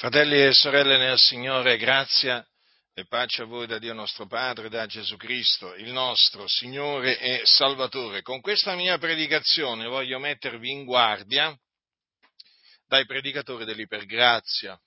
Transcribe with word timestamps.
Fratelli 0.00 0.40
e 0.42 0.54
sorelle 0.54 0.96
nel 0.96 1.18
Signore, 1.18 1.76
grazia 1.76 2.42
e 2.94 3.04
pace 3.04 3.42
a 3.42 3.44
voi 3.44 3.66
da 3.66 3.78
Dio 3.78 3.92
nostro 3.92 4.26
Padre, 4.26 4.70
da 4.70 4.86
Gesù 4.86 5.18
Cristo, 5.18 5.74
il 5.74 5.92
nostro 5.92 6.48
Signore 6.48 7.18
e 7.18 7.42
Salvatore. 7.44 8.22
Con 8.22 8.40
questa 8.40 8.74
mia 8.74 8.96
predicazione 8.96 9.84
voglio 9.84 10.18
mettervi 10.18 10.70
in 10.70 10.86
guardia 10.86 11.54
dai 12.86 13.04
predicatori 13.04 13.66
dell'ipergrazia 13.66 14.80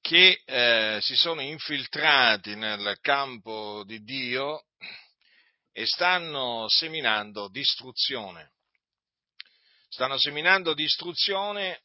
che 0.00 0.40
eh, 0.44 0.98
si 1.02 1.16
sono 1.16 1.40
infiltrati 1.40 2.54
nel 2.54 2.98
campo 3.00 3.82
di 3.84 4.04
Dio 4.04 4.66
e 5.72 5.84
stanno 5.86 6.68
seminando 6.68 7.48
distruzione. 7.48 8.52
Stanno 9.88 10.18
seminando 10.18 10.72
distruzione 10.72 11.80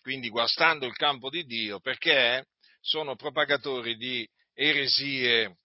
quindi 0.00 0.28
guastando 0.28 0.86
il 0.86 0.96
campo 0.96 1.30
di 1.30 1.44
Dio, 1.44 1.80
perché 1.80 2.46
sono 2.80 3.16
propagatori 3.16 3.96
di 3.96 4.28
eresie 4.54 5.58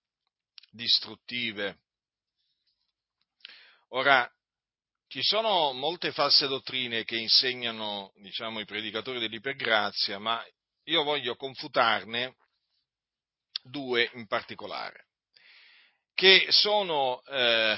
distruttive. 0.71 1.79
Ora, 3.89 4.29
ci 5.07 5.21
sono 5.21 5.71
molte 5.71 6.11
false 6.11 6.47
dottrine 6.47 7.03
che 7.03 7.15
insegnano, 7.15 8.11
diciamo, 8.15 8.59
i 8.59 8.65
predicatori 8.65 9.19
dell'ipergrazia, 9.19 10.19
ma 10.19 10.43
io 10.85 11.03
voglio 11.03 11.35
confutarne 11.35 12.35
due 13.63 14.09
in 14.13 14.27
particolare, 14.27 15.07
che 16.13 16.47
sono 16.49 17.23
eh, 17.23 17.77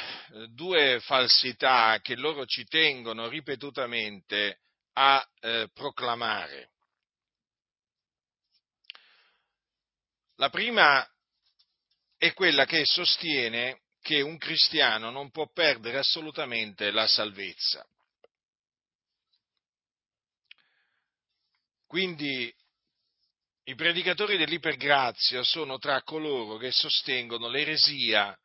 due 0.49 0.99
falsità 1.02 1.99
che 2.02 2.16
loro 2.16 2.45
ci 2.45 2.66
tengono 2.66 3.27
ripetutamente 3.27 4.61
a 4.99 5.23
eh, 5.41 5.69
proclamare. 5.75 6.71
La 10.38 10.49
prima 10.49 11.08
è 12.17 12.33
quella 12.33 12.66
che 12.66 12.83
sostiene 12.83 13.81
che 14.02 14.22
un 14.22 14.38
cristiano 14.38 15.11
non 15.11 15.30
può 15.30 15.47
perdere 15.52 15.99
assolutamente 15.99 16.89
la 16.89 17.05
salvezza. 17.07 17.85
Quindi 21.85 22.52
i 23.66 23.75
predicatori 23.75 24.35
dell'ipergrazia 24.35 25.44
sono 25.44 25.77
tra 25.77 26.02
coloro 26.02 26.57
che 26.57 26.72
sostengono 26.72 27.50
l'eresia, 27.50 28.35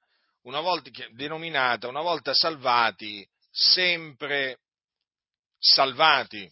una 0.43 0.61
volta 0.61 0.91
denominata, 1.13 1.89
una 1.89 2.03
volta 2.03 2.35
salvati, 2.35 3.27
sempre 3.51 4.59
salvati 5.63 6.51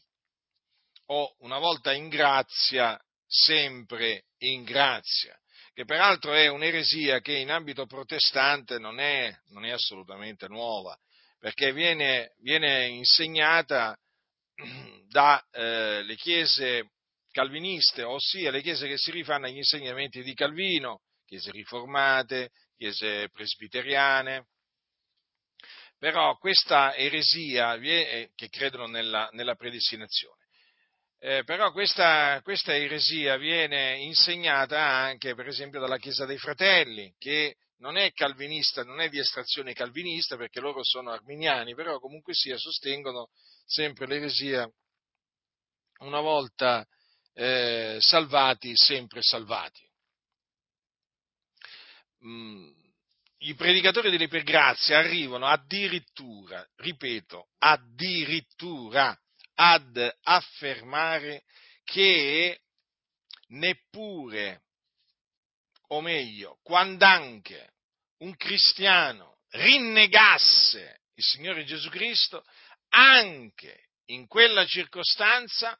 o 1.07 1.35
una 1.41 1.59
volta 1.59 1.93
in 1.93 2.09
grazia, 2.09 2.97
sempre 3.27 4.27
in 4.39 4.63
grazia, 4.63 5.37
che 5.75 5.85
peraltro 5.85 6.33
è 6.33 6.47
un'eresia 6.47 7.21
che 7.21 7.35
in 7.37 7.51
ambito 7.51 7.87
protestante 7.87 8.79
non 8.79 9.01
è, 9.01 9.37
non 9.49 9.65
è 9.65 9.71
assolutamente 9.71 10.47
nuova, 10.47 10.97
perché 11.41 11.73
viene, 11.73 12.35
viene 12.39 12.87
insegnata 12.87 13.99
dalle 15.09 16.13
eh, 16.13 16.17
chiese 16.17 16.93
calviniste, 17.33 18.05
ossia 18.05 18.53
le 18.53 18.63
chiese 18.63 18.87
che 18.87 18.97
si 18.97 19.11
rifanno 19.11 19.47
agli 19.47 19.57
insegnamenti 19.57 20.23
di 20.23 20.35
Calvino, 20.35 21.01
chiese 21.27 21.51
riformate, 21.51 22.51
chiese 22.77 23.29
presbiteriane, 23.31 24.47
però 26.01 26.39
questa 26.39 26.95
eresia, 26.97 27.75
eh, 27.75 28.31
che 28.35 28.49
credono 28.49 28.87
nella, 28.87 29.29
nella 29.33 29.55
predestinazione, 29.55 30.47
eh, 31.19 31.45
però 31.45 31.71
questa, 31.73 32.41
questa, 32.43 32.75
eresia 32.75 33.37
viene 33.37 33.99
insegnata 33.99 34.81
anche, 34.83 35.35
per 35.35 35.47
esempio, 35.47 35.79
dalla 35.79 35.99
Chiesa 35.99 36.25
dei 36.25 36.39
Fratelli, 36.39 37.15
che 37.19 37.57
non 37.81 37.99
è 37.99 38.13
calvinista, 38.13 38.83
non 38.83 39.03
è 39.03 39.11
di 39.11 39.19
estrazione 39.19 39.75
calvinista, 39.75 40.39
perché 40.39 40.59
loro 40.59 40.83
sono 40.83 41.11
arminiani, 41.11 41.75
però 41.75 41.99
comunque 41.99 42.33
sia 42.33 42.57
sostengono 42.57 43.29
sempre 43.67 44.07
l'eresia 44.07 44.67
una 45.99 46.21
volta 46.21 46.83
eh, 47.35 47.99
salvati, 48.01 48.75
sempre 48.75 49.21
salvati. 49.21 49.87
Mm 52.25 52.80
i 53.43 53.55
predicatori 53.55 54.11
dell'ipergrazia 54.11 54.99
arrivano 54.99 55.47
addirittura, 55.47 56.67
ripeto, 56.77 57.49
addirittura 57.59 59.19
ad 59.55 60.17
affermare 60.23 61.45
che 61.85 62.61
neppure, 63.49 64.63
o 65.89 66.01
meglio, 66.01 66.59
quando 66.63 67.05
anche 67.05 67.75
un 68.19 68.37
cristiano 68.37 69.41
rinnegasse 69.51 71.01
il 71.15 71.25
Signore 71.25 71.65
Gesù 71.65 71.89
Cristo, 71.89 72.45
anche 72.91 73.89
in 74.07 74.27
quella 74.27 74.67
circostanza 74.67 75.79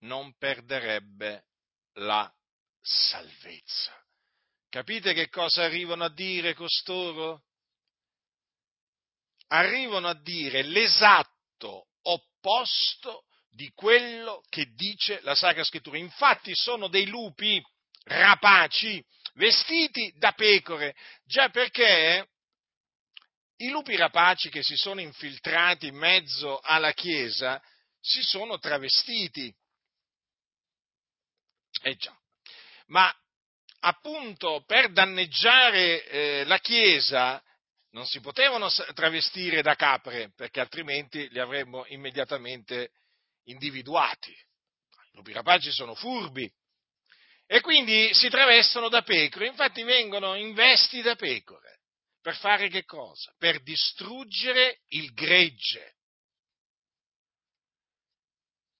non 0.00 0.36
perderebbe 0.36 1.46
la 1.94 2.32
salvezza. 2.80 4.01
Capite 4.72 5.12
che 5.12 5.28
cosa 5.28 5.64
arrivano 5.64 6.04
a 6.04 6.10
dire 6.10 6.54
costoro? 6.54 7.42
Arrivano 9.48 10.08
a 10.08 10.14
dire 10.14 10.62
l'esatto 10.62 11.88
opposto 12.00 13.26
di 13.50 13.70
quello 13.74 14.42
che 14.48 14.72
dice 14.72 15.20
la 15.24 15.34
Sacra 15.34 15.62
Scrittura. 15.62 15.98
Infatti 15.98 16.54
sono 16.54 16.88
dei 16.88 17.06
lupi 17.06 17.62
rapaci, 18.04 19.04
vestiti 19.34 20.10
da 20.16 20.32
pecore, 20.32 20.96
già 21.26 21.50
perché 21.50 22.30
i 23.56 23.68
lupi 23.68 23.94
rapaci 23.94 24.48
che 24.48 24.62
si 24.62 24.76
sono 24.76 25.02
infiltrati 25.02 25.88
in 25.88 25.96
mezzo 25.96 26.60
alla 26.60 26.94
Chiesa 26.94 27.62
si 28.00 28.22
sono 28.22 28.58
travestiti. 28.58 29.54
Eh 31.82 31.94
già, 31.96 32.18
ma 32.86 33.14
appunto 33.84 34.62
per 34.66 34.92
danneggiare 34.92 36.06
eh, 36.06 36.44
la 36.44 36.58
Chiesa 36.58 37.42
non 37.90 38.06
si 38.06 38.20
potevano 38.20 38.70
travestire 38.94 39.60
da 39.60 39.74
capre, 39.74 40.32
perché 40.34 40.60
altrimenti 40.60 41.28
li 41.30 41.38
avremmo 41.38 41.84
immediatamente 41.88 42.92
individuati. 43.44 44.30
I 44.30 45.16
lupi 45.16 45.32
rapaci 45.32 45.70
sono 45.70 45.94
furbi 45.94 46.50
e 47.46 47.60
quindi 47.60 48.14
si 48.14 48.28
travestono 48.30 48.88
da 48.88 49.02
pecore, 49.02 49.46
infatti 49.46 49.82
vengono 49.82 50.34
in 50.36 50.54
vesti 50.54 51.02
da 51.02 51.16
pecore. 51.16 51.80
Per 52.22 52.36
fare 52.36 52.68
che 52.68 52.84
cosa? 52.84 53.34
Per 53.36 53.62
distruggere 53.62 54.82
il 54.88 55.12
gregge. 55.12 55.96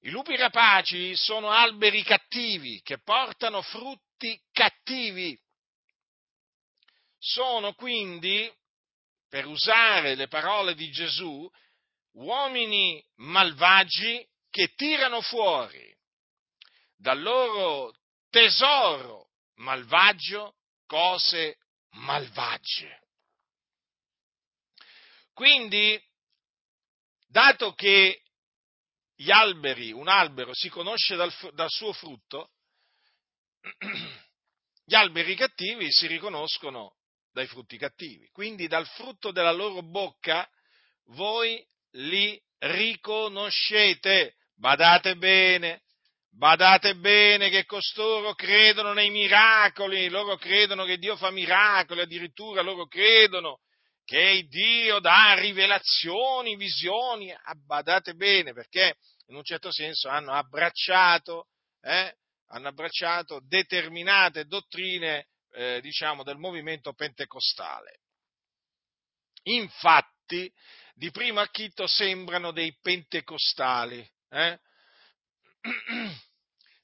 I 0.04 0.10
lupi 0.10 0.36
rapaci 0.36 1.14
sono 1.16 1.50
alberi 1.50 2.02
cattivi 2.02 2.80
che 2.82 2.98
portano 2.98 3.62
frutti 3.62 4.11
tutti 4.22 4.40
cattivi. 4.52 5.36
Sono 7.18 7.74
quindi, 7.74 8.50
per 9.28 9.46
usare 9.46 10.14
le 10.14 10.28
parole 10.28 10.74
di 10.74 10.90
Gesù, 10.92 11.50
uomini 12.12 13.04
malvagi 13.16 14.24
che 14.48 14.74
tirano 14.74 15.20
fuori 15.22 15.92
dal 16.96 17.20
loro 17.20 17.92
tesoro 18.30 19.30
malvagio 19.56 20.54
cose 20.86 21.58
malvagie. 21.90 23.02
Quindi, 25.32 26.00
dato 27.26 27.72
che 27.72 28.22
gli 29.16 29.32
alberi, 29.32 29.90
un 29.90 30.06
albero 30.06 30.54
si 30.54 30.68
conosce 30.68 31.16
dal, 31.16 31.32
dal 31.54 31.70
suo 31.70 31.92
frutto, 31.92 32.50
gli 34.84 34.94
alberi 34.94 35.34
cattivi 35.34 35.90
si 35.90 36.06
riconoscono 36.06 36.96
dai 37.32 37.46
frutti 37.46 37.78
cattivi, 37.78 38.28
quindi 38.32 38.66
dal 38.66 38.86
frutto 38.86 39.30
della 39.30 39.52
loro 39.52 39.82
bocca 39.82 40.48
voi 41.06 41.64
li 41.92 42.40
riconoscete. 42.58 44.36
Badate 44.54 45.16
bene, 45.16 45.82
badate 46.30 46.94
bene 46.96 47.50
che 47.50 47.64
costoro 47.64 48.34
credono 48.34 48.92
nei 48.92 49.10
miracoli, 49.10 50.08
loro 50.08 50.36
credono 50.36 50.84
che 50.84 50.98
Dio 50.98 51.16
fa 51.16 51.30
miracoli, 51.30 52.00
addirittura 52.00 52.62
loro 52.62 52.86
credono 52.86 53.60
che 54.04 54.46
Dio 54.48 55.00
dà 55.00 55.34
rivelazioni, 55.34 56.56
visioni. 56.56 57.32
Ah, 57.32 57.54
badate 57.54 58.14
bene 58.14 58.52
perché 58.52 58.96
in 59.26 59.36
un 59.36 59.42
certo 59.42 59.72
senso 59.72 60.08
hanno 60.08 60.32
abbracciato 60.32 61.46
eh, 61.80 62.16
hanno 62.52 62.68
abbracciato 62.68 63.40
determinate 63.46 64.44
dottrine, 64.46 65.26
eh, 65.52 65.80
diciamo, 65.80 66.22
del 66.22 66.36
movimento 66.36 66.92
pentecostale. 66.92 68.00
Infatti, 69.44 70.52
di 70.94 71.10
primo 71.10 71.40
acchito 71.40 71.86
sembrano 71.86 72.52
dei 72.52 72.76
pentecostali, 72.80 74.06
eh? 74.28 74.60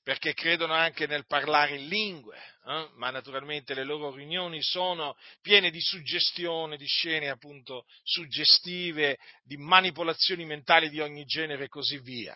perché 0.03 0.33
credono 0.33 0.73
anche 0.73 1.07
nel 1.07 1.27
parlare 1.27 1.77
in 1.77 1.87
lingue, 1.87 2.39
eh? 2.65 2.89
ma 2.95 3.11
naturalmente 3.11 3.75
le 3.75 3.85
loro 3.85 4.11
riunioni 4.11 4.63
sono 4.63 5.19
piene 5.43 5.71
di 5.71 5.83
suggestione, 5.83 6.79
di 6.79 6.87
scene 6.87 7.29
appunto 7.29 7.85
suggestive, 8.05 9.19
di 9.45 9.59
manipolazioni 9.59 10.47
mentali 10.47 10.89
di 10.89 11.01
ogni 11.01 11.27
genere 11.27 11.65
e 11.65 11.69
così 11.69 11.99
via. 11.99 12.35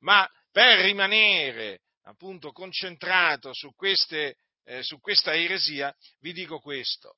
Ma 0.00 0.26
per 0.50 0.78
rimanere 0.80 1.82
appunto 2.04 2.52
concentrato 2.52 3.52
su, 3.52 3.74
queste, 3.74 4.36
eh, 4.64 4.82
su 4.82 4.98
questa 5.00 5.34
eresia, 5.34 5.94
vi 6.20 6.32
dico 6.32 6.60
questo. 6.60 7.16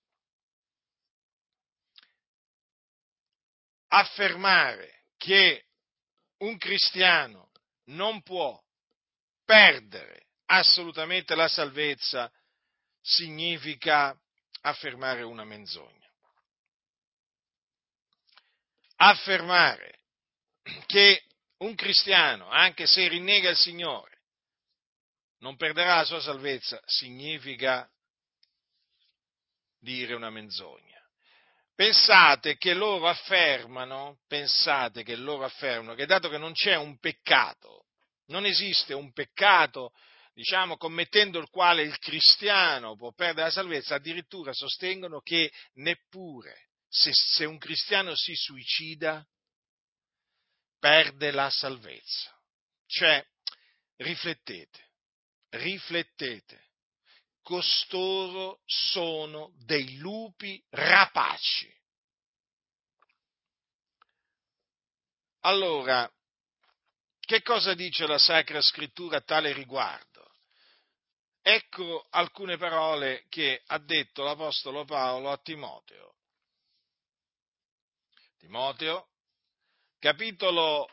Affermare 3.88 5.04
che 5.16 5.66
un 6.38 6.58
cristiano 6.58 7.50
non 7.86 8.22
può 8.22 8.60
perdere 9.44 10.26
assolutamente 10.46 11.34
la 11.34 11.48
salvezza 11.48 12.30
significa 13.00 14.18
affermare 14.62 15.22
una 15.22 15.44
menzogna. 15.44 15.92
Affermare 18.96 20.00
che 20.86 21.24
un 21.58 21.74
cristiano, 21.74 22.48
anche 22.48 22.86
se 22.86 23.06
rinnega 23.08 23.50
il 23.50 23.56
Signore, 23.56 24.13
non 25.44 25.56
perderà 25.56 25.96
la 25.96 26.04
sua 26.04 26.22
salvezza 26.22 26.80
significa 26.86 27.86
dire 29.78 30.14
una 30.14 30.30
menzogna. 30.30 30.98
Pensate 31.74 32.56
che 32.56 32.72
loro 32.72 33.08
affermano, 33.08 34.20
pensate 34.26 35.02
che 35.02 35.16
loro 35.16 35.44
affermano 35.44 35.94
che 35.94 36.06
dato 36.06 36.30
che 36.30 36.38
non 36.38 36.54
c'è 36.54 36.76
un 36.76 36.98
peccato 36.98 37.84
non 38.28 38.46
esiste 38.46 38.94
un 38.94 39.12
peccato, 39.12 39.92
diciamo, 40.32 40.78
commettendo 40.78 41.38
il 41.38 41.50
quale 41.50 41.82
il 41.82 41.98
cristiano 41.98 42.96
può 42.96 43.12
perdere 43.12 43.48
la 43.48 43.52
salvezza, 43.52 43.96
addirittura 43.96 44.54
sostengono 44.54 45.20
che 45.20 45.52
neppure 45.74 46.68
se, 46.88 47.10
se 47.12 47.44
un 47.44 47.58
cristiano 47.58 48.14
si 48.14 48.34
suicida 48.34 49.22
perde 50.78 51.32
la 51.32 51.50
salvezza. 51.50 52.34
Cioè, 52.86 53.22
riflettete, 53.96 54.83
riflettete, 55.54 56.70
costoro 57.42 58.62
sono 58.64 59.52
dei 59.64 59.96
lupi 59.98 60.62
rapaci. 60.70 61.72
Allora, 65.40 66.10
che 67.20 67.42
cosa 67.42 67.74
dice 67.74 68.06
la 68.06 68.18
Sacra 68.18 68.60
Scrittura 68.60 69.18
a 69.18 69.22
tale 69.22 69.52
riguardo? 69.52 70.32
Ecco 71.42 72.06
alcune 72.10 72.56
parole 72.56 73.26
che 73.28 73.62
ha 73.66 73.78
detto 73.78 74.22
l'Apostolo 74.22 74.84
Paolo 74.84 75.30
a 75.30 75.36
Timoteo. 75.36 76.16
Timoteo, 78.38 79.10
capitolo 79.98 80.88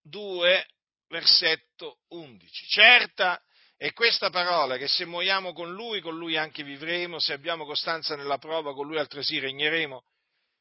2, 0.00 0.68
versetto 1.08 2.00
11. 2.08 2.66
Certa 2.66 3.42
è 3.76 3.92
questa 3.92 4.30
parola 4.30 4.76
che 4.76 4.88
se 4.88 5.04
muoiamo 5.04 5.52
con 5.52 5.72
lui, 5.72 6.00
con 6.00 6.16
lui 6.16 6.36
anche 6.36 6.62
vivremo, 6.62 7.18
se 7.18 7.32
abbiamo 7.32 7.64
costanza 7.64 8.16
nella 8.16 8.38
prova, 8.38 8.72
con 8.72 8.86
lui 8.86 8.98
altresì 8.98 9.38
regneremo, 9.38 10.04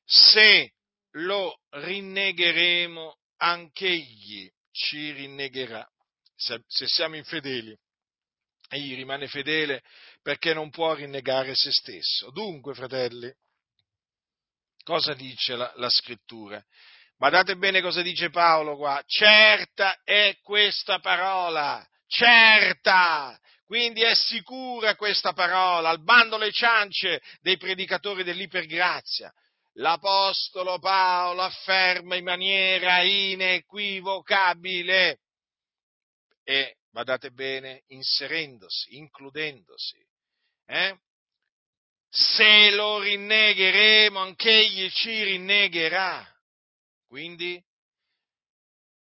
se 0.04 0.74
lo 1.12 1.60
rinnegheremo, 1.70 3.18
anch'egli 3.38 4.50
ci 4.72 5.12
rinnegherà 5.12 5.88
se, 6.36 6.62
se 6.68 6.88
siamo 6.88 7.16
infedeli. 7.16 7.78
Egli 8.70 8.96
rimane 8.96 9.28
fedele 9.28 9.84
perché 10.22 10.54
non 10.54 10.70
può 10.72 10.94
rinnegare 10.94 11.54
se 11.54 11.72
stesso. 11.72 12.32
Dunque, 12.32 12.74
fratelli, 12.74 13.32
cosa 14.84 15.14
dice 15.14 15.56
la, 15.56 15.72
la 15.76 15.90
scrittura? 15.90 16.64
Guardate 17.16 17.56
bene 17.56 17.82
cosa 17.82 18.02
dice 18.02 18.32
Paolo 18.32 18.76
qua. 18.76 19.02
Certa 19.06 20.02
è 20.04 20.38
questa 20.42 21.00
parola, 21.00 21.88
certa. 22.14 23.36
Quindi 23.66 24.04
è 24.04 24.14
sicura 24.14 24.96
questa 24.96 25.34
parola, 25.34 25.90
al 25.90 26.04
bando 26.04 26.38
le 26.38 26.52
ciance 26.52 27.20
dei 27.42 27.58
predicatori 27.58 28.24
dell'ipergrazia 28.24 29.34
l'Apostolo 29.78 30.78
Paolo 30.80 31.42
afferma 31.42 32.16
in 32.16 32.24
maniera 32.24 33.02
inequivocabile 33.02 35.20
e, 36.44 36.78
badate 36.92 37.32
bene, 37.32 37.84
inserendosi, 37.88 38.98
includendosi. 38.98 39.98
Eh? 40.66 40.96
Se 42.10 42.70
lo 42.72 43.00
rinnegheremo, 43.00 44.20
anch'egli 44.20 44.90
ci 44.92 45.24
rinnegherà. 45.24 46.30
Quindi, 47.08 47.60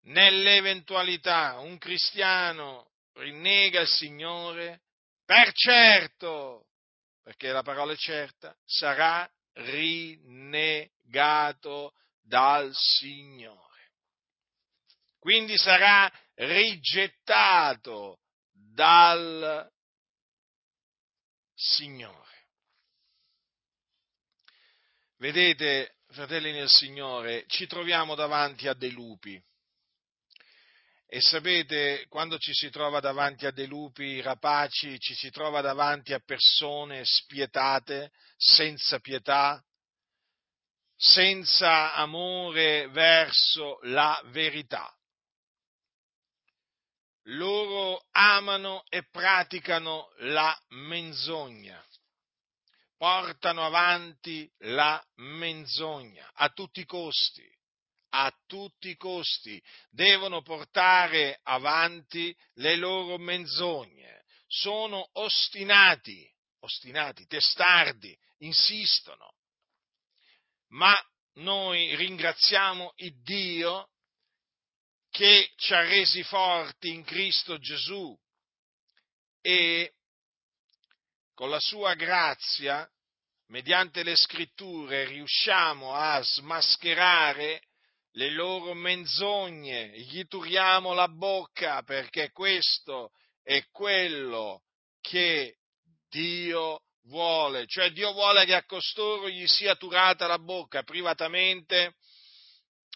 nell'eventualità 0.05 1.59
un 1.59 1.77
cristiano 1.77 2.92
rinnega 3.13 3.81
il 3.81 3.87
Signore, 3.87 4.81
per 5.25 5.51
certo, 5.53 6.67
perché 7.21 7.51
la 7.51 7.63
parola 7.63 7.93
è 7.93 7.97
certa, 7.97 8.55
sarà 8.65 9.29
rinnegato 9.53 10.91
dal 12.21 12.71
Signore. 12.73 13.61
Quindi 15.19 15.57
sarà 15.57 16.11
rigettato 16.35 18.19
dal 18.51 19.71
Signore. 21.53 22.21
Vedete, 25.17 25.95
fratelli 26.07 26.51
nel 26.51 26.69
Signore, 26.69 27.45
ci 27.47 27.65
troviamo 27.67 28.15
davanti 28.15 28.67
a 28.67 28.73
dei 28.73 28.91
lupi. 28.91 29.41
E 31.13 31.21
sapete, 31.21 32.07
quando 32.09 32.39
ci 32.39 32.55
si 32.55 32.71
trova 32.71 32.99
davanti 32.99 33.45
a 33.45 33.51
dei 33.51 33.67
lupi 33.67 34.19
rapaci, 34.19 34.99
ci 34.99 35.13
si 35.13 35.29
trova 35.29 35.61
davanti 35.61 36.11
a 36.11 36.19
persone 36.19 37.05
spietate, 37.05 38.11
senza 38.35 38.97
pietà, 38.97 39.63
senza 40.95 41.93
amore 41.93 42.87
verso 42.87 43.77
la 43.83 44.19
verità. 44.31 44.91
Loro 47.25 48.07
amano 48.09 48.83
e 48.89 49.03
praticano 49.03 50.13
la 50.21 50.59
menzogna, 50.69 51.79
portano 52.97 53.63
avanti 53.63 54.51
la 54.61 54.99
menzogna 55.17 56.31
a 56.33 56.49
tutti 56.49 56.79
i 56.79 56.85
costi 56.85 57.47
a 58.15 58.31
tutti 58.45 58.89
i 58.89 58.95
costi, 58.95 59.61
devono 59.89 60.41
portare 60.41 61.39
avanti 61.43 62.35
le 62.55 62.75
loro 62.75 63.17
menzogne, 63.17 64.23
sono 64.47 65.09
ostinati, 65.13 66.29
ostinati, 66.59 67.25
testardi, 67.25 68.15
insistono. 68.39 69.33
Ma 70.69 70.95
noi 71.35 71.95
ringraziamo 71.95 72.93
il 72.97 73.19
Dio 73.23 73.89
che 75.09 75.51
ci 75.55 75.73
ha 75.73 75.81
resi 75.81 76.23
forti 76.23 76.89
in 76.89 77.03
Cristo 77.03 77.57
Gesù 77.57 78.15
e 79.41 79.93
con 81.33 81.49
la 81.49 81.59
sua 81.59 81.95
grazia, 81.95 82.87
mediante 83.47 84.03
le 84.03 84.15
scritture, 84.15 85.05
riusciamo 85.05 85.93
a 85.93 86.21
smascherare 86.21 87.61
le 88.13 88.29
loro 88.29 88.73
menzogne, 88.73 89.89
gli 89.99 90.25
turiamo 90.27 90.93
la 90.93 91.07
bocca 91.07 91.81
perché 91.83 92.31
questo 92.31 93.11
è 93.41 93.65
quello 93.71 94.63
che 95.01 95.57
Dio 96.09 96.81
vuole, 97.05 97.65
cioè 97.67 97.91
Dio 97.91 98.13
vuole 98.13 98.45
che 98.45 98.53
a 98.53 98.65
costoro 98.65 99.29
gli 99.29 99.47
sia 99.47 99.75
turata 99.75 100.27
la 100.27 100.39
bocca 100.39 100.83
privatamente 100.83 101.95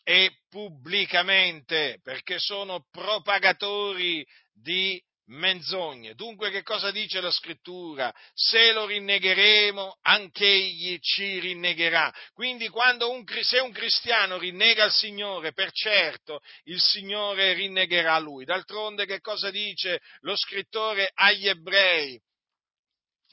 e 0.04 0.38
pubblicamente, 0.50 2.00
perché 2.02 2.40
sono 2.40 2.86
propagatori 2.90 4.26
di 4.54 5.02
menzogne. 5.28 6.14
Dunque 6.14 6.52
che 6.52 6.64
cosa 6.64 6.92
dice 6.92 7.22
la 7.22 7.32
scrittura? 7.32 8.14
Se 8.34 8.72
lo 8.72 8.86
rinnegheremo, 8.86 10.00
anch'egli 10.02 11.00
ci 11.00 11.40
rinnegherà. 11.40 12.14
Quindi 12.34 12.68
quando 12.70 13.10
un, 13.10 13.24
se 13.42 13.60
un 13.60 13.72
cristiano 13.72 14.38
rinnega 14.38 14.86
il 14.86 14.92
Signore, 14.92 15.54
per 15.54 15.72
certo 15.72 16.42
il 16.66 16.80
Signore 16.80 17.54
rinnegherà 17.54 18.18
lui. 18.20 18.46
D'altronde 18.46 19.06
che 19.06 19.20
cosa 19.20 19.50
dice 19.50 20.02
lo 20.22 20.36
scrittore 20.36 21.12
agli 21.14 21.48
ebrei? 21.48 22.22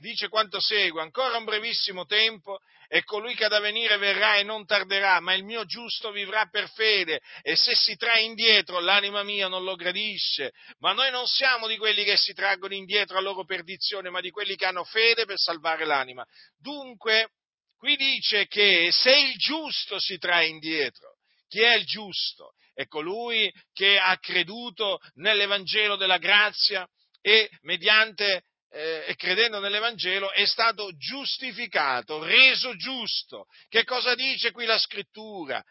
Dice 0.05 0.29
quanto 0.29 0.61
segue, 0.61 1.01
ancora 1.01 1.39
un 1.39 1.45
brevissimo 1.45 2.05
tempo 2.05 2.59
e 2.89 3.03
colui 3.05 3.35
che 3.35 3.47
ha 3.47 3.49
da 3.49 3.59
venire 3.59 3.97
verrà 3.97 4.37
e 4.37 4.43
non 4.43 4.67
tarderà, 4.67 5.19
ma 5.21 5.33
il 5.33 5.45
mio 5.45 5.65
giusto 5.65 6.11
vivrà 6.11 6.47
per 6.51 6.69
fede 6.69 7.23
e 7.41 7.57
se 7.57 7.75
si 7.75 7.97
trae 7.97 8.23
indietro 8.23 8.81
l'anima 8.81 9.23
mia 9.23 9.49
non 9.49 9.65
lo 9.65 9.75
gradisce, 9.75 10.53
ma 10.81 10.93
noi 10.93 11.11
non 11.11 11.27
siamo 11.27 11.67
di 11.67 11.79
quelli 11.79 12.05
che 12.05 12.19
si 12.19 12.35
traggono 12.35 12.75
indietro 12.75 13.17
a 13.17 13.23
loro 13.23 13.47
perdizione, 13.47 14.11
ma 14.11 14.21
di 14.21 14.31
quelli 14.31 14.57
che 14.57 14.67
hanno 14.67 14.85
fede 14.85 15.25
per 15.25 15.39
salvare 15.39 15.87
l'anima. 15.87 16.23
Dunque, 16.61 17.31
qui 17.79 17.97
dice 17.97 18.47
che 18.47 18.91
se 18.93 19.17
il 19.17 19.39
giusto 19.39 19.99
si 19.99 20.19
trae 20.19 20.49
indietro, 20.49 21.15
chi 21.49 21.61
è 21.61 21.77
il 21.77 21.87
giusto? 21.87 22.53
È 22.75 22.87
colui 22.87 23.51
che 23.73 23.99
ha 23.99 24.19
creduto 24.19 24.99
nell'Evangelo 25.15 25.97
della 25.97 26.19
grazia 26.19 26.87
e 27.23 27.49
mediante 27.63 28.43
eh, 28.75 29.05
e 29.07 29.15
credendo 29.15 29.61
nell'Evangelo 29.61 30.33
è 30.33 30.45
stato 30.45 30.91
giustificato, 30.97 32.23
reso 32.23 32.75
giusto. 32.75 33.47
Che 33.69 33.85
cosa 33.85 34.15
dice 34.15 34.51
qui 34.51 34.67
la 34.67 34.79
scrittura? 34.79 35.63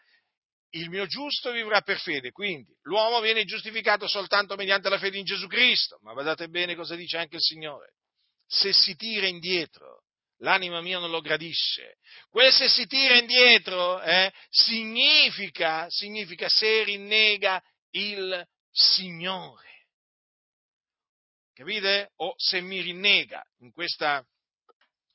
Il 0.70 0.88
mio 0.88 1.06
giusto 1.06 1.52
vivrà 1.52 1.82
per 1.82 2.00
fede, 2.00 2.32
quindi 2.32 2.74
l'uomo 2.82 3.20
viene 3.20 3.44
giustificato 3.44 4.08
soltanto 4.08 4.56
mediante 4.56 4.88
la 4.88 4.98
fede 4.98 5.18
in 5.18 5.24
Gesù 5.24 5.46
Cristo, 5.46 5.98
ma 6.02 6.12
guardate 6.12 6.48
bene 6.48 6.74
cosa 6.74 6.96
dice 6.96 7.18
anche 7.18 7.36
il 7.36 7.42
Signore. 7.42 7.92
Se 8.46 8.72
si 8.72 8.96
tira 8.96 9.26
indietro, 9.26 10.02
l'anima 10.38 10.80
mia 10.80 10.98
non 10.98 11.10
lo 11.10 11.20
gradisce. 11.20 11.98
Quel 12.28 12.52
se 12.52 12.68
si 12.68 12.86
tira 12.86 13.16
indietro 13.16 14.02
eh, 14.02 14.32
significa, 14.48 15.86
significa 15.90 16.48
se 16.48 16.82
rinnega 16.82 17.62
il 17.90 18.44
Signore. 18.72 19.73
Capite? 21.54 22.10
O 22.16 22.34
se 22.36 22.60
mi 22.60 22.80
rinnega 22.80 23.42
in 23.60 23.72
questa, 23.72 24.24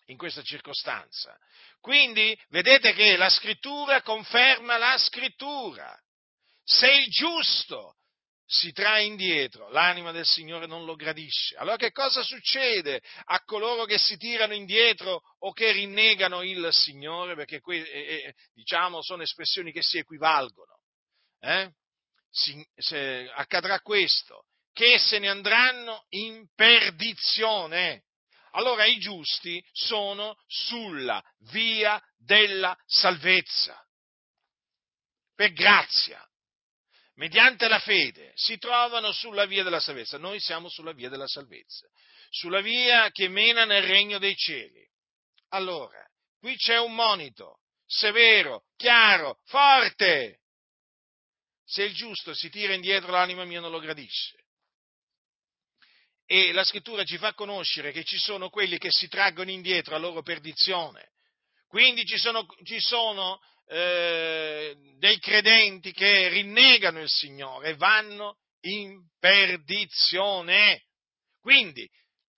in 0.06 0.18
questa 0.18 0.42
circostanza. 0.42 1.38
Quindi 1.82 2.38
vedete 2.48 2.94
che 2.94 3.18
la 3.18 3.30
scrittura 3.30 4.02
conferma 4.02 4.78
la 4.78 4.98
scrittura. 4.98 5.98
Se 6.64 6.90
il 6.92 7.10
giusto 7.10 7.96
si 8.46 8.72
trae 8.72 9.04
indietro, 9.04 9.70
l'anima 9.70 10.12
del 10.12 10.26
Signore 10.26 10.66
non 10.66 10.86
lo 10.86 10.96
gradisce. 10.96 11.56
Allora 11.58 11.76
che 11.76 11.92
cosa 11.92 12.24
succede 12.24 13.02
a 13.26 13.44
coloro 13.44 13.86
che 13.86 14.00
si 14.00 14.18
tirano 14.18 14.56
indietro 14.56 15.22
o 15.40 15.52
che 15.52 15.72
rinnegano 15.72 16.42
il 16.42 16.68
Signore? 16.72 17.36
Perché 17.36 17.60
qui, 17.60 17.78
eh, 17.78 18.00
eh, 18.00 18.36
diciamo, 18.54 19.04
sono 19.04 19.22
espressioni 19.22 19.72
che 19.72 19.84
si 19.84 20.00
equivalgono. 20.00 20.80
Eh? 21.42 21.72
Si, 22.32 22.68
accadrà 23.36 23.80
questo, 23.82 24.46
che 24.80 24.98
se 24.98 25.20
ne 25.20 25.28
andranno 25.28 26.06
in 26.12 26.48
perdizione. 26.56 28.04
Allora 28.52 28.86
i 28.86 28.98
giusti 28.98 29.62
sono 29.74 30.42
sulla 30.48 31.22
via 31.52 32.02
della 32.18 32.78
salvezza, 32.86 33.78
per 35.36 35.52
grazia, 35.52 36.26
mediante 37.16 37.68
la 37.68 37.80
fede, 37.80 38.32
si 38.36 38.58
trovano 38.58 39.12
sulla 39.12 39.46
via 39.46 39.64
della 39.64 39.82
salvezza. 39.82 40.18
Noi 40.18 40.40
siamo 40.40 40.70
sulla 40.70 40.94
via 40.94 41.10
della 41.10 41.28
salvezza, 41.28 41.86
sulla 42.30 42.62
via 42.62 43.12
che 43.12 43.28
mena 43.28 43.66
nel 43.66 43.84
regno 43.84 44.18
dei 44.18 44.38
cieli. 44.38 44.90
Allora, 45.50 46.02
qui 46.40 46.56
c'è 46.56 46.80
un 46.80 46.96
monito 46.96 47.60
severo, 47.86 48.64
chiaro, 48.78 49.42
forte. 49.44 50.40
Se 51.66 51.84
il 51.84 51.94
giusto 51.94 52.34
si 52.34 52.50
tira 52.50 52.74
indietro, 52.74 53.12
l'anima 53.12 53.44
mia 53.44 53.60
non 53.60 53.72
lo 53.72 53.80
gradisce 53.80 54.39
e 56.32 56.52
la 56.52 56.64
scrittura 56.64 57.04
ci 57.04 57.18
fa 57.18 57.34
conoscere 57.34 57.92
che 57.92 58.04
ci 58.04 58.20
sono 58.20 58.50
quelli 58.50 58.78
che 58.78 58.92
si 58.92 59.08
traggono 59.08 59.50
indietro 59.50 59.96
a 59.96 59.98
loro 59.98 60.22
perdizione. 60.22 61.10
Quindi 61.68 62.06
ci 62.06 62.20
sono, 62.20 62.46
ci 62.64 62.80
sono 62.80 63.42
eh, 63.68 64.76
dei 65.00 65.18
credenti 65.18 65.92
che 65.92 66.28
rinnegano 66.28 67.02
il 67.02 67.10
Signore 67.10 67.70
e 67.70 67.76
vanno 67.78 68.38
in 68.62 69.08
perdizione. 69.20 70.84
Quindi 71.42 71.90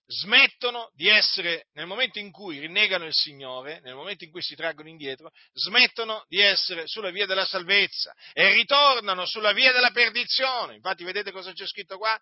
smettono 0.06 0.90
di 0.94 1.10
essere, 1.10 1.68
nel 1.74 1.86
momento 1.86 2.18
in 2.18 2.32
cui 2.32 2.60
rinnegano 2.60 3.06
il 3.06 3.14
Signore, 3.14 3.82
nel 3.82 3.96
momento 3.96 4.24
in 4.24 4.32
cui 4.32 4.42
si 4.42 4.56
traggono 4.56 4.88
indietro, 4.88 5.32
smettono 5.52 6.24
di 6.30 6.40
essere 6.40 6.88
sulla 6.88 7.10
via 7.10 7.26
della 7.26 7.46
salvezza 7.46 8.14
e 8.32 8.54
ritornano 8.54 9.26
sulla 9.26 9.52
via 9.52 9.74
della 9.74 9.92
perdizione. 9.92 10.76
Infatti 10.76 11.04
vedete 11.04 11.34
cosa 11.34 11.52
c'è 11.52 11.68
scritto 11.68 11.98
qua? 11.98 12.18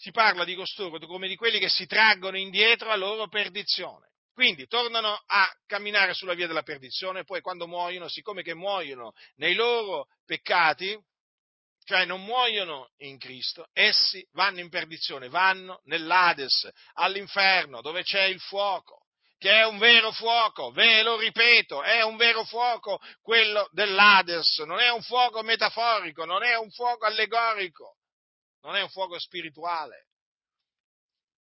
Si 0.00 0.10
parla 0.12 0.44
di 0.44 0.54
costoro 0.54 0.98
come 1.06 1.26
di 1.26 1.36
quelli 1.36 1.58
che 1.58 1.68
si 1.68 1.86
traggono 1.86 2.38
indietro 2.38 2.90
a 2.90 2.96
loro 2.96 3.28
perdizione. 3.28 4.06
Quindi 4.32 4.68
tornano 4.68 5.20
a 5.26 5.52
camminare 5.66 6.14
sulla 6.14 6.34
via 6.34 6.46
della 6.46 6.62
perdizione, 6.62 7.24
poi 7.24 7.40
quando 7.40 7.66
muoiono, 7.66 8.08
siccome 8.08 8.42
che 8.42 8.54
muoiono 8.54 9.12
nei 9.36 9.54
loro 9.54 10.06
peccati, 10.24 10.96
cioè 11.82 12.04
non 12.04 12.22
muoiono 12.22 12.90
in 12.98 13.18
Cristo, 13.18 13.66
essi 13.72 14.24
vanno 14.32 14.60
in 14.60 14.68
perdizione, 14.68 15.28
vanno 15.28 15.80
nell'Ades, 15.84 16.68
all'inferno, 16.94 17.80
dove 17.80 18.04
c'è 18.04 18.24
il 18.24 18.38
fuoco, 18.38 19.06
che 19.38 19.50
è 19.50 19.66
un 19.66 19.78
vero 19.78 20.12
fuoco, 20.12 20.70
ve 20.70 21.02
lo 21.02 21.16
ripeto, 21.16 21.82
è 21.82 22.02
un 22.02 22.16
vero 22.16 22.44
fuoco 22.44 23.00
quello 23.20 23.68
dell'Ades, 23.72 24.58
non 24.58 24.78
è 24.78 24.90
un 24.90 25.02
fuoco 25.02 25.42
metaforico, 25.42 26.24
non 26.24 26.44
è 26.44 26.56
un 26.56 26.70
fuoco 26.70 27.06
allegorico, 27.06 27.97
non 28.62 28.76
è 28.76 28.82
un 28.82 28.88
fuoco 28.88 29.18
spirituale. 29.18 30.06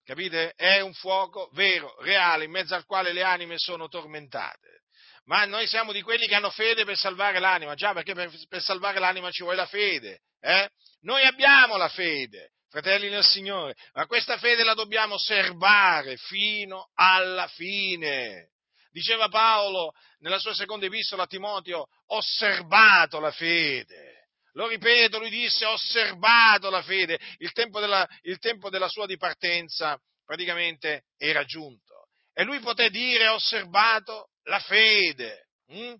Capite? 0.04 0.52
È 0.56 0.80
un 0.80 0.92
fuoco 0.94 1.48
vero, 1.52 1.94
reale, 2.00 2.44
in 2.44 2.50
mezzo 2.50 2.74
al 2.74 2.84
quale 2.84 3.12
le 3.12 3.22
anime 3.22 3.58
sono 3.58 3.88
tormentate. 3.88 4.82
Ma 5.24 5.44
noi 5.44 5.68
siamo 5.68 5.92
di 5.92 6.02
quelli 6.02 6.26
che 6.26 6.34
hanno 6.34 6.50
fede 6.50 6.84
per 6.84 6.96
salvare 6.96 7.38
l'anima, 7.38 7.74
già 7.74 7.92
perché 7.92 8.12
per, 8.12 8.30
per 8.48 8.60
salvare 8.60 8.98
l'anima 8.98 9.30
ci 9.30 9.42
vuole 9.42 9.56
la 9.56 9.66
fede. 9.66 10.22
Eh? 10.40 10.68
Noi 11.02 11.24
abbiamo 11.24 11.76
la 11.76 11.88
fede, 11.88 12.50
fratelli 12.68 13.08
del 13.08 13.22
Signore, 13.22 13.76
ma 13.92 14.06
questa 14.06 14.38
fede 14.38 14.64
la 14.64 14.74
dobbiamo 14.74 15.16
serbare 15.18 16.16
fino 16.16 16.90
alla 16.94 17.46
fine. 17.46 18.50
Diceva 18.90 19.28
Paolo 19.28 19.92
nella 20.18 20.38
sua 20.38 20.54
seconda 20.54 20.86
epistola 20.86 21.22
a 21.22 21.26
Timoteo, 21.26 21.86
ho 22.06 22.20
serbato 22.20 23.20
la 23.20 23.30
fede. 23.30 24.21
Lo 24.52 24.66
ripeto, 24.66 25.18
lui 25.18 25.30
disse, 25.30 25.64
ho 25.64 25.72
osservato 25.72 26.68
la 26.68 26.82
fede, 26.82 27.18
il 27.38 27.52
tempo 27.52 27.80
della, 27.80 28.06
il 28.22 28.38
tempo 28.38 28.68
della 28.68 28.88
sua 28.88 29.06
dipartenza 29.06 29.98
praticamente 30.24 31.04
era 31.16 31.44
giunto. 31.44 32.08
E 32.34 32.44
lui 32.44 32.60
poté 32.60 32.90
dire, 32.90 33.28
ho 33.28 33.34
osservato 33.34 34.30
la 34.44 34.58
fede. 34.60 35.48
Hm? 35.68 35.94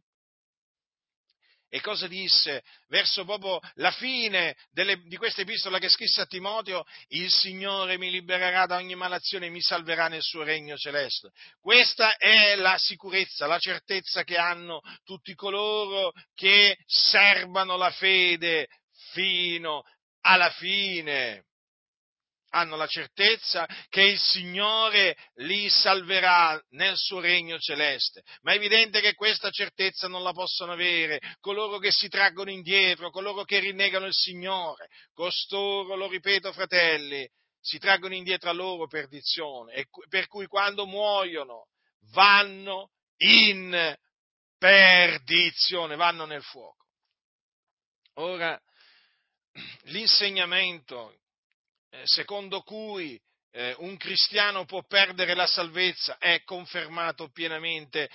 E 1.74 1.80
cosa 1.80 2.06
disse? 2.06 2.62
Verso 2.88 3.24
proprio 3.24 3.58
la 3.76 3.92
fine 3.92 4.54
delle, 4.72 4.98
di 5.06 5.16
questa 5.16 5.40
epistola 5.40 5.78
che 5.78 5.88
scrisse 5.88 6.20
a 6.20 6.26
Timoteo, 6.26 6.84
il 7.08 7.30
Signore 7.30 7.96
mi 7.96 8.10
libererà 8.10 8.66
da 8.66 8.76
ogni 8.76 8.94
malazione 8.94 9.46
e 9.46 9.48
mi 9.48 9.62
salverà 9.62 10.08
nel 10.08 10.20
suo 10.20 10.42
regno 10.42 10.76
celeste. 10.76 11.30
Questa 11.58 12.16
è 12.18 12.56
la 12.56 12.76
sicurezza, 12.76 13.46
la 13.46 13.58
certezza 13.58 14.22
che 14.22 14.36
hanno 14.36 14.82
tutti 15.02 15.34
coloro 15.34 16.12
che 16.34 16.76
serbano 16.84 17.78
la 17.78 17.90
fede 17.90 18.68
fino 19.12 19.82
alla 20.20 20.50
fine 20.50 21.46
hanno 22.54 22.76
la 22.76 22.86
certezza 22.86 23.66
che 23.88 24.02
il 24.02 24.18
Signore 24.18 25.16
li 25.36 25.68
salverà 25.68 26.62
nel 26.70 26.96
suo 26.96 27.20
regno 27.20 27.58
celeste. 27.58 28.22
Ma 28.42 28.52
è 28.52 28.56
evidente 28.56 29.00
che 29.00 29.14
questa 29.14 29.50
certezza 29.50 30.08
non 30.08 30.22
la 30.22 30.32
possono 30.32 30.72
avere 30.72 31.20
coloro 31.40 31.78
che 31.78 31.90
si 31.90 32.08
traggono 32.08 32.50
indietro, 32.50 33.10
coloro 33.10 33.44
che 33.44 33.58
rinnegano 33.58 34.06
il 34.06 34.14
Signore. 34.14 34.88
Costoro, 35.14 35.96
lo 35.96 36.08
ripeto 36.08 36.52
fratelli, 36.52 37.26
si 37.60 37.78
traggono 37.78 38.14
indietro 38.14 38.50
a 38.50 38.54
loro 38.54 38.86
perdizione, 38.86 39.86
per 40.08 40.26
cui 40.26 40.46
quando 40.46 40.86
muoiono 40.86 41.68
vanno 42.10 42.90
in 43.18 43.96
perdizione, 44.58 45.96
vanno 45.96 46.26
nel 46.26 46.42
fuoco. 46.42 46.86
Ora, 48.16 48.60
l'insegnamento 49.84 51.16
secondo 52.04 52.62
cui 52.62 53.20
eh, 53.52 53.74
un 53.78 53.96
cristiano 53.96 54.64
può 54.64 54.82
perdere 54.84 55.34
la 55.34 55.46
salvezza 55.46 56.16
è 56.18 56.42
confermato 56.42 57.28
pienamente, 57.28 58.08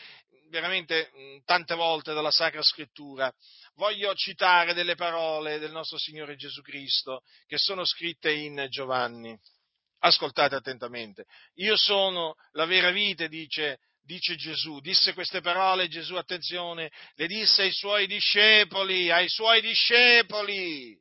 veramente 0.50 1.12
mm, 1.15 1.38
tante 1.46 1.75
volte 1.75 2.13
dalla 2.13 2.31
Sacra 2.31 2.62
Scrittura. 2.63 3.31
Voglio 3.75 4.13
citare 4.15 4.74
delle 4.74 4.96
parole 4.96 5.60
del 5.60 5.72
nostro 5.72 5.98
Signore 6.00 6.36
Gesù 6.36 6.62
Cristo 6.62 7.22
che 7.46 7.57
sono 7.57 7.86
scritte 7.86 8.31
in 8.31 8.65
Giovanni. 8.69 9.38
Ascoltate 10.00 10.55
attentamente. 10.55 11.25
Io 11.55 11.75
sono 11.75 12.36
la 12.51 12.65
vera 12.65 12.91
vite, 12.91 13.27
dice, 13.27 13.79
dice 14.01 14.36
Gesù. 14.36 14.79
Disse 14.79 15.13
queste 15.13 15.41
parole 15.41 15.88
Gesù, 15.88 16.15
attenzione, 16.15 16.91
le 17.15 17.27
disse 17.27 17.63
ai 17.63 17.72
suoi 17.72 18.07
discepoli, 18.07 19.12
ai 19.12 19.27
suoi 19.27 19.62
discepoli. 19.62 20.96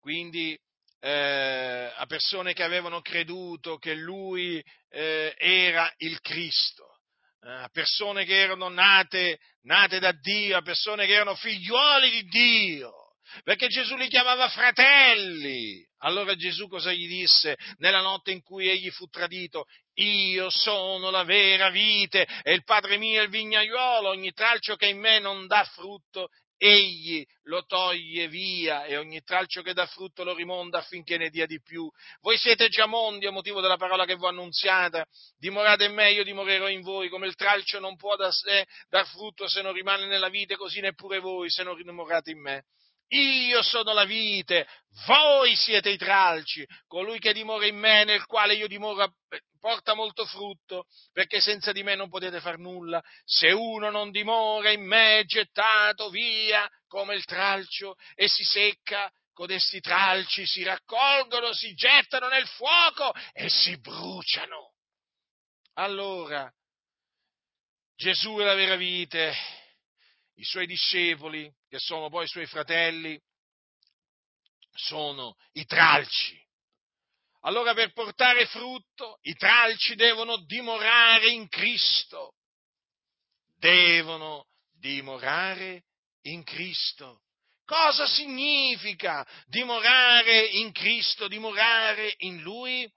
Quindi 0.00 0.58
eh, 1.00 1.92
a 1.94 2.06
persone 2.06 2.52
che 2.52 2.62
avevano 2.62 3.00
creduto 3.00 3.76
che 3.78 3.94
lui 3.94 4.62
eh, 4.88 5.34
era 5.36 5.92
il 5.98 6.20
Cristo, 6.20 6.98
eh, 7.42 7.50
a 7.50 7.68
persone 7.70 8.24
che 8.24 8.38
erano 8.38 8.68
nate, 8.68 9.38
nate 9.62 9.98
da 9.98 10.12
Dio, 10.12 10.56
a 10.56 10.62
persone 10.62 11.06
che 11.06 11.12
erano 11.12 11.34
figliuoli 11.34 12.10
di 12.10 12.22
Dio 12.24 13.06
perché 13.42 13.68
Gesù 13.68 13.96
li 13.96 14.08
chiamava 14.08 14.48
fratelli. 14.48 15.84
Allora 16.00 16.34
Gesù 16.36 16.68
cosa 16.68 16.92
gli 16.92 17.08
disse 17.08 17.56
nella 17.78 18.00
notte 18.00 18.30
in 18.30 18.42
cui 18.42 18.68
egli 18.68 18.90
fu 18.90 19.06
tradito? 19.06 19.64
Io 19.94 20.50
sono 20.50 21.10
la 21.10 21.24
vera 21.24 21.70
vite 21.70 22.26
e 22.42 22.52
il 22.52 22.64
Padre 22.64 22.98
mio 22.98 23.20
è 23.20 23.24
il 23.24 23.30
vignaiuolo, 23.30 24.10
ogni 24.10 24.32
tralcio 24.32 24.76
che 24.76 24.86
in 24.86 24.98
me 24.98 25.18
non 25.18 25.46
dà 25.46 25.64
frutto, 25.64 26.28
egli 26.58 27.24
lo 27.44 27.64
toglie 27.64 28.28
via 28.28 28.84
e 28.84 28.96
ogni 28.96 29.22
tralcio 29.22 29.62
che 29.62 29.74
dà 29.74 29.86
frutto 29.86 30.24
lo 30.24 30.34
rimonda 30.34 30.78
affinché 30.78 31.16
ne 31.18 31.30
dia 31.30 31.46
di 31.46 31.60
più. 31.60 31.90
Voi 32.20 32.36
siete 32.38 32.68
già 32.68 32.86
mondi 32.86 33.26
a 33.26 33.30
motivo 33.30 33.60
della 33.60 33.76
parola 33.76 34.04
che 34.04 34.16
vi 34.16 34.24
ho 34.24 34.28
annunziata, 34.28 35.06
dimorate 35.38 35.84
in 35.84 35.94
me, 35.94 36.12
io 36.12 36.24
dimorerò 36.24 36.68
in 36.68 36.80
voi, 36.80 37.08
come 37.08 37.26
il 37.26 37.34
tralcio 37.34 37.78
non 37.78 37.96
può 37.96 38.16
da 38.16 38.30
sé 38.30 38.66
dar 38.88 39.06
frutto 39.06 39.48
se 39.48 39.62
non 39.62 39.72
rimane 39.72 40.06
nella 40.06 40.28
vite, 40.28 40.56
così 40.56 40.80
neppure 40.80 41.18
voi 41.18 41.50
se 41.50 41.62
non 41.62 41.76
dimorate 41.76 42.30
in 42.30 42.40
me. 42.40 42.64
Io 43.08 43.62
sono 43.62 43.92
la 43.92 44.04
vite, 44.04 44.66
voi 45.06 45.54
siete 45.54 45.90
i 45.90 45.96
tralci, 45.96 46.66
colui 46.86 47.18
che 47.18 47.32
dimora 47.32 47.66
in 47.66 47.76
me, 47.76 48.04
nel 48.04 48.26
quale 48.26 48.54
io 48.54 48.66
dimoro, 48.66 49.14
porta 49.60 49.94
molto 49.94 50.24
frutto, 50.24 50.86
perché 51.12 51.40
senza 51.40 51.72
di 51.72 51.82
me 51.82 51.94
non 51.94 52.08
potete 52.08 52.40
far 52.40 52.58
nulla. 52.58 53.02
Se 53.24 53.50
uno 53.52 53.90
non 53.90 54.10
dimora 54.10 54.70
in 54.70 54.84
me, 54.84 55.20
è 55.20 55.24
gettato 55.24 56.10
via 56.10 56.68
come 56.88 57.14
il 57.14 57.24
tralcio 57.24 57.94
e 58.14 58.28
si 58.28 58.44
secca, 58.44 59.10
codesti 59.32 59.80
tralci 59.80 60.46
si 60.46 60.62
raccolgono, 60.62 61.52
si 61.52 61.74
gettano 61.74 62.28
nel 62.28 62.46
fuoco 62.46 63.12
e 63.32 63.48
si 63.48 63.78
bruciano. 63.78 64.72
Allora, 65.74 66.50
Gesù 67.94 68.36
è 68.38 68.44
la 68.44 68.54
vera 68.54 68.76
vite, 68.76 69.34
i 70.36 70.44
suoi 70.44 70.66
discepoli, 70.66 71.50
che 71.68 71.78
sono 71.78 72.08
poi 72.08 72.24
i 72.24 72.28
suoi 72.28 72.46
fratelli, 72.46 73.20
sono 74.72 75.36
i 75.52 75.64
tralci. 75.64 76.44
Allora 77.40 77.74
per 77.74 77.92
portare 77.92 78.46
frutto 78.46 79.18
i 79.22 79.34
tralci 79.34 79.94
devono 79.94 80.36
dimorare 80.44 81.28
in 81.28 81.48
Cristo. 81.48 82.34
Devono 83.56 84.46
dimorare 84.72 85.84
in 86.22 86.42
Cristo. 86.44 87.22
Cosa 87.64 88.06
significa 88.06 89.26
dimorare 89.46 90.46
in 90.46 90.72
Cristo, 90.72 91.28
dimorare 91.28 92.14
in 92.18 92.42
Lui? 92.42 92.88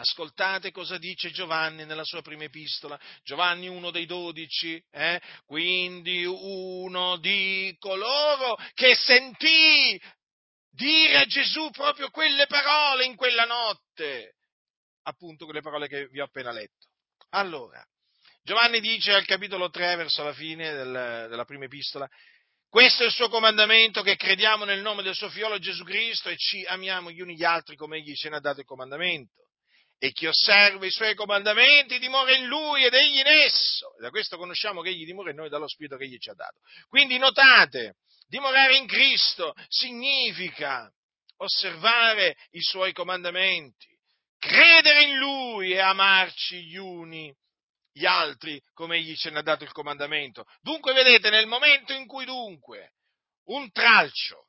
Ascoltate 0.00 0.70
cosa 0.70 0.96
dice 0.96 1.30
Giovanni 1.30 1.84
nella 1.84 2.04
sua 2.04 2.22
prima 2.22 2.44
epistola, 2.44 2.98
Giovanni 3.22 3.68
uno 3.68 3.90
dei 3.90 4.06
dodici, 4.06 4.82
eh? 4.90 5.20
quindi 5.44 6.24
uno 6.24 7.18
di 7.18 7.76
coloro 7.78 8.56
che 8.72 8.94
sentì 8.94 10.00
dire 10.70 11.18
a 11.18 11.26
Gesù 11.26 11.68
proprio 11.68 12.08
quelle 12.08 12.46
parole 12.46 13.04
in 13.04 13.14
quella 13.14 13.44
notte, 13.44 14.36
appunto 15.02 15.44
quelle 15.44 15.60
parole 15.60 15.86
che 15.86 16.08
vi 16.08 16.20
ho 16.20 16.24
appena 16.24 16.50
letto. 16.50 16.86
Allora, 17.32 17.84
Giovanni 18.42 18.80
dice 18.80 19.12
al 19.12 19.26
capitolo 19.26 19.68
3, 19.68 19.96
verso 19.96 20.24
la 20.24 20.32
fine 20.32 20.72
del, 20.72 21.26
della 21.28 21.44
prima 21.44 21.66
epistola, 21.66 22.08
questo 22.70 23.02
è 23.02 23.06
il 23.06 23.12
suo 23.12 23.28
comandamento, 23.28 24.00
che 24.00 24.16
crediamo 24.16 24.64
nel 24.64 24.80
nome 24.80 25.02
del 25.02 25.14
suo 25.14 25.28
fiolo 25.28 25.58
Gesù 25.58 25.84
Cristo 25.84 26.30
e 26.30 26.38
ci 26.38 26.64
amiamo 26.64 27.10
gli 27.10 27.20
uni 27.20 27.34
gli 27.34 27.44
altri 27.44 27.76
come 27.76 27.98
egli 27.98 28.14
ce 28.14 28.30
ne 28.30 28.36
ha 28.36 28.40
dato 28.40 28.60
il 28.60 28.66
comandamento 28.66 29.48
e 30.02 30.12
chi 30.12 30.26
osserva 30.26 30.86
i 30.86 30.90
suoi 30.90 31.14
comandamenti 31.14 31.98
dimora 31.98 32.34
in 32.34 32.46
lui 32.46 32.86
ed 32.86 32.94
egli 32.94 33.18
in 33.18 33.26
esso. 33.26 33.94
Da 34.00 34.08
questo 34.08 34.38
conosciamo 34.38 34.80
che 34.80 34.88
egli 34.88 35.04
dimora 35.04 35.28
in 35.28 35.36
noi 35.36 35.50
dallo 35.50 35.68
Spirito 35.68 35.98
che 35.98 36.04
egli 36.04 36.16
ci 36.16 36.30
ha 36.30 36.34
dato. 36.34 36.56
Quindi 36.88 37.18
notate, 37.18 37.96
dimorare 38.26 38.76
in 38.76 38.86
Cristo 38.86 39.54
significa 39.68 40.90
osservare 41.36 42.34
i 42.52 42.62
suoi 42.62 42.94
comandamenti, 42.94 43.88
credere 44.38 45.02
in 45.02 45.18
lui 45.18 45.72
e 45.72 45.80
amarci 45.80 46.64
gli 46.64 46.76
uni 46.76 47.30
gli 47.92 48.06
altri 48.06 48.58
come 48.72 48.96
egli 48.96 49.14
ce 49.16 49.28
ne 49.28 49.40
ha 49.40 49.42
dato 49.42 49.64
il 49.64 49.72
comandamento. 49.72 50.46
Dunque, 50.62 50.94
vedete, 50.94 51.28
nel 51.28 51.46
momento 51.46 51.92
in 51.92 52.06
cui 52.06 52.24
dunque 52.24 52.94
un 53.48 53.70
tralcio, 53.70 54.46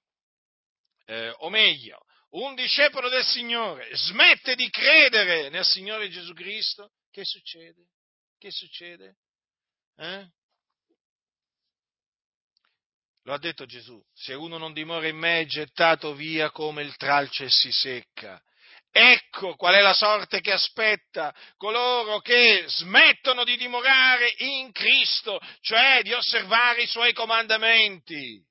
eh, 1.07 1.33
o 1.39 1.49
meglio, 1.49 2.05
un 2.31 2.55
discepolo 2.55 3.09
del 3.09 3.25
Signore 3.25 3.89
smette 3.95 4.55
di 4.55 4.69
credere 4.69 5.49
nel 5.49 5.65
Signore 5.65 6.09
Gesù 6.09 6.33
Cristo, 6.33 6.91
che 7.11 7.25
succede? 7.25 7.87
Che 8.37 8.51
succede? 8.51 9.17
Eh? 9.97 10.25
Lo 13.23 13.33
ha 13.33 13.37
detto 13.37 13.65
Gesù, 13.65 14.01
se 14.13 14.33
uno 14.33 14.57
non 14.57 14.73
dimora 14.73 15.07
in 15.07 15.17
me 15.17 15.41
è 15.41 15.45
gettato 15.45 16.13
via 16.15 16.49
come 16.49 16.81
il 16.81 16.95
tralcio 16.95 17.43
e 17.43 17.49
si 17.49 17.71
secca. 17.71 18.41
Ecco 18.93 19.55
qual 19.55 19.75
è 19.75 19.81
la 19.81 19.93
sorte 19.93 20.41
che 20.41 20.51
aspetta 20.51 21.33
coloro 21.55 22.19
che 22.19 22.65
smettono 22.67 23.43
di 23.43 23.55
dimorare 23.55 24.33
in 24.37 24.71
Cristo, 24.71 25.39
cioè 25.61 26.01
di 26.01 26.11
osservare 26.13 26.83
i 26.83 26.87
suoi 26.87 27.13
comandamenti 27.13 28.43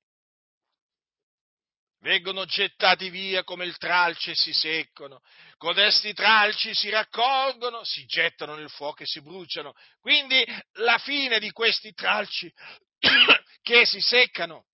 vengono 2.00 2.44
gettati 2.44 3.10
via 3.10 3.44
come 3.44 3.64
il 3.64 3.76
tralce 3.76 4.32
e 4.32 4.34
si 4.34 4.52
seccano. 4.52 5.20
Codesti 5.56 6.12
tralci 6.12 6.74
si 6.74 6.88
raccolgono, 6.88 7.84
si 7.84 8.04
gettano 8.06 8.54
nel 8.54 8.70
fuoco 8.70 9.02
e 9.02 9.06
si 9.06 9.20
bruciano. 9.20 9.74
Quindi 10.00 10.44
la 10.74 10.98
fine 10.98 11.38
di 11.38 11.50
questi 11.50 11.92
tralci 11.92 12.52
che 13.62 13.86
si 13.86 14.00
seccano, 14.00 14.66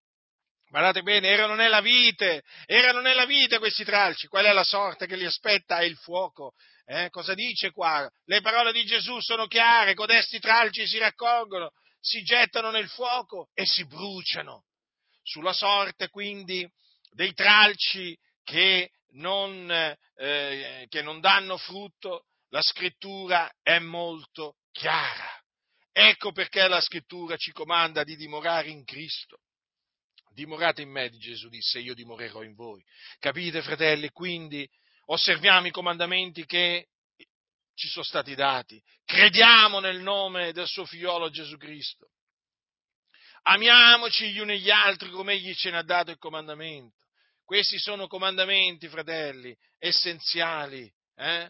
guardate 0.69 1.03
bene, 1.03 1.29
erano 1.29 1.55
nella 1.55 1.81
vite, 1.81 2.43
erano 2.67 3.01
nella 3.01 3.25
vite 3.25 3.59
questi 3.59 3.85
tralci. 3.85 4.29
Qual 4.29 4.45
è 4.45 4.53
la 4.53 4.65
sorte 4.65 5.07
che 5.07 5.17
li 5.17 5.25
aspetta? 5.25 5.79
È 5.79 5.85
il 5.85 5.97
fuoco. 5.97 6.53
Eh? 6.85 7.11
Cosa 7.11 7.35
dice 7.35 7.73
qua? 7.73 8.09
Le 8.27 8.41
parole 8.41 8.73
di 8.73 8.85
Gesù 8.85 9.19
sono 9.21 9.47
chiare, 9.47 9.95
codesti 9.95 10.39
tralci 10.39 10.87
si 10.87 10.99
raccolgono, 10.99 11.71
si 11.99 12.23
gettano 12.23 12.71
nel 12.71 12.89
fuoco 12.89 13.49
e 13.55 13.67
si 13.67 13.85
bruciano. 13.87 14.67
Sulla 15.21 15.53
sorte 15.53 16.09
quindi 16.09 16.65
dei 17.17 17.33
tralci 17.33 18.17
che 18.45 18.91
non, 19.13 19.71
eh, 19.71 20.87
che 20.89 21.01
non 21.01 21.21
danno 21.21 21.57
frutto, 21.57 22.27
la 22.51 22.61
scrittura 22.61 23.51
è 23.63 23.79
molto 23.79 24.57
chiara. 24.71 25.29
Ecco 25.93 26.31
perché 26.33 26.69
la 26.69 26.81
scrittura 26.83 27.37
ci 27.37 27.53
comanda 27.53 28.05
di 28.05 28.17
dimorare 28.17 28.69
in 28.69 28.85
Cristo. 28.85 29.39
Dimorate 30.35 30.83
in 30.83 30.91
me, 30.91 31.11
Gesù 31.17 31.49
disse, 31.49 31.79
io 31.79 31.95
dimorerò 31.95 32.43
in 32.43 32.55
voi. 32.55 32.85
Capite, 33.19 33.63
fratelli? 33.63 34.11
Quindi 34.11 34.69
osserviamo 35.07 35.67
i 35.69 35.71
comandamenti 35.71 36.45
che 36.45 36.89
ci 37.75 37.89
sono 37.89 38.05
stati 38.05 38.35
dati. 38.35 38.81
Crediamo 39.07 39.81
nel 39.81 40.01
nome 40.01 40.53
del 40.53 40.67
suo 40.67 40.85
figliolo 40.85 41.31
Gesù 41.31 41.57
Cristo. 41.57 42.11
Amiamoci 43.49 44.33
gli 44.33 44.39
uni 44.39 44.61
gli 44.61 44.71
altri 44.71 45.09
come 45.09 45.35
egli 45.35 45.55
ce 45.55 45.71
ne 45.71 45.79
ha 45.79 45.83
dato 45.83 46.11
il 46.11 46.19
comandamento. 46.19 47.06
Questi 47.47 47.79
sono 47.79 48.09
comandamenti, 48.09 48.89
fratelli, 48.89 49.57
essenziali 49.79 50.93
eh, 51.15 51.49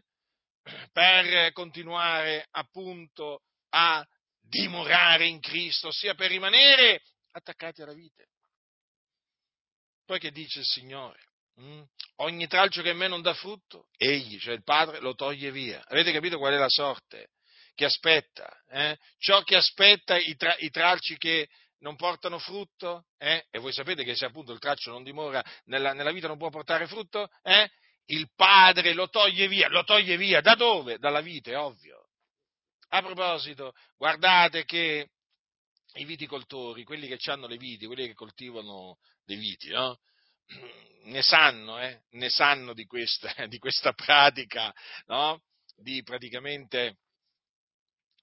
per 0.92 1.52
continuare 1.52 2.46
appunto 2.50 3.44
a 3.70 4.06
dimorare 4.38 5.26
in 5.26 5.40
Cristo, 5.40 5.88
ossia 5.88 6.14
per 6.14 6.30
rimanere 6.30 7.00
attaccati 7.32 7.80
alla 7.80 7.94
vite. 7.94 8.26
Poi 10.04 10.18
che 10.18 10.32
dice 10.32 10.58
il 10.58 10.66
Signore? 10.66 11.18
Mm? 11.62 11.82
Ogni 12.16 12.46
tralcio 12.46 12.82
che 12.82 12.90
in 12.90 12.98
me 12.98 13.08
non 13.08 13.22
dà 13.22 13.32
frutto, 13.32 13.88
egli, 13.96 14.38
cioè 14.38 14.52
il 14.52 14.64
Padre, 14.64 15.00
lo 15.00 15.14
toglie 15.14 15.50
via. 15.50 15.82
Avete 15.86 16.12
capito 16.12 16.36
qual 16.36 16.52
è 16.52 16.58
la 16.58 16.68
sorte 16.68 17.30
che 17.74 17.86
aspetta? 17.86 18.50
Eh? 18.68 18.98
Ciò 19.18 19.42
che 19.42 19.56
aspetta 19.56 20.18
i, 20.18 20.34
tra- 20.36 20.56
i 20.58 20.68
tralci 20.68 21.16
che 21.16 21.48
non 21.78 21.96
portano 21.96 22.38
frutto? 22.38 23.06
Eh? 23.18 23.46
E 23.50 23.58
voi 23.58 23.72
sapete 23.72 24.04
che 24.04 24.14
se 24.14 24.26
appunto 24.26 24.52
il 24.52 24.58
traccio 24.58 24.90
non 24.90 25.02
dimora 25.02 25.44
nella, 25.64 25.92
nella 25.92 26.12
vita 26.12 26.28
non 26.28 26.38
può 26.38 26.50
portare 26.50 26.86
frutto? 26.86 27.28
Eh? 27.42 27.68
Il 28.06 28.30
padre 28.34 28.92
lo 28.92 29.08
toglie 29.08 29.48
via, 29.48 29.68
lo 29.68 29.84
toglie 29.84 30.16
via 30.16 30.40
da 30.40 30.54
dove? 30.54 30.98
Dalla 30.98 31.20
vite, 31.20 31.56
ovvio. 31.56 32.08
A 32.88 33.02
proposito, 33.02 33.72
guardate 33.96 34.64
che 34.64 35.10
i 35.94 36.04
viticoltori, 36.04 36.84
quelli 36.84 37.08
che 37.08 37.18
hanno 37.30 37.46
le 37.46 37.56
viti, 37.56 37.86
quelli 37.86 38.06
che 38.06 38.14
coltivano 38.14 38.98
dei 39.24 39.36
viti, 39.36 39.70
no? 39.70 39.98
ne 41.06 41.22
sanno, 41.22 41.80
eh? 41.80 42.02
ne 42.10 42.28
sanno 42.28 42.72
di 42.74 42.84
questa, 42.84 43.32
di 43.46 43.58
questa 43.58 43.92
pratica, 43.92 44.72
no? 45.06 45.42
di 45.76 46.02
praticamente 46.02 46.98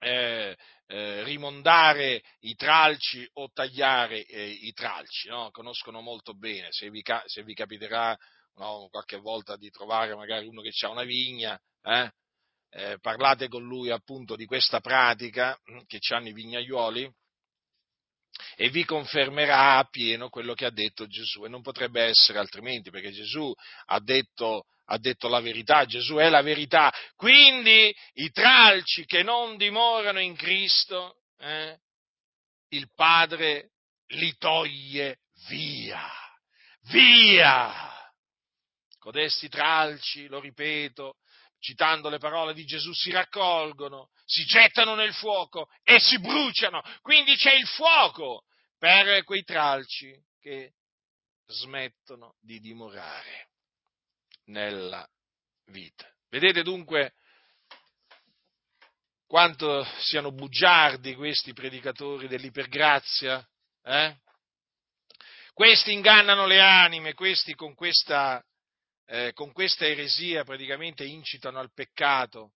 eh, 0.03 0.57
eh, 0.87 1.23
rimondare 1.23 2.21
i 2.41 2.55
tralci 2.55 3.27
o 3.33 3.49
tagliare 3.51 4.25
eh, 4.25 4.47
i 4.47 4.71
tralci, 4.73 5.29
no? 5.29 5.49
conoscono 5.51 6.01
molto 6.01 6.33
bene, 6.33 6.67
se 6.71 6.89
vi, 6.89 7.01
se 7.25 7.43
vi 7.43 7.53
capiterà 7.53 8.15
no, 8.55 8.87
qualche 8.91 9.17
volta 9.17 9.55
di 9.55 9.69
trovare 9.69 10.15
magari 10.15 10.45
uno 10.45 10.61
che 10.61 10.71
ha 10.85 10.89
una 10.89 11.03
vigna, 11.03 11.59
eh, 11.81 12.11
eh, 12.75 12.97
parlate 12.99 13.47
con 13.47 13.63
lui 13.63 13.91
appunto 13.91 14.35
di 14.35 14.45
questa 14.45 14.79
pratica 14.79 15.57
che 15.85 15.99
hanno 16.09 16.27
i 16.27 16.33
vignaioli 16.33 17.11
e 18.55 18.69
vi 18.69 18.85
confermerà 18.85 19.77
a 19.77 19.83
pieno 19.85 20.29
quello 20.29 20.53
che 20.53 20.65
ha 20.65 20.71
detto 20.71 21.07
Gesù 21.07 21.45
e 21.45 21.49
non 21.49 21.61
potrebbe 21.61 22.03
essere 22.03 22.39
altrimenti 22.39 22.89
perché 22.89 23.11
Gesù 23.11 23.53
ha 23.85 23.99
detto, 23.99 24.65
ha 24.85 24.97
detto 24.97 25.27
la 25.27 25.39
verità, 25.39 25.85
Gesù 25.85 26.15
è 26.15 26.29
la 26.29 26.41
verità, 26.41 26.93
quindi 27.15 27.93
i 28.13 28.31
tralci 28.31 29.05
che 29.05 29.23
non 29.23 29.57
dimorano 29.57 30.19
in 30.19 30.35
Cristo, 30.35 31.17
eh, 31.39 31.77
il 32.69 32.89
Padre 32.93 33.71
li 34.07 34.35
toglie 34.37 35.19
via, 35.47 36.09
via. 36.89 37.91
Codesti 38.99 39.49
tralci, 39.49 40.27
lo 40.27 40.39
ripeto, 40.39 41.17
citando 41.59 42.09
le 42.09 42.19
parole 42.19 42.53
di 42.53 42.65
Gesù, 42.65 42.93
si 42.93 43.11
raccolgono, 43.11 44.09
si 44.25 44.43
gettano 44.45 44.95
nel 44.95 45.13
fuoco 45.13 45.69
e 45.83 45.99
si 45.99 46.19
bruciano. 46.19 46.81
Quindi 47.01 47.35
c'è 47.35 47.53
il 47.53 47.67
fuoco 47.67 48.43
per 48.77 49.23
quei 49.23 49.43
tralci 49.43 50.13
che 50.39 50.73
smettono 51.47 52.35
di 52.39 52.59
dimorare 52.59 53.49
nella 54.45 55.07
vita. 55.65 56.09
Vedete 56.29 56.63
dunque 56.63 57.13
quanto 59.25 59.83
siano 59.99 60.31
bugiardi 60.31 61.15
questi 61.15 61.53
predicatori 61.53 62.27
dell'ipergrazia? 62.27 63.45
Eh? 63.83 64.17
Questi 65.53 65.91
ingannano 65.91 66.45
le 66.45 66.59
anime, 66.59 67.13
questi 67.13 67.53
con 67.53 67.75
questa 67.75 68.43
eh, 69.05 69.33
con 69.33 69.51
questa 69.51 69.85
eresia 69.85 70.43
praticamente 70.43 71.03
incitano 71.03 71.59
al 71.59 71.73
peccato, 71.73 72.53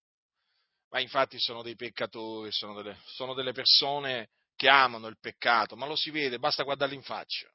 ma 0.90 1.00
infatti 1.00 1.40
sono 1.40 1.62
dei 1.62 1.76
peccatori, 1.76 2.52
sono 2.52 2.74
delle, 2.82 2.98
sono 3.06 3.34
delle 3.34 3.52
persone 3.52 4.30
che 4.56 4.70
amano 4.70 5.08
il 5.08 5.20
peccato, 5.20 5.76
ma 5.76 5.86
lo 5.86 5.96
si 5.96 6.10
vede, 6.10 6.40
basta 6.40 6.64
guardarli 6.64 6.96
in 6.96 7.04
faccia. 7.04 7.50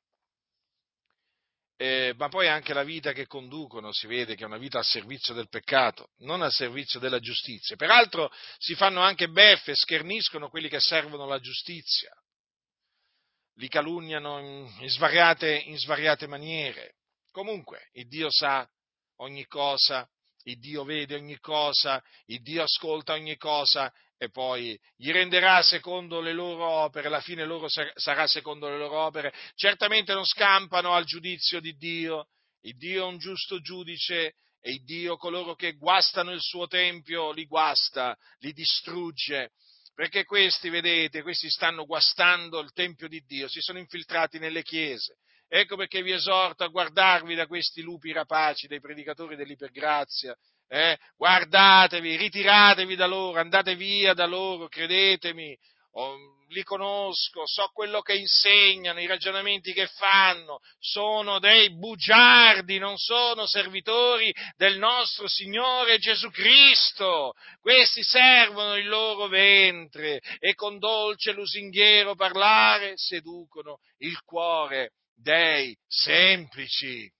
Eh, 1.76 2.14
ma 2.16 2.28
poi 2.28 2.46
anche 2.46 2.74
la 2.74 2.84
vita 2.84 3.12
che 3.12 3.26
conducono 3.26 3.92
si 3.92 4.06
vede 4.06 4.36
che 4.36 4.44
è 4.44 4.46
una 4.46 4.58
vita 4.58 4.78
al 4.78 4.84
servizio 4.84 5.34
del 5.34 5.48
peccato, 5.48 6.10
non 6.18 6.40
al 6.42 6.52
servizio 6.52 7.00
della 7.00 7.18
giustizia. 7.18 7.74
Peraltro 7.74 8.30
si 8.58 8.76
fanno 8.76 9.00
anche 9.00 9.28
beffe, 9.28 9.74
scherniscono 9.74 10.48
quelli 10.48 10.68
che 10.68 10.78
servono 10.78 11.26
la 11.26 11.40
giustizia, 11.40 12.12
li 13.54 13.68
calunniano 13.68 14.38
in, 14.38 14.88
svariate, 14.88 15.52
in 15.56 15.76
svariate 15.76 16.28
maniere. 16.28 16.96
Comunque, 17.32 17.88
il 17.94 18.06
Dio 18.06 18.28
sa 18.30 18.68
ogni 19.16 19.46
cosa, 19.46 20.08
il 20.44 20.58
Dio 20.58 20.84
vede 20.84 21.14
ogni 21.14 21.38
cosa, 21.38 22.02
il 22.26 22.42
Dio 22.42 22.62
ascolta 22.62 23.12
ogni 23.12 23.36
cosa 23.36 23.92
e 24.16 24.30
poi 24.30 24.78
gli 24.96 25.10
renderà 25.10 25.62
secondo 25.62 26.20
le 26.20 26.32
loro 26.32 26.64
opere, 26.68 27.08
la 27.08 27.20
fine 27.20 27.44
loro 27.44 27.66
sarà 27.68 28.26
secondo 28.26 28.68
le 28.68 28.78
loro 28.78 28.98
opere. 28.98 29.32
Certamente 29.54 30.14
non 30.14 30.24
scampano 30.24 30.92
al 30.92 31.04
giudizio 31.04 31.60
di 31.60 31.76
Dio, 31.76 32.28
il 32.62 32.76
Dio 32.76 33.04
è 33.04 33.06
un 33.06 33.18
giusto 33.18 33.60
giudice 33.60 34.34
e 34.60 34.70
il 34.70 34.84
Dio 34.84 35.16
coloro 35.16 35.54
che 35.54 35.72
guastano 35.72 36.30
il 36.30 36.40
suo 36.40 36.68
tempio 36.68 37.32
li 37.32 37.46
guasta, 37.46 38.16
li 38.38 38.52
distrugge. 38.52 39.50
Perché 39.94 40.24
questi, 40.24 40.70
vedete, 40.70 41.22
questi 41.22 41.50
stanno 41.50 41.84
guastando 41.84 42.60
il 42.60 42.72
Tempio 42.72 43.08
di 43.08 43.20
Dio, 43.26 43.46
si 43.48 43.60
sono 43.60 43.78
infiltrati 43.78 44.38
nelle 44.38 44.62
chiese, 44.62 45.18
Ecco 45.54 45.76
perché 45.76 46.00
vi 46.00 46.12
esorto 46.12 46.64
a 46.64 46.68
guardarvi 46.68 47.34
da 47.34 47.46
questi 47.46 47.82
lupi 47.82 48.10
rapaci, 48.10 48.68
dei 48.68 48.80
predicatori 48.80 49.36
dell'ipergrazia. 49.36 50.34
Eh? 50.66 50.96
Guardatevi, 51.14 52.16
ritiratevi 52.16 52.96
da 52.96 53.04
loro, 53.04 53.38
andate 53.38 53.76
via 53.76 54.14
da 54.14 54.24
loro, 54.24 54.68
credetemi. 54.68 55.54
Oh, 55.90 56.16
li 56.48 56.62
conosco, 56.62 57.46
so 57.46 57.68
quello 57.74 58.00
che 58.00 58.14
insegnano, 58.14 58.98
i 58.98 59.06
ragionamenti 59.06 59.74
che 59.74 59.88
fanno, 59.88 60.60
sono 60.78 61.38
dei 61.38 61.76
bugiardi, 61.76 62.78
non 62.78 62.96
sono 62.96 63.46
servitori 63.46 64.34
del 64.56 64.78
nostro 64.78 65.28
Signore 65.28 65.98
Gesù 65.98 66.30
Cristo. 66.30 67.34
Questi 67.60 68.02
servono 68.02 68.76
il 68.76 68.88
loro 68.88 69.28
ventre 69.28 70.22
e 70.38 70.54
con 70.54 70.78
dolce 70.78 71.32
lusinghiero 71.32 72.14
parlare 72.14 72.94
seducono 72.96 73.80
il 73.98 74.18
cuore 74.22 74.92
dei 75.22 75.76
semplici. 75.86 77.10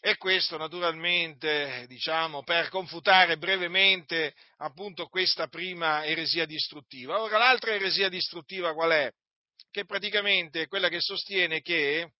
E 0.00 0.16
questo 0.16 0.58
naturalmente, 0.58 1.86
diciamo, 1.88 2.42
per 2.42 2.68
confutare 2.68 3.38
brevemente 3.38 4.34
appunto 4.58 5.06
questa 5.06 5.48
prima 5.48 6.04
eresia 6.04 6.44
distruttiva. 6.44 7.20
Ora, 7.20 7.38
l'altra 7.38 7.72
eresia 7.72 8.08
distruttiva 8.08 8.74
qual 8.74 8.90
è? 8.90 9.10
Che 9.70 9.84
praticamente 9.86 10.62
è 10.62 10.66
quella 10.68 10.88
che 10.88 11.00
sostiene 11.00 11.62
che 11.62 12.12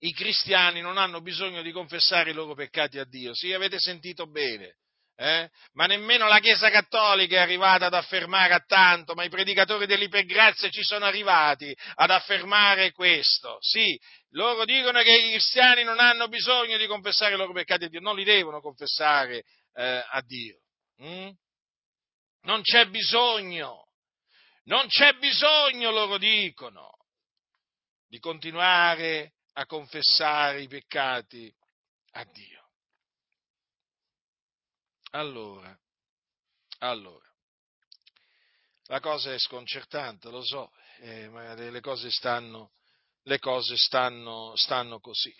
i 0.00 0.12
cristiani 0.12 0.82
non 0.82 0.98
hanno 0.98 1.22
bisogno 1.22 1.62
di 1.62 1.72
confessare 1.72 2.30
i 2.30 2.34
loro 2.34 2.54
peccati 2.54 2.98
a 2.98 3.04
Dio. 3.04 3.34
Sì, 3.34 3.52
avete 3.54 3.78
sentito 3.78 4.26
bene. 4.26 4.76
Eh? 5.16 5.48
Ma 5.74 5.86
nemmeno 5.86 6.26
la 6.26 6.40
Chiesa 6.40 6.70
Cattolica 6.70 7.36
è 7.36 7.40
arrivata 7.40 7.86
ad 7.86 7.94
affermare 7.94 8.52
a 8.52 8.64
tanto, 8.66 9.14
ma 9.14 9.22
i 9.22 9.28
predicatori 9.28 9.86
dell'ipergrazia 9.86 10.68
ci 10.70 10.82
sono 10.82 11.04
arrivati 11.04 11.74
ad 11.94 12.10
affermare 12.10 12.90
questo. 12.90 13.58
Sì, 13.60 13.98
loro 14.30 14.64
dicono 14.64 15.02
che 15.02 15.12
i 15.12 15.30
cristiani 15.30 15.84
non 15.84 16.00
hanno 16.00 16.26
bisogno 16.26 16.76
di 16.76 16.86
confessare 16.86 17.34
i 17.34 17.36
loro 17.36 17.52
peccati 17.52 17.84
a 17.84 17.88
Dio, 17.88 18.00
non 18.00 18.16
li 18.16 18.24
devono 18.24 18.60
confessare 18.60 19.44
eh, 19.74 20.04
a 20.08 20.20
Dio. 20.22 20.58
Mm? 21.02 21.30
Non 22.42 22.62
c'è 22.62 22.86
bisogno, 22.86 23.86
non 24.64 24.86
c'è 24.88 25.12
bisogno, 25.14 25.90
loro 25.90 26.18
dicono, 26.18 26.90
di 28.08 28.18
continuare 28.18 29.34
a 29.54 29.66
confessare 29.66 30.62
i 30.62 30.68
peccati 30.68 31.52
a 32.12 32.24
Dio. 32.24 32.53
Allora, 35.14 35.78
allora, 36.78 37.24
la 38.86 38.98
cosa 38.98 39.32
è 39.32 39.38
sconcertante, 39.38 40.28
lo 40.28 40.42
so, 40.42 40.72
eh, 41.02 41.28
ma 41.28 41.54
le, 41.54 41.80
cose 41.80 42.10
stanno, 42.10 42.72
le 43.22 43.38
cose 43.38 43.76
stanno, 43.76 44.56
stanno 44.56 44.98
così. 44.98 45.32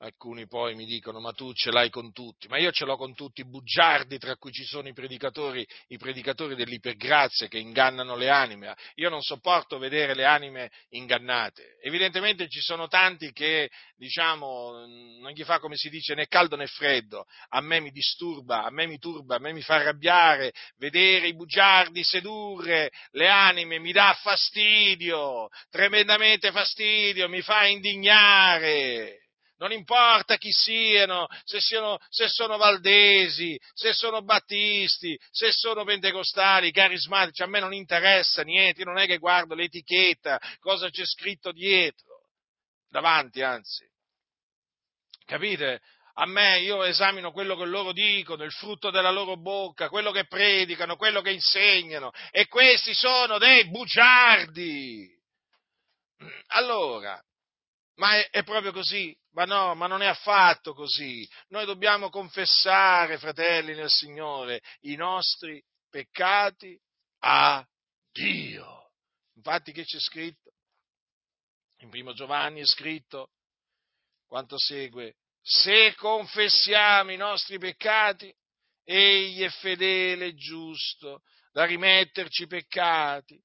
Alcuni 0.00 0.46
poi 0.46 0.76
mi 0.76 0.84
dicono, 0.84 1.18
ma 1.18 1.32
tu 1.32 1.52
ce 1.54 1.72
l'hai 1.72 1.90
con 1.90 2.12
tutti, 2.12 2.46
ma 2.46 2.56
io 2.56 2.70
ce 2.70 2.84
l'ho 2.84 2.96
con 2.96 3.16
tutti 3.16 3.40
i 3.40 3.48
bugiardi, 3.48 4.16
tra 4.16 4.36
cui 4.36 4.52
ci 4.52 4.62
sono 4.62 4.86
i 4.86 4.92
predicatori, 4.92 5.66
i 5.88 5.98
predicatori 5.98 6.54
dell'ipergrazia 6.54 7.48
che 7.48 7.58
ingannano 7.58 8.14
le 8.14 8.30
anime. 8.30 8.76
Io 8.94 9.08
non 9.08 9.22
sopporto 9.22 9.76
vedere 9.78 10.14
le 10.14 10.24
anime 10.24 10.70
ingannate. 10.90 11.78
Evidentemente 11.82 12.48
ci 12.48 12.60
sono 12.60 12.86
tanti 12.86 13.32
che, 13.32 13.70
diciamo, 13.96 14.86
non 15.20 15.32
gli 15.32 15.42
fa 15.42 15.58
come 15.58 15.74
si 15.74 15.88
dice 15.88 16.14
né 16.14 16.28
caldo 16.28 16.54
né 16.54 16.68
freddo. 16.68 17.24
A 17.48 17.60
me 17.60 17.80
mi 17.80 17.90
disturba, 17.90 18.62
a 18.62 18.70
me 18.70 18.86
mi 18.86 18.98
turba, 18.98 19.34
a 19.34 19.40
me 19.40 19.52
mi 19.52 19.62
fa 19.62 19.74
arrabbiare 19.76 20.52
vedere 20.76 21.26
i 21.26 21.34
bugiardi 21.34 22.04
sedurre 22.04 22.92
le 23.10 23.28
anime, 23.28 23.80
mi 23.80 23.90
dà 23.90 24.16
fastidio, 24.22 25.48
tremendamente 25.70 26.52
fastidio, 26.52 27.28
mi 27.28 27.42
fa 27.42 27.66
indignare 27.66 29.26
non 29.58 29.72
importa 29.72 30.36
chi 30.36 30.50
siano, 30.52 31.26
se, 31.44 31.60
siano, 31.60 31.98
se 32.08 32.28
sono 32.28 32.56
valdesi, 32.56 33.58
se 33.74 33.92
sono 33.92 34.22
battisti, 34.22 35.18
se 35.30 35.52
sono 35.52 35.84
pentecostali, 35.84 36.70
carismatici, 36.70 37.42
a 37.42 37.46
me 37.46 37.60
non 37.60 37.74
interessa 37.74 38.42
niente, 38.42 38.80
io 38.80 38.86
non 38.86 38.98
è 38.98 39.06
che 39.06 39.18
guardo 39.18 39.54
l'etichetta, 39.54 40.40
cosa 40.58 40.88
c'è 40.90 41.04
scritto 41.04 41.52
dietro, 41.52 42.28
davanti 42.88 43.42
anzi. 43.42 43.86
Capite? 45.24 45.80
A 46.20 46.26
me 46.26 46.58
io 46.60 46.82
esamino 46.82 47.30
quello 47.30 47.56
che 47.56 47.64
loro 47.64 47.92
dicono, 47.92 48.42
il 48.42 48.52
frutto 48.52 48.90
della 48.90 49.10
loro 49.10 49.36
bocca, 49.36 49.88
quello 49.88 50.10
che 50.10 50.26
predicano, 50.26 50.96
quello 50.96 51.20
che 51.20 51.30
insegnano, 51.30 52.10
e 52.30 52.46
questi 52.46 52.92
sono 52.92 53.38
dei 53.38 53.68
bugiardi. 53.68 55.16
Allora, 56.48 57.22
ma 57.98 58.16
è, 58.16 58.30
è, 58.30 58.42
proprio 58.42 58.72
così? 58.72 59.16
Ma 59.38 59.44
no, 59.44 59.76
ma 59.76 59.86
non 59.86 60.02
è 60.02 60.06
affatto 60.06 60.74
così. 60.74 61.28
Noi 61.50 61.64
dobbiamo 61.64 62.10
confessare, 62.10 63.18
fratelli 63.18 63.72
nel 63.72 63.88
Signore, 63.88 64.60
i 64.80 64.96
nostri 64.96 65.62
peccati 65.88 66.76
a 67.20 67.64
Dio. 68.10 68.90
Infatti 69.36 69.70
che 69.70 69.84
c'è 69.84 70.00
scritto? 70.00 70.50
In 71.82 71.88
primo 71.88 72.14
Giovanni 72.14 72.62
è 72.62 72.66
scritto 72.66 73.30
quanto 74.26 74.58
segue. 74.58 75.14
Se 75.40 75.94
confessiamo 75.94 77.12
i 77.12 77.16
nostri 77.16 77.58
peccati, 77.58 78.34
egli 78.82 79.44
è 79.44 79.50
fedele 79.50 80.26
e 80.26 80.34
giusto 80.34 81.22
da 81.52 81.64
rimetterci 81.64 82.42
i 82.42 82.48
peccati 82.48 83.40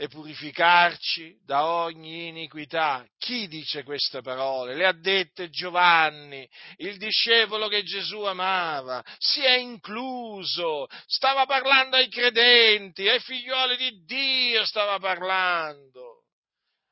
e 0.00 0.08
purificarci 0.08 1.38
da 1.44 1.66
ogni 1.66 2.28
iniquità. 2.28 3.06
Chi 3.18 3.46
dice 3.48 3.82
queste 3.82 4.22
parole? 4.22 4.74
Le 4.74 4.86
ha 4.86 4.92
dette 4.92 5.50
Giovanni, 5.50 6.48
il 6.76 6.96
discepolo 6.96 7.68
che 7.68 7.82
Gesù 7.82 8.22
amava, 8.22 9.04
si 9.18 9.42
è 9.42 9.58
incluso, 9.58 10.86
stava 11.04 11.44
parlando 11.44 11.96
ai 11.96 12.08
credenti, 12.08 13.10
ai 13.10 13.20
figlioli 13.20 13.76
di 13.76 14.02
Dio 14.06 14.64
stava 14.64 14.98
parlando, 14.98 16.24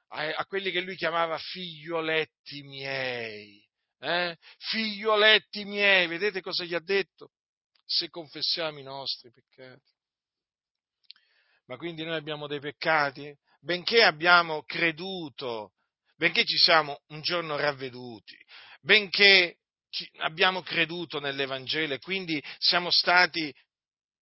a, 0.09 0.29
a 0.29 0.45
quelli 0.45 0.71
che 0.71 0.83
lui 0.83 0.95
chiamava 0.95 1.39
figlioletti 1.39 2.61
miei. 2.65 3.67
Eh? 4.01 4.37
Figlioletti 4.59 5.65
miei, 5.65 6.09
vedete 6.09 6.43
cosa 6.43 6.63
gli 6.65 6.75
ha 6.75 6.81
detto? 6.81 7.31
Se 7.87 8.11
confessiamo 8.11 8.79
i 8.79 8.83
nostri 8.83 9.33
peccati 9.33 9.97
ma 11.69 11.77
quindi 11.77 12.03
noi 12.05 12.17
abbiamo 12.17 12.47
dei 12.47 12.61
peccati? 12.61 13.33
Benché 13.61 14.03
abbiamo 14.03 14.63
creduto, 14.65 15.73
benché 16.17 16.45
ci 16.45 16.57
siamo 16.57 17.03
un 17.09 17.21
giorno 17.21 17.57
ravveduti, 17.57 18.37
benché 18.81 19.59
abbiamo 20.19 20.63
creduto 20.63 21.21
nell'Evangelo 21.21 21.95
e 21.95 21.99
quindi 21.99 22.43
siamo 22.59 22.91
stati 22.91 23.55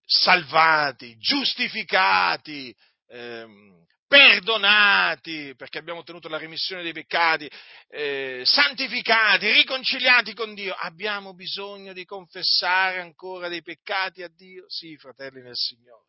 salvati, 0.05 1.17
giustificati, 1.19 2.75
ehm, 3.09 3.85
perdonati 4.09 5.55
perché 5.57 5.79
abbiamo 5.79 6.01
ottenuto 6.01 6.29
la 6.29 6.39
remissione 6.39 6.83
dei 6.83 6.93
peccati, 6.93 7.51
eh, 7.89 8.43
santificati, 8.45 9.51
riconciliati 9.53 10.33
con 10.33 10.55
Dio, 10.55 10.75
abbiamo 10.75 11.35
bisogno 11.35 11.93
di 11.93 12.05
confessare 12.05 13.01
ancora 13.01 13.49
dei 13.49 13.63
peccati 13.63 14.23
a 14.23 14.29
Dio? 14.29 14.65
Sì, 14.69 14.97
fratelli 14.97 15.43
nel 15.43 15.57
Signore, 15.57 16.07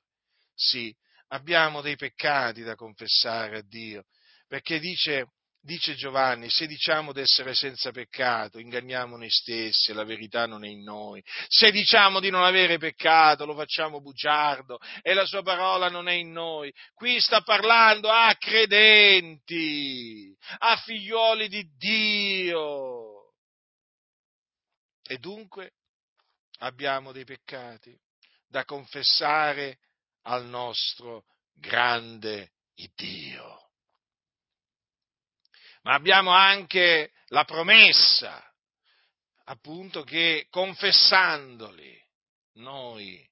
sì, 0.56 0.96
abbiamo 1.30 1.82
dei 1.82 1.96
peccati 1.96 2.64
da 2.64 2.76
confessare 2.76 3.58
a 3.58 3.62
Dio, 3.62 4.06
perché 4.48 4.80
dice, 4.80 5.32
dice 5.60 5.96
Giovanni, 5.96 6.50
se 6.50 6.68
diciamo 6.68 7.12
di 7.12 7.22
essere 7.22 7.54
senza 7.54 7.92
peccato, 7.92 8.60
inganniamo 8.60 9.18
noi 9.18 9.30
stessi 9.30 9.92
la 9.94 10.06
verità 10.06 10.46
non 10.46 10.64
è 10.64 10.70
in 10.70 10.84
noi. 10.84 11.22
Se 11.48 11.72
diciamo 11.72 12.20
di 12.20 12.30
non 12.30 12.44
avere 12.44 12.78
peccato, 12.78 13.46
lo 13.46 13.56
facciamo 13.56 14.02
bugiardo 14.02 14.80
e 15.02 15.14
la 15.14 15.26
sua 15.26 15.44
parola 15.44 15.90
non 15.90 16.08
è 16.08 16.14
in 16.14 16.32
noi. 16.32 16.74
Qui 16.94 17.20
sta 17.20 17.42
parlando 17.42 18.10
a 18.10 18.34
credenti, 18.40 20.34
a 20.60 20.78
figlioli 20.78 21.50
di 21.50 21.68
Dio. 21.76 23.34
E 25.04 25.18
dunque 25.18 25.74
abbiamo 26.60 27.12
dei 27.12 27.24
peccati 27.24 27.98
da 28.48 28.64
confessare 28.64 29.80
al 30.28 30.46
nostro 30.46 31.26
grande 31.54 32.52
Dio. 32.96 33.72
Ma 35.82 35.94
abbiamo 35.94 36.32
anche 36.32 37.12
la 37.28 37.44
promessa, 37.44 38.44
appunto, 39.46 40.04
che 40.04 40.48
confessandoli 40.50 42.00
noi 42.56 43.28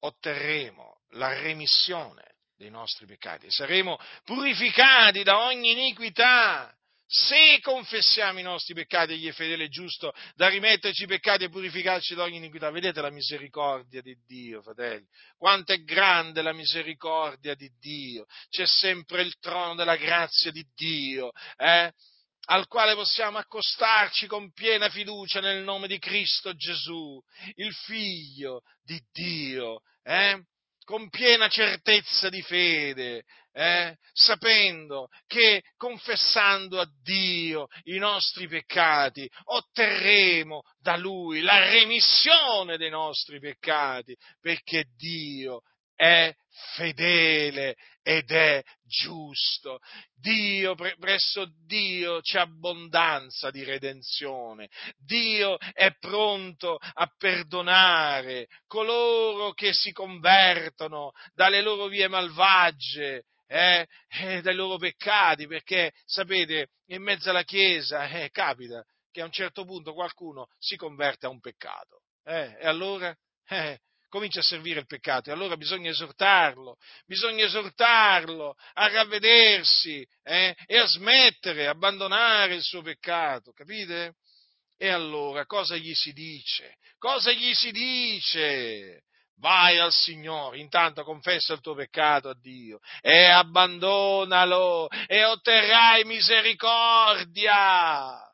otterremo 0.00 1.02
la 1.10 1.32
remissione 1.40 2.36
dei 2.56 2.70
nostri 2.70 3.06
peccati, 3.06 3.50
saremo 3.50 3.98
purificati 4.24 5.22
da 5.22 5.44
ogni 5.46 5.70
iniquità 5.70 6.76
se 7.14 7.60
confessiamo 7.60 8.38
i 8.38 8.42
nostri 8.42 8.72
peccati, 8.72 9.12
egli 9.12 9.28
è 9.28 9.32
fedele 9.32 9.64
e 9.64 9.68
giusto 9.68 10.14
da 10.34 10.48
rimetterci 10.48 11.02
i 11.02 11.06
peccati 11.06 11.44
e 11.44 11.50
purificarci 11.50 12.14
da 12.14 12.22
ogni 12.22 12.38
iniquità. 12.38 12.70
Vedete 12.70 13.02
la 13.02 13.10
misericordia 13.10 14.00
di 14.00 14.16
Dio, 14.26 14.62
fratelli? 14.62 15.06
Quanto 15.36 15.74
è 15.74 15.82
grande 15.82 16.40
la 16.40 16.54
misericordia 16.54 17.54
di 17.54 17.70
Dio. 17.78 18.24
C'è 18.48 18.66
sempre 18.66 19.20
il 19.20 19.36
trono 19.40 19.74
della 19.74 19.96
grazia 19.96 20.50
di 20.50 20.64
Dio, 20.74 21.32
eh? 21.58 21.92
al 22.46 22.66
quale 22.66 22.94
possiamo 22.94 23.36
accostarci 23.36 24.26
con 24.26 24.50
piena 24.50 24.88
fiducia 24.88 25.40
nel 25.40 25.62
nome 25.62 25.88
di 25.88 25.98
Cristo 25.98 26.54
Gesù, 26.54 27.22
il 27.56 27.74
Figlio 27.74 28.62
di 28.82 28.98
Dio, 29.12 29.82
eh? 30.02 30.42
Con 30.92 31.08
piena 31.08 31.48
certezza 31.48 32.28
di 32.28 32.42
fede, 32.42 33.24
eh, 33.54 33.96
sapendo 34.12 35.08
che 35.26 35.62
confessando 35.78 36.78
a 36.78 36.86
Dio 37.02 37.68
i 37.84 37.96
nostri 37.96 38.46
peccati 38.46 39.26
otterremo 39.44 40.60
da 40.78 40.98
Lui 40.98 41.40
la 41.40 41.60
remissione 41.60 42.76
dei 42.76 42.90
nostri 42.90 43.40
peccati, 43.40 44.14
perché 44.38 44.84
Dio 44.94 45.62
è 46.02 46.34
fedele 46.74 47.76
ed 48.02 48.32
è 48.32 48.60
giusto. 48.82 49.78
Dio, 50.12 50.74
presso 50.74 51.46
Dio 51.64 52.20
c'è 52.20 52.40
abbondanza 52.40 53.52
di 53.52 53.62
redenzione. 53.62 54.68
Dio 54.96 55.58
è 55.58 55.94
pronto 56.00 56.76
a 56.80 57.08
perdonare 57.16 58.48
coloro 58.66 59.52
che 59.52 59.72
si 59.72 59.92
convertono 59.92 61.12
dalle 61.34 61.62
loro 61.62 61.86
vie 61.86 62.08
malvagie 62.08 63.22
eh, 63.46 63.86
eh, 64.08 64.40
dai 64.40 64.56
loro 64.56 64.78
peccati, 64.78 65.46
perché 65.46 65.92
sapete, 66.04 66.70
in 66.86 67.02
mezzo 67.02 67.30
alla 67.30 67.44
Chiesa 67.44 68.08
eh, 68.08 68.30
capita 68.30 68.84
che 69.12 69.20
a 69.20 69.24
un 69.26 69.30
certo 69.30 69.64
punto 69.64 69.92
qualcuno 69.92 70.48
si 70.58 70.74
converte 70.74 71.26
a 71.26 71.28
un 71.28 71.38
peccato. 71.38 72.00
Eh, 72.24 72.56
e 72.58 72.66
allora 72.66 73.14
eh, 73.46 73.78
comincia 74.12 74.40
a 74.40 74.42
servire 74.42 74.80
il 74.80 74.86
peccato 74.86 75.30
e 75.30 75.32
allora 75.32 75.56
bisogna 75.56 75.88
esortarlo, 75.88 76.76
bisogna 77.06 77.46
esortarlo 77.46 78.54
a 78.74 78.88
ravvedersi 78.88 80.06
eh, 80.22 80.54
e 80.66 80.76
a 80.76 80.84
smettere, 80.84 81.66
abbandonare 81.66 82.56
il 82.56 82.62
suo 82.62 82.82
peccato, 82.82 83.52
capite? 83.52 84.16
E 84.76 84.88
allora 84.88 85.46
cosa 85.46 85.76
gli 85.76 85.94
si 85.94 86.12
dice? 86.12 86.76
Cosa 86.98 87.32
gli 87.32 87.54
si 87.54 87.70
dice? 87.70 89.04
vai 89.38 89.78
al 89.78 89.92
Signore, 89.92 90.58
intanto 90.58 91.02
confessa 91.02 91.54
il 91.54 91.60
tuo 91.60 91.74
peccato 91.74 92.28
a 92.28 92.36
Dio 92.38 92.78
e 93.00 93.24
abbandonalo 93.24 94.88
e 95.08 95.24
otterrai 95.24 96.04
misericordia. 96.04 98.31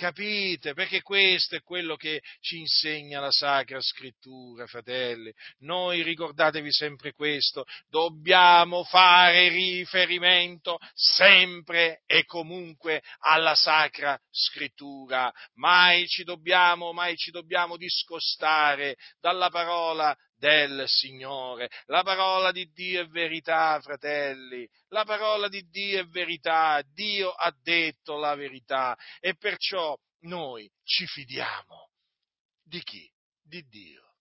Capite? 0.00 0.72
Perché 0.72 1.02
questo 1.02 1.56
è 1.56 1.62
quello 1.62 1.94
che 1.94 2.22
ci 2.40 2.58
insegna 2.58 3.20
la 3.20 3.30
Sacra 3.30 3.82
Scrittura, 3.82 4.66
fratelli. 4.66 5.30
Noi 5.58 6.02
ricordatevi 6.02 6.72
sempre 6.72 7.12
questo, 7.12 7.66
dobbiamo 7.86 8.82
fare 8.82 9.50
riferimento 9.50 10.78
sempre 10.94 12.00
e 12.06 12.24
comunque 12.24 13.02
alla 13.18 13.54
Sacra 13.54 14.18
Scrittura. 14.30 15.30
Mai 15.56 16.06
ci 16.06 16.24
dobbiamo, 16.24 16.94
mai 16.94 17.14
ci 17.16 17.30
dobbiamo 17.30 17.76
discostare 17.76 18.96
dalla 19.20 19.50
parola 19.50 20.16
del 20.40 20.84
Signore. 20.86 21.70
La 21.86 22.02
parola 22.02 22.50
di 22.50 22.68
Dio 22.72 23.02
è 23.02 23.06
verità, 23.06 23.78
fratelli. 23.80 24.66
La 24.88 25.04
parola 25.04 25.48
di 25.48 25.68
Dio 25.68 26.00
è 26.00 26.06
verità. 26.06 26.82
Dio 26.92 27.30
ha 27.30 27.54
detto 27.62 28.16
la 28.16 28.34
verità 28.34 28.96
e 29.20 29.36
perciò 29.36 29.94
noi 30.22 30.68
ci 30.82 31.06
fidiamo. 31.06 31.90
Di 32.62 32.82
chi? 32.82 33.08
Di 33.42 33.62
Dio. 33.68 34.14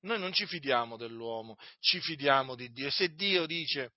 Noi 0.00 0.18
non 0.18 0.32
ci 0.32 0.46
fidiamo 0.46 0.96
dell'uomo, 0.96 1.56
ci 1.80 2.00
fidiamo 2.00 2.54
di 2.54 2.70
Dio. 2.70 2.90
Se 2.90 3.14
Dio 3.14 3.44
dice 3.44 3.92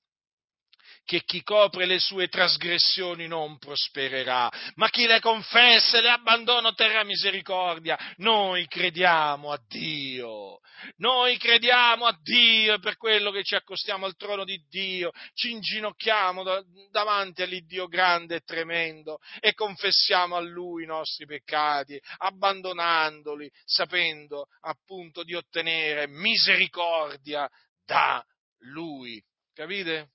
che 1.10 1.24
chi 1.24 1.42
copre 1.42 1.88
le 1.88 1.98
sue 1.98 2.28
trasgressioni 2.28 3.26
non 3.26 3.58
prospererà, 3.58 4.48
ma 4.76 4.90
chi 4.90 5.08
le 5.08 5.20
confessa 5.20 5.98
e 5.98 6.02
le 6.02 6.12
abbandona 6.12 6.68
otterrà 6.68 7.04
misericordia. 7.04 7.98
Noi 8.18 8.68
crediamo 8.68 9.52
a 9.52 9.60
Dio, 9.68 10.60
noi 10.98 11.36
crediamo 11.38 12.06
a 12.06 12.16
Dio 12.22 12.76
e 12.76 12.80
per 12.80 12.98
quello 12.98 13.32
che 13.32 13.42
ci 13.42 13.56
accostiamo 13.56 14.06
al 14.06 14.16
trono 14.18 14.44
di 14.44 14.64
Dio, 14.70 15.10
ci 15.34 15.50
inginocchiamo 15.50 16.44
davanti 16.92 17.42
all'Iddio 17.42 17.88
grande 17.88 18.36
e 18.36 18.42
tremendo 18.42 19.18
e 19.40 19.56
confessiamo 19.56 20.36
a 20.36 20.42
Lui 20.42 20.84
i 20.84 20.86
nostri 20.86 21.26
peccati, 21.26 22.00
abbandonandoli, 22.18 23.50
sapendo 23.66 24.46
appunto 24.62 25.24
di 25.24 25.34
ottenere 25.34 26.06
misericordia 26.08 27.50
da 27.84 28.24
Lui. 28.60 29.20
Capite? 29.56 30.12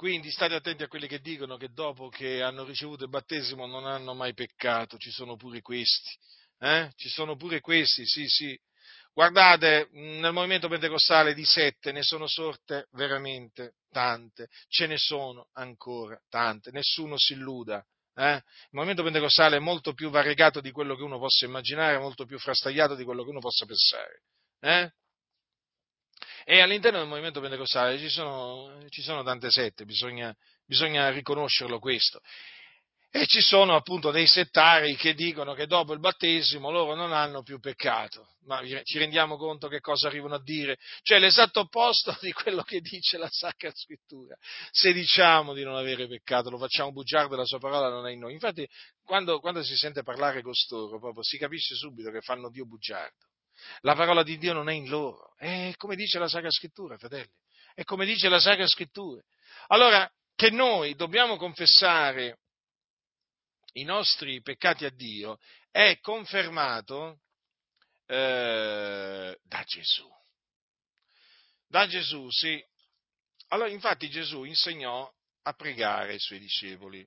Quindi 0.00 0.30
state 0.30 0.54
attenti 0.54 0.82
a 0.82 0.88
quelli 0.88 1.06
che 1.06 1.20
dicono 1.20 1.58
che 1.58 1.74
dopo 1.74 2.08
che 2.08 2.40
hanno 2.40 2.64
ricevuto 2.64 3.04
il 3.04 3.10
battesimo 3.10 3.66
non 3.66 3.84
hanno 3.84 4.14
mai 4.14 4.32
peccato, 4.32 4.96
ci 4.96 5.10
sono 5.10 5.36
pure 5.36 5.60
questi, 5.60 6.16
eh? 6.58 6.90
ci 6.96 7.10
sono 7.10 7.36
pure 7.36 7.60
questi, 7.60 8.06
sì, 8.06 8.26
sì. 8.26 8.58
Guardate, 9.12 9.88
nel 9.90 10.32
movimento 10.32 10.68
pentecostale 10.68 11.34
di 11.34 11.44
sette 11.44 11.92
ne 11.92 12.02
sono 12.02 12.26
sorte 12.26 12.86
veramente 12.92 13.74
tante, 13.90 14.48
ce 14.68 14.86
ne 14.86 14.96
sono 14.96 15.48
ancora 15.52 16.18
tante, 16.30 16.70
nessuno 16.70 17.18
si 17.18 17.34
illuda, 17.34 17.86
Eh? 18.14 18.36
Il 18.36 18.68
movimento 18.70 19.02
pentecostale 19.02 19.56
è 19.56 19.60
molto 19.60 19.92
più 19.92 20.08
variegato 20.08 20.62
di 20.62 20.70
quello 20.70 20.96
che 20.96 21.02
uno 21.02 21.18
possa 21.18 21.44
immaginare, 21.44 21.98
molto 21.98 22.24
più 22.24 22.38
frastagliato 22.38 22.94
di 22.94 23.04
quello 23.04 23.22
che 23.22 23.28
uno 23.28 23.40
possa 23.40 23.66
pensare. 23.66 24.22
Eh? 24.60 24.92
E 26.44 26.60
all'interno 26.60 26.98
del 26.98 27.08
movimento 27.08 27.40
pentecostale 27.40 27.98
ci 27.98 28.08
sono, 28.08 28.84
ci 28.88 29.02
sono 29.02 29.22
tante 29.22 29.50
sette, 29.50 29.84
bisogna, 29.84 30.34
bisogna 30.66 31.10
riconoscerlo 31.10 31.78
questo. 31.78 32.20
E 33.12 33.26
ci 33.26 33.40
sono 33.40 33.74
appunto 33.74 34.12
dei 34.12 34.28
settari 34.28 34.94
che 34.94 35.14
dicono 35.14 35.52
che 35.52 35.66
dopo 35.66 35.92
il 35.92 35.98
battesimo 35.98 36.70
loro 36.70 36.94
non 36.94 37.12
hanno 37.12 37.42
più 37.42 37.58
peccato. 37.58 38.34
Ma 38.44 38.62
ci 38.84 38.98
rendiamo 38.98 39.36
conto 39.36 39.66
che 39.66 39.80
cosa 39.80 40.06
arrivano 40.06 40.36
a 40.36 40.42
dire? 40.42 40.76
Cioè 41.02 41.18
l'esatto 41.18 41.60
opposto 41.60 42.16
di 42.22 42.30
quello 42.30 42.62
che 42.62 42.80
dice 42.80 43.18
la 43.18 43.28
Sacra 43.28 43.72
Scrittura. 43.74 44.36
Se 44.70 44.92
diciamo 44.92 45.54
di 45.54 45.64
non 45.64 45.74
avere 45.74 46.06
peccato, 46.06 46.50
lo 46.50 46.58
facciamo 46.58 46.92
bugiardo 46.92 47.34
la 47.34 47.44
sua 47.44 47.58
parola 47.58 47.88
non 47.88 48.06
è 48.06 48.12
in 48.12 48.20
noi. 48.20 48.32
Infatti, 48.32 48.64
quando, 49.02 49.40
quando 49.40 49.64
si 49.64 49.74
sente 49.74 50.04
parlare 50.04 50.40
costoro, 50.40 51.00
proprio 51.00 51.24
si 51.24 51.36
capisce 51.36 51.74
subito 51.74 52.12
che 52.12 52.20
fanno 52.20 52.48
Dio 52.48 52.64
bugiardo. 52.64 53.29
La 53.80 53.94
parola 53.94 54.22
di 54.22 54.38
Dio 54.38 54.52
non 54.52 54.68
è 54.68 54.72
in 54.72 54.88
loro. 54.88 55.34
È 55.36 55.72
come 55.76 55.96
dice 55.96 56.18
la 56.18 56.28
Sacra 56.28 56.50
Scrittura, 56.50 56.98
fratelli. 56.98 57.32
È 57.74 57.84
come 57.84 58.04
dice 58.04 58.28
la 58.28 58.40
Sacra 58.40 58.66
Scrittura. 58.66 59.22
Allora, 59.68 60.10
che 60.34 60.50
noi 60.50 60.94
dobbiamo 60.94 61.36
confessare 61.36 62.38
i 63.74 63.84
nostri 63.84 64.40
peccati 64.42 64.84
a 64.84 64.90
Dio 64.90 65.38
è 65.70 65.98
confermato 66.00 67.20
eh, 68.06 69.38
da 69.42 69.62
Gesù. 69.64 70.08
Da 71.66 71.86
Gesù, 71.86 72.28
sì. 72.30 72.62
Allora, 73.48 73.70
infatti 73.70 74.08
Gesù 74.10 74.44
insegnò 74.44 75.10
a 75.42 75.52
pregare 75.52 76.12
ai 76.12 76.18
suoi 76.18 76.40
discepoli. 76.40 77.06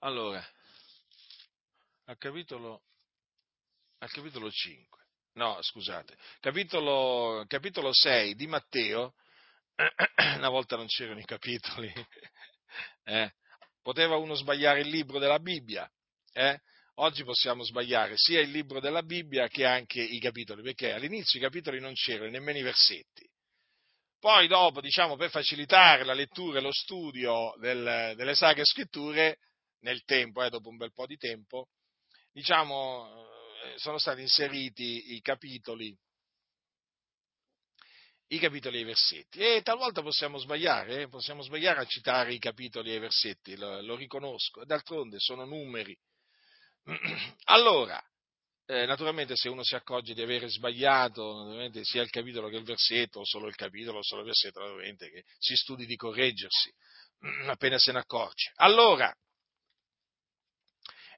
Allora, 0.00 0.44
al 2.06 2.18
capitolo, 2.18 2.82
al 4.04 4.10
capitolo 4.10 4.50
5, 4.50 5.02
no, 5.34 5.58
scusate, 5.62 6.14
capitolo, 6.40 7.42
capitolo 7.46 7.90
6 7.92 8.34
di 8.34 8.46
Matteo, 8.46 9.14
una 10.36 10.50
volta 10.50 10.76
non 10.76 10.86
c'erano 10.86 11.20
i 11.20 11.24
capitoli, 11.24 11.90
eh? 13.04 13.32
Poteva 13.80 14.16
uno 14.16 14.34
sbagliare 14.34 14.80
il 14.80 14.88
libro 14.88 15.18
della 15.18 15.38
Bibbia, 15.38 15.90
eh? 16.32 16.60
Oggi 16.98 17.24
possiamo 17.24 17.64
sbagliare 17.64 18.12
sia 18.16 18.40
il 18.40 18.50
libro 18.50 18.78
della 18.78 19.02
Bibbia 19.02 19.48
che 19.48 19.64
anche 19.64 20.02
i 20.02 20.20
capitoli, 20.20 20.62
perché 20.62 20.92
all'inizio 20.92 21.40
i 21.40 21.42
capitoli 21.42 21.80
non 21.80 21.94
c'erano, 21.94 22.30
nemmeno 22.30 22.58
i 22.58 22.62
versetti. 22.62 23.26
Poi 24.20 24.46
dopo, 24.46 24.80
diciamo, 24.82 25.16
per 25.16 25.30
facilitare 25.30 26.04
la 26.04 26.14
lettura 26.14 26.58
e 26.58 26.62
lo 26.62 26.72
studio 26.72 27.54
del, 27.58 28.12
delle 28.16 28.34
sacre 28.34 28.64
scritture, 28.64 29.38
nel 29.80 30.04
tempo, 30.04 30.42
eh, 30.42 30.50
dopo 30.50 30.68
un 30.68 30.76
bel 30.76 30.92
po' 30.92 31.06
di 31.06 31.16
tempo, 31.16 31.68
diciamo, 32.32 33.32
sono 33.76 33.98
stati 33.98 34.20
inseriti 34.20 35.14
i 35.14 35.20
capitoli 35.20 35.96
i 38.28 38.38
capitoli 38.38 38.78
e 38.78 38.80
i 38.80 38.84
versetti. 38.84 39.38
E 39.38 39.62
talvolta 39.62 40.02
possiamo 40.02 40.38
sbagliare, 40.38 41.02
eh? 41.02 41.08
possiamo 41.08 41.42
sbagliare 41.42 41.80
a 41.80 41.84
citare 41.84 42.32
i 42.32 42.38
capitoli 42.38 42.90
e 42.90 42.96
i 42.96 43.00
versetti, 43.00 43.56
lo, 43.56 43.80
lo 43.82 43.96
riconosco, 43.96 44.64
d'altronde 44.64 45.18
sono 45.18 45.44
numeri. 45.44 45.96
Allora, 47.44 48.02
eh, 48.66 48.86
naturalmente 48.86 49.36
se 49.36 49.48
uno 49.48 49.62
si 49.62 49.74
accorge 49.74 50.14
di 50.14 50.22
avere 50.22 50.48
sbagliato, 50.48 51.70
sia 51.82 52.02
il 52.02 52.10
capitolo 52.10 52.48
che 52.48 52.56
il 52.56 52.64
versetto, 52.64 53.20
o 53.20 53.24
solo 53.24 53.46
il 53.46 53.54
capitolo 53.54 53.98
o 53.98 54.02
solo 54.02 54.22
il 54.22 54.26
versetto, 54.26 54.60
naturalmente 54.60 55.10
che 55.10 55.24
si 55.38 55.54
studi 55.54 55.86
di 55.86 55.96
correggersi 55.96 56.72
appena 57.46 57.78
se 57.78 57.92
ne 57.92 57.98
accorge. 57.98 58.52
Allora, 58.56 59.14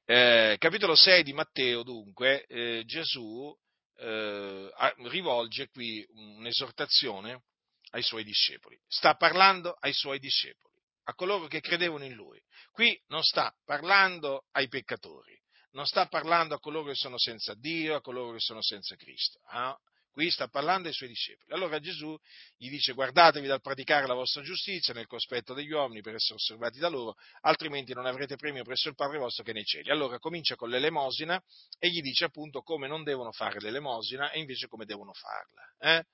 eh, 0.08 0.56
capitolo 0.58 0.94
6 0.94 1.24
di 1.24 1.32
Matteo, 1.32 1.82
dunque, 1.82 2.44
eh, 2.46 2.84
Gesù 2.86 3.52
eh, 3.96 4.72
rivolge 5.08 5.68
qui 5.68 6.06
un'esortazione 6.10 7.42
ai 7.90 8.02
suoi 8.02 8.22
discepoli. 8.22 8.78
Sta 8.86 9.16
parlando 9.16 9.76
ai 9.80 9.92
suoi 9.92 10.20
discepoli, 10.20 10.80
a 11.04 11.14
coloro 11.14 11.48
che 11.48 11.60
credevano 11.60 12.04
in 12.04 12.14
lui. 12.14 12.40
Qui 12.70 12.96
non 13.08 13.22
sta 13.24 13.52
parlando 13.64 14.44
ai 14.52 14.68
peccatori, 14.68 15.36
non 15.72 15.86
sta 15.86 16.06
parlando 16.06 16.54
a 16.54 16.60
coloro 16.60 16.90
che 16.90 16.94
sono 16.94 17.18
senza 17.18 17.54
Dio, 17.54 17.96
a 17.96 18.00
coloro 18.00 18.32
che 18.32 18.40
sono 18.40 18.62
senza 18.62 18.94
Cristo. 18.94 19.40
Eh? 19.52 19.74
Qui 20.16 20.30
sta 20.30 20.48
parlando 20.48 20.88
ai 20.88 20.94
suoi 20.94 21.10
discepoli. 21.10 21.52
Allora 21.52 21.78
Gesù 21.78 22.16
gli 22.56 22.70
dice 22.70 22.94
guardatevi 22.94 23.46
dal 23.46 23.60
praticare 23.60 24.06
la 24.06 24.14
vostra 24.14 24.40
giustizia 24.40 24.94
nel 24.94 25.06
cospetto 25.06 25.52
degli 25.52 25.72
uomini 25.72 26.00
per 26.00 26.14
essere 26.14 26.36
osservati 26.36 26.78
da 26.78 26.88
loro, 26.88 27.16
altrimenti 27.42 27.92
non 27.92 28.06
avrete 28.06 28.36
premio 28.36 28.64
presso 28.64 28.88
il 28.88 28.94
Padre 28.94 29.18
vostro 29.18 29.44
che 29.44 29.52
nei 29.52 29.66
cieli. 29.66 29.90
Allora 29.90 30.18
comincia 30.18 30.56
con 30.56 30.70
l'elemosina 30.70 31.38
e 31.78 31.90
gli 31.90 32.00
dice 32.00 32.24
appunto 32.24 32.62
come 32.62 32.88
non 32.88 33.04
devono 33.04 33.30
fare 33.30 33.60
l'elemosina 33.60 34.30
e 34.30 34.38
invece 34.38 34.68
come 34.68 34.86
devono 34.86 35.12
farla. 35.12 35.98
Eh? 35.98 36.04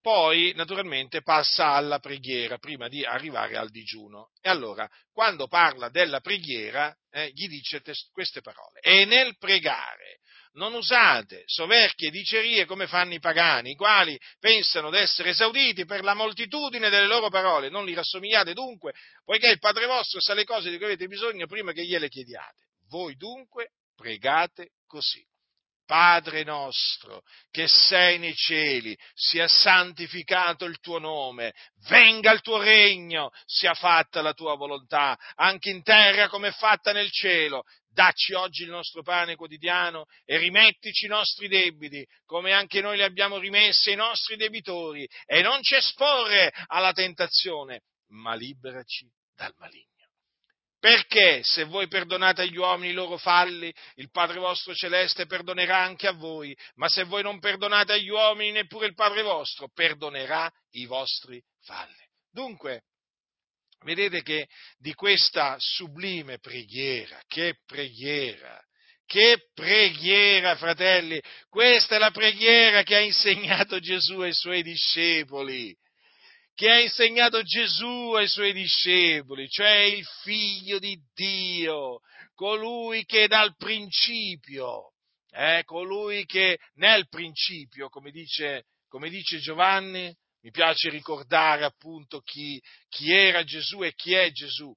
Poi, 0.00 0.52
naturalmente, 0.56 1.22
passa 1.22 1.74
alla 1.74 2.00
preghiera 2.00 2.58
prima 2.58 2.88
di 2.88 3.04
arrivare 3.04 3.56
al 3.56 3.70
digiuno. 3.70 4.32
E 4.40 4.50
allora, 4.50 4.90
quando 5.12 5.46
parla 5.46 5.90
della 5.90 6.18
preghiera, 6.18 6.92
eh, 7.08 7.30
gli 7.32 7.46
dice 7.46 7.80
queste 8.10 8.40
parole. 8.40 8.80
E 8.80 9.04
nel 9.04 9.38
pregare 9.38 10.18
non 10.54 10.74
usate 10.74 11.42
soverchie 11.46 12.10
dicerie 12.10 12.64
come 12.64 12.86
fanno 12.86 13.14
i 13.14 13.20
pagani, 13.20 13.72
i 13.72 13.76
quali 13.76 14.18
pensano 14.38 14.90
d'essere 14.90 15.30
esauditi 15.30 15.84
per 15.84 16.02
la 16.02 16.14
moltitudine 16.14 16.90
delle 16.90 17.06
loro 17.06 17.28
parole. 17.28 17.70
Non 17.70 17.84
li 17.84 17.94
rassomigliate 17.94 18.52
dunque, 18.52 18.92
poiché 19.24 19.48
il 19.50 19.58
Padre 19.58 19.86
vostro 19.86 20.20
sa 20.20 20.34
le 20.34 20.44
cose 20.44 20.70
di 20.70 20.76
cui 20.76 20.86
avete 20.86 21.06
bisogno 21.06 21.46
prima 21.46 21.72
che 21.72 21.84
gliele 21.84 22.08
chiediate. 22.08 22.62
Voi 22.88 23.16
dunque 23.16 23.70
pregate 23.96 24.70
così. 24.86 25.24
Padre 25.86 26.44
nostro, 26.44 27.22
che 27.50 27.68
sei 27.68 28.18
nei 28.18 28.34
cieli, 28.34 28.96
sia 29.12 29.46
santificato 29.46 30.64
il 30.64 30.80
tuo 30.80 30.98
nome, 30.98 31.52
venga 31.88 32.32
il 32.32 32.40
tuo 32.40 32.58
regno, 32.58 33.30
sia 33.44 33.74
fatta 33.74 34.22
la 34.22 34.32
tua 34.32 34.56
volontà, 34.56 35.14
anche 35.34 35.68
in 35.68 35.82
terra 35.82 36.28
come 36.28 36.48
è 36.48 36.52
fatta 36.52 36.92
nel 36.92 37.10
cielo. 37.10 37.64
Dacci 37.94 38.32
oggi 38.32 38.64
il 38.64 38.70
nostro 38.70 39.02
pane 39.02 39.36
quotidiano 39.36 40.06
e 40.24 40.36
rimettici 40.36 41.04
i 41.04 41.08
nostri 41.08 41.46
debiti, 41.46 42.04
come 42.26 42.52
anche 42.52 42.80
noi 42.80 42.96
li 42.96 43.04
abbiamo 43.04 43.38
rimessi 43.38 43.90
ai 43.90 43.96
nostri 43.96 44.34
debitori, 44.34 45.08
e 45.24 45.42
non 45.42 45.62
ci 45.62 45.76
esporre 45.76 46.52
alla 46.66 46.92
tentazione, 46.92 47.82
ma 48.08 48.34
liberaci 48.34 49.08
dal 49.36 49.54
maligno. 49.58 49.86
Perché 50.80 51.42
se 51.44 51.62
voi 51.62 51.86
perdonate 51.86 52.42
agli 52.42 52.56
uomini 52.56 52.90
i 52.90 52.94
loro 52.94 53.16
falli, 53.16 53.72
il 53.94 54.10
Padre 54.10 54.40
vostro 54.40 54.74
celeste 54.74 55.26
perdonerà 55.26 55.78
anche 55.78 56.08
a 56.08 56.12
voi, 56.12 56.54
ma 56.74 56.88
se 56.88 57.04
voi 57.04 57.22
non 57.22 57.38
perdonate 57.38 57.92
agli 57.92 58.10
uomini, 58.10 58.50
neppure 58.50 58.86
il 58.86 58.94
Padre 58.94 59.22
vostro 59.22 59.68
perdonerà 59.72 60.52
i 60.72 60.84
vostri 60.86 61.40
falli. 61.60 62.04
Dunque, 62.28 62.82
vedete 63.84 64.22
che 64.22 64.48
di 64.78 64.92
questa 64.94 65.56
sublime 65.58 66.38
preghiera, 66.38 67.20
che 67.26 67.56
preghiera, 67.64 68.60
che 69.06 69.48
preghiera, 69.54 70.56
fratelli, 70.56 71.20
questa 71.48 71.96
è 71.96 71.98
la 71.98 72.10
preghiera 72.10 72.82
che 72.82 72.96
ha 72.96 73.00
insegnato 73.00 73.78
Gesù 73.78 74.20
ai 74.20 74.34
suoi 74.34 74.62
discepoli 74.62 75.74
che 76.54 76.70
ha 76.70 76.78
insegnato 76.78 77.42
Gesù 77.42 78.12
ai 78.12 78.28
suoi 78.28 78.52
discepoli, 78.52 79.48
cioè 79.48 79.80
il 79.80 80.04
figlio 80.22 80.78
di 80.78 80.96
Dio, 81.12 82.00
colui 82.34 83.04
che 83.04 83.26
dal 83.26 83.56
principio, 83.56 84.92
eh, 85.32 85.62
colui 85.64 86.24
che 86.26 86.58
nel 86.74 87.08
principio, 87.08 87.88
come 87.88 88.12
dice, 88.12 88.66
come 88.88 89.10
dice 89.10 89.38
Giovanni, 89.38 90.14
mi 90.44 90.50
piace 90.50 90.90
ricordare 90.90 91.64
appunto 91.64 92.20
chi, 92.20 92.62
chi, 92.90 93.10
era 93.10 93.42
Gesù 93.44 93.82
e 93.82 93.94
chi 93.94 94.12
è 94.12 94.30
Gesù, 94.30 94.74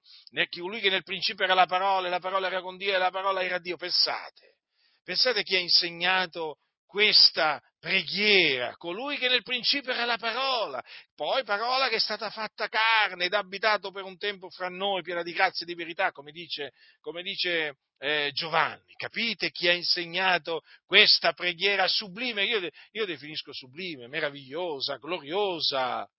colui 0.49 0.79
che 0.79 0.89
nel 0.89 1.03
principio 1.03 1.43
era 1.43 1.53
la 1.53 1.65
parola, 1.65 2.07
la 2.07 2.19
parola 2.19 2.47
era 2.47 2.61
con 2.61 2.77
Dio 2.77 2.95
e 2.95 2.97
la 2.97 3.11
parola 3.11 3.43
era 3.43 3.59
Dio, 3.59 3.75
pensate, 3.75 4.55
pensate 5.03 5.43
chi 5.43 5.57
ha 5.57 5.59
insegnato 5.59 6.59
questa 6.87 7.61
preghiera, 7.79 8.75
colui 8.77 9.17
che 9.17 9.27
nel 9.27 9.43
principio 9.43 9.91
era 9.91 10.05
la 10.05 10.17
parola, 10.17 10.83
poi 11.15 11.43
parola 11.43 11.89
che 11.89 11.97
è 11.97 11.99
stata 11.99 12.29
fatta 12.31 12.67
carne 12.67 13.25
ed 13.25 13.33
abitato 13.33 13.91
per 13.91 14.03
un 14.03 14.17
tempo 14.17 14.49
fra 14.49 14.69
noi, 14.69 15.03
piena 15.03 15.21
di 15.21 15.33
grazia 15.33 15.65
e 15.65 15.69
di 15.69 15.75
verità, 15.75 16.11
come 16.11 16.31
dice, 16.31 16.71
come 16.99 17.21
dice 17.21 17.77
eh, 17.99 18.31
Giovanni. 18.33 18.93
Capite 18.95 19.51
chi 19.51 19.67
ha 19.67 19.73
insegnato 19.73 20.61
questa 20.85 21.33
preghiera 21.33 21.87
sublime? 21.87 22.45
Io, 22.45 22.67
io 22.91 23.05
definisco 23.05 23.53
sublime, 23.53 24.07
meravigliosa, 24.07 24.97
gloriosa. 24.97 26.09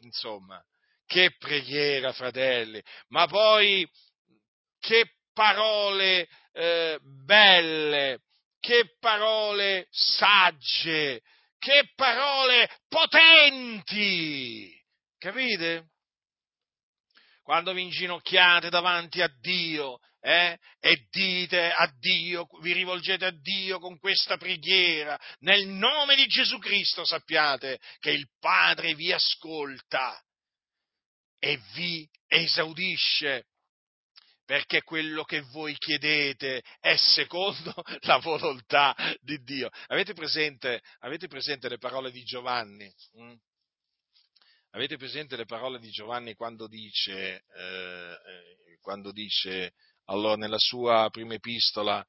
Insomma, 0.00 0.62
che 1.06 1.34
preghiera, 1.38 2.12
fratelli, 2.12 2.82
ma 3.08 3.26
poi 3.26 3.88
che 4.78 5.14
parole 5.32 6.28
eh, 6.52 6.98
belle, 7.24 8.20
che 8.68 8.96
parole 9.00 9.86
sagge, 9.90 11.22
che 11.58 11.90
parole 11.94 12.68
potenti. 12.86 14.70
Capite? 15.16 15.86
quando 17.42 17.72
vi 17.72 17.80
inginocchiate 17.80 18.68
davanti 18.68 19.22
a 19.22 19.34
Dio 19.40 20.00
eh, 20.20 20.58
e 20.80 21.06
dite 21.10 21.72
a 21.72 21.90
Dio, 21.98 22.46
vi 22.60 22.74
rivolgete 22.74 23.24
a 23.24 23.30
Dio 23.30 23.78
con 23.78 23.98
questa 23.98 24.36
preghiera, 24.36 25.18
nel 25.38 25.66
nome 25.66 26.14
di 26.14 26.26
Gesù 26.26 26.58
Cristo 26.58 27.06
sappiate 27.06 27.80
che 28.00 28.10
il 28.10 28.28
Padre 28.38 28.92
vi 28.94 29.14
ascolta 29.14 30.22
e 31.38 31.58
vi 31.72 32.06
esaudisce 32.26 33.46
perché 34.48 34.82
quello 34.82 35.24
che 35.24 35.42
voi 35.42 35.76
chiedete 35.76 36.62
è 36.80 36.96
secondo 36.96 37.74
la 38.06 38.16
volontà 38.16 38.96
di 39.20 39.42
Dio. 39.42 39.68
Avete 39.88 40.14
presente, 40.14 40.80
avete 41.00 41.28
presente 41.28 41.68
le 41.68 41.76
parole 41.76 42.10
di 42.10 42.22
Giovanni? 42.22 42.90
Mm? 43.20 43.34
Avete 44.70 44.96
presente 44.96 45.36
le 45.36 45.44
parole 45.44 45.78
di 45.78 45.90
Giovanni 45.90 46.32
quando 46.32 46.66
dice, 46.66 47.44
eh, 47.58 48.18
eh 48.24 48.78
quando 48.80 49.12
dice 49.12 49.74
allora, 50.06 50.36
nella 50.36 50.58
sua 50.58 51.10
prima 51.10 51.34
epistola, 51.34 52.02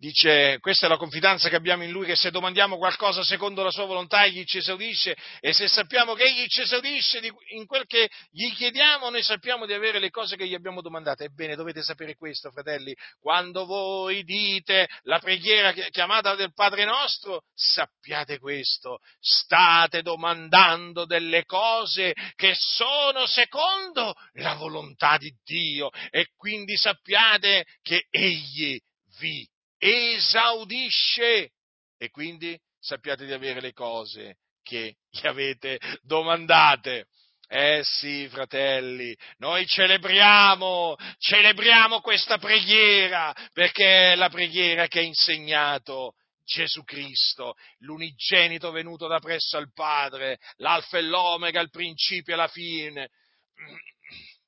Dice, 0.00 0.58
questa 0.60 0.86
è 0.86 0.88
la 0.88 0.96
confidenza 0.96 1.48
che 1.48 1.56
abbiamo 1.56 1.82
in 1.82 1.90
Lui, 1.90 2.06
che 2.06 2.14
se 2.14 2.30
domandiamo 2.30 2.76
qualcosa 2.76 3.24
secondo 3.24 3.64
la 3.64 3.72
Sua 3.72 3.84
volontà, 3.84 4.24
Egli 4.24 4.44
ci 4.44 4.58
esaudisce 4.58 5.16
e 5.40 5.52
se 5.52 5.66
sappiamo 5.66 6.14
che 6.14 6.22
Egli 6.22 6.46
ci 6.46 6.60
esaudisce 6.60 7.20
in 7.48 7.66
quel 7.66 7.84
che 7.84 8.08
gli 8.30 8.48
chiediamo, 8.54 9.10
noi 9.10 9.24
sappiamo 9.24 9.66
di 9.66 9.72
avere 9.72 9.98
le 9.98 10.10
cose 10.10 10.36
che 10.36 10.46
gli 10.46 10.54
abbiamo 10.54 10.82
domandate. 10.82 11.24
Ebbene, 11.24 11.56
dovete 11.56 11.82
sapere 11.82 12.14
questo, 12.14 12.52
fratelli, 12.52 12.94
quando 13.18 13.66
voi 13.66 14.22
dite 14.22 14.86
la 15.02 15.18
preghiera 15.18 15.72
chiamata 15.72 16.36
del 16.36 16.52
Padre 16.54 16.84
nostro, 16.84 17.42
sappiate 17.52 18.38
questo, 18.38 19.00
state 19.18 20.02
domandando 20.02 21.06
delle 21.06 21.44
cose 21.44 22.14
che 22.36 22.54
sono 22.54 23.26
secondo 23.26 24.14
la 24.34 24.54
volontà 24.54 25.16
di 25.16 25.34
Dio. 25.42 25.90
E 26.10 26.28
quindi 26.36 26.76
sappiate 26.76 27.64
che 27.82 28.06
Egli 28.10 28.78
vi 29.18 29.44
esaudisce 29.78 31.52
e 31.96 32.10
quindi 32.10 32.58
sappiate 32.78 33.26
di 33.26 33.32
avere 33.32 33.60
le 33.60 33.72
cose 33.72 34.38
che 34.62 34.96
gli 35.08 35.26
avete 35.26 35.78
domandate. 36.02 37.06
Eh 37.50 37.80
sì, 37.82 38.28
fratelli, 38.28 39.16
noi 39.38 39.66
celebriamo, 39.66 40.96
celebriamo 41.16 42.00
questa 42.00 42.36
preghiera 42.36 43.34
perché 43.54 44.12
è 44.12 44.14
la 44.16 44.28
preghiera 44.28 44.86
che 44.86 44.98
ha 44.98 45.02
insegnato 45.02 46.12
Gesù 46.44 46.82
Cristo, 46.82 47.54
l'unigenito 47.78 48.70
venuto 48.70 49.06
da 49.06 49.18
presso 49.18 49.56
al 49.56 49.72
Padre, 49.72 50.38
l'alfa 50.56 50.98
e 50.98 51.02
l'omega, 51.02 51.60
il 51.60 51.70
principio 51.70 52.34
e 52.34 52.36
la 52.36 52.48
fine. 52.48 53.10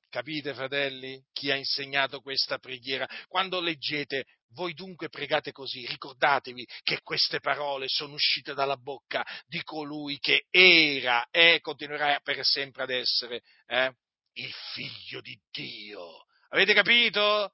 Capite, 0.09 0.53
fratelli, 0.53 1.23
chi 1.31 1.51
ha 1.51 1.55
insegnato 1.55 2.21
questa 2.21 2.57
preghiera? 2.57 3.07
Quando 3.27 3.61
leggete 3.61 4.25
voi 4.53 4.73
dunque 4.73 5.09
pregate 5.09 5.51
così, 5.51 5.85
ricordatevi 5.85 6.67
che 6.83 6.99
queste 7.03 7.39
parole 7.39 7.87
sono 7.87 8.13
uscite 8.13 8.53
dalla 8.53 8.77
bocca 8.77 9.25
di 9.45 9.61
colui 9.63 10.19
che 10.19 10.45
era 10.49 11.27
e 11.29 11.59
continuerà 11.61 12.19
per 12.23 12.43
sempre 12.45 12.83
ad 12.83 12.89
essere 12.89 13.41
eh, 13.67 13.93
il 14.33 14.53
figlio 14.73 15.21
di 15.21 15.39
Dio. 15.51 16.25
Avete 16.49 16.73
capito? 16.73 17.53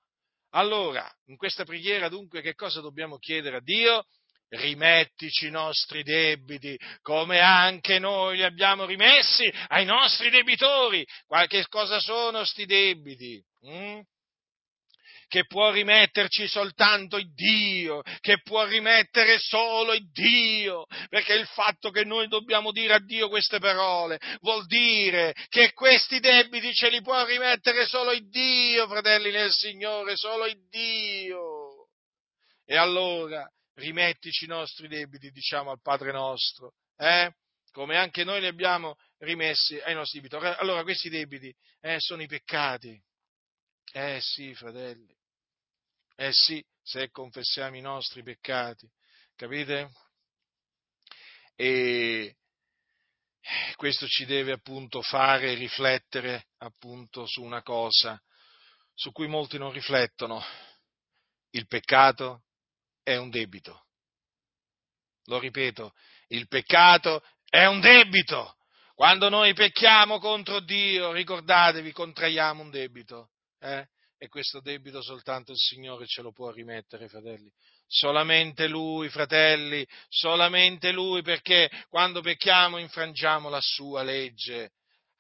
Allora, 0.52 1.10
in 1.26 1.38
questa 1.38 1.66
preghiera 1.66 2.10
dunque 2.10 2.42
che 2.42 2.56
cosa 2.56 2.82
dobbiamo 2.82 3.18
chiedere 3.18 3.58
a 3.58 3.62
Dio? 3.62 4.06
rimettici 4.50 5.48
i 5.48 5.52
nostri 5.52 6.04
debiti, 6.04 6.80
come 7.02 7.40
anche 7.40 8.00
noi 8.00 8.38
li 8.38 8.44
abbiamo 8.44 8.86
rimessi 8.86 9.52
ai 9.68 9.86
nostri 9.86 10.30
debitori. 10.30 11.06
Qualche 11.26 11.66
cosa 11.68 12.00
sono 12.00 12.44
sti 12.44 12.66
debiti? 12.66 13.44
Mm? 13.68 14.00
Che 15.28 15.46
può 15.46 15.72
rimetterci 15.72 16.48
soltanto 16.48 17.18
il 17.18 17.34
Dio, 17.34 18.02
che 18.22 18.42
può 18.42 18.66
rimettere 18.66 19.38
solo 19.40 19.94
il 19.94 20.10
Dio, 20.12 20.86
perché 21.10 21.34
il 21.34 21.46
fatto 21.48 21.90
che 21.90 22.04
noi 22.04 22.28
dobbiamo 22.28 22.72
dire 22.72 22.94
a 22.94 23.00
Dio 23.00 23.30
queste 23.30 23.60
parole 23.60 24.20
vuol 24.40 24.66
dire 24.66 25.34
che 25.50 25.74
questi 25.74 26.20
debiti 26.20 26.74
ce 26.74 26.90
li 26.90 27.02
può 27.02 27.24
rimettere 27.26 27.86
solo 27.86 28.12
il 28.12 28.30
Dio, 28.30 28.88
fratelli 28.88 29.32
nel 29.32 29.52
Signore, 29.52 30.16
solo 30.16 30.46
il 30.46 30.68
Dio. 30.70 31.90
E 32.66 32.76
allora 32.76 33.50
rimettici 33.76 34.46
i 34.46 34.48
nostri 34.48 34.88
debiti, 34.88 35.30
diciamo 35.30 35.72
al 35.72 35.82
Padre 35.82 36.12
nostro, 36.12 36.74
eh? 36.98 37.32
come 37.72 37.96
anche 37.96 38.24
noi 38.24 38.40
li 38.40 38.48
abbiamo 38.48 38.96
rimessi 39.20 39.80
ai 39.80 39.94
nostri 39.94 40.20
debiti. 40.20 40.44
Allora 40.60 40.84
questi 40.84 41.10
debiti 41.10 41.54
eh, 41.82 41.98
sono 42.00 42.24
i 42.24 42.28
peccati. 42.28 43.00
Eh 43.94 44.20
sì, 44.20 44.54
fratelli. 44.56 45.17
Eh 46.20 46.34
sì, 46.34 46.66
se 46.82 47.12
confessiamo 47.12 47.76
i 47.76 47.82
nostri 47.82 48.24
peccati, 48.24 48.90
capite? 49.36 49.92
E 51.56 52.36
questo 53.76 54.08
ci 54.08 54.26
deve 54.26 54.54
appunto 54.54 55.04
fare 55.04 55.54
riflettere 55.54 56.48
appunto 56.58 57.28
su 57.28 57.44
una 57.44 57.62
cosa 57.62 58.20
su 58.96 59.12
cui 59.12 59.28
molti 59.28 59.60
non 59.60 59.72
riflettono. 59.72 60.44
Il 61.52 61.68
peccato 61.68 62.46
è 63.04 63.16
un 63.16 63.30
debito. 63.30 63.86
Lo 65.26 65.38
ripeto, 65.38 65.94
il 66.30 66.48
peccato 66.48 67.24
è 67.48 67.68
un 67.68 67.80
debito. 67.80 68.58
Quando 68.96 69.30
noi 69.30 69.54
pecchiamo 69.54 70.18
contro 70.18 70.62
Dio, 70.62 71.12
ricordatevi, 71.12 71.92
contraiamo 71.92 72.64
un 72.64 72.72
debito. 72.72 73.30
Eh? 73.60 73.88
E 74.18 74.28
questo 74.30 74.60
debito 74.62 75.02
soltanto 75.02 75.52
il 75.52 75.58
Signore 75.58 76.08
ce 76.08 76.22
lo 76.22 76.32
può 76.32 76.52
rimettere, 76.52 77.08
fratelli. 77.08 77.52
Solamente 77.86 78.68
Lui, 78.68 79.10
fratelli, 79.10 79.88
solamente 80.10 80.92
Lui, 80.92 81.22
perché 81.22 81.70
quando 81.88 82.22
pecchiamo 82.22 82.78
infrangiamo 82.78 83.50
la 83.50 83.62
sua 83.62 84.04
legge. 84.04 84.72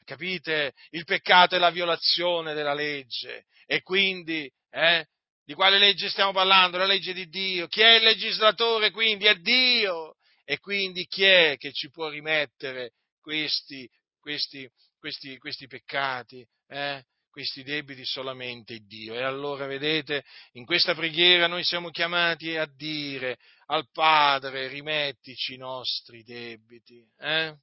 Capite? 0.03 0.73
Il 0.89 1.03
peccato 1.03 1.55
è 1.55 1.59
la 1.59 1.69
violazione 1.69 2.53
della 2.53 2.73
legge 2.73 3.45
e 3.65 3.81
quindi, 3.81 4.49
eh, 4.71 5.05
di 5.43 5.53
quale 5.53 5.77
legge 5.77 6.09
stiamo 6.09 6.31
parlando? 6.31 6.77
La 6.77 6.85
legge 6.85 7.13
di 7.13 7.27
Dio. 7.27 7.67
Chi 7.67 7.81
è 7.81 7.95
il 7.95 8.03
legislatore 8.03 8.91
quindi? 8.91 9.25
È 9.25 9.35
Dio. 9.35 10.15
E 10.45 10.59
quindi 10.59 11.05
chi 11.07 11.23
è 11.23 11.55
che 11.57 11.73
ci 11.73 11.89
può 11.89 12.07
rimettere 12.07 12.93
questi, 13.19 13.89
questi, 14.17 14.69
questi, 14.97 15.37
questi 15.37 15.67
peccati? 15.67 16.47
Eh? 16.67 17.03
Questi 17.37 17.61
debiti 17.61 18.03
solamente 18.03 18.79
Dio. 18.79 19.13
E 19.13 19.21
allora, 19.21 19.67
vedete, 19.67 20.25
in 20.53 20.65
questa 20.65 20.95
preghiera 20.95 21.45
noi 21.45 21.63
siamo 21.63 21.91
chiamati 21.91 22.57
a 22.57 22.65
dire 22.65 23.37
al 23.67 23.87
Padre, 23.91 24.67
rimettici 24.67 25.53
i 25.53 25.57
nostri 25.57 26.23
debiti. 26.23 27.07
Eh? 27.19 27.55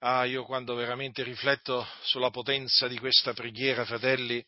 Ah, 0.00 0.24
io 0.24 0.42
quando 0.42 0.74
veramente 0.74 1.22
rifletto 1.22 1.86
sulla 2.02 2.30
potenza 2.30 2.88
di 2.88 2.98
questa 2.98 3.32
preghiera, 3.34 3.84
fratelli, 3.84 4.44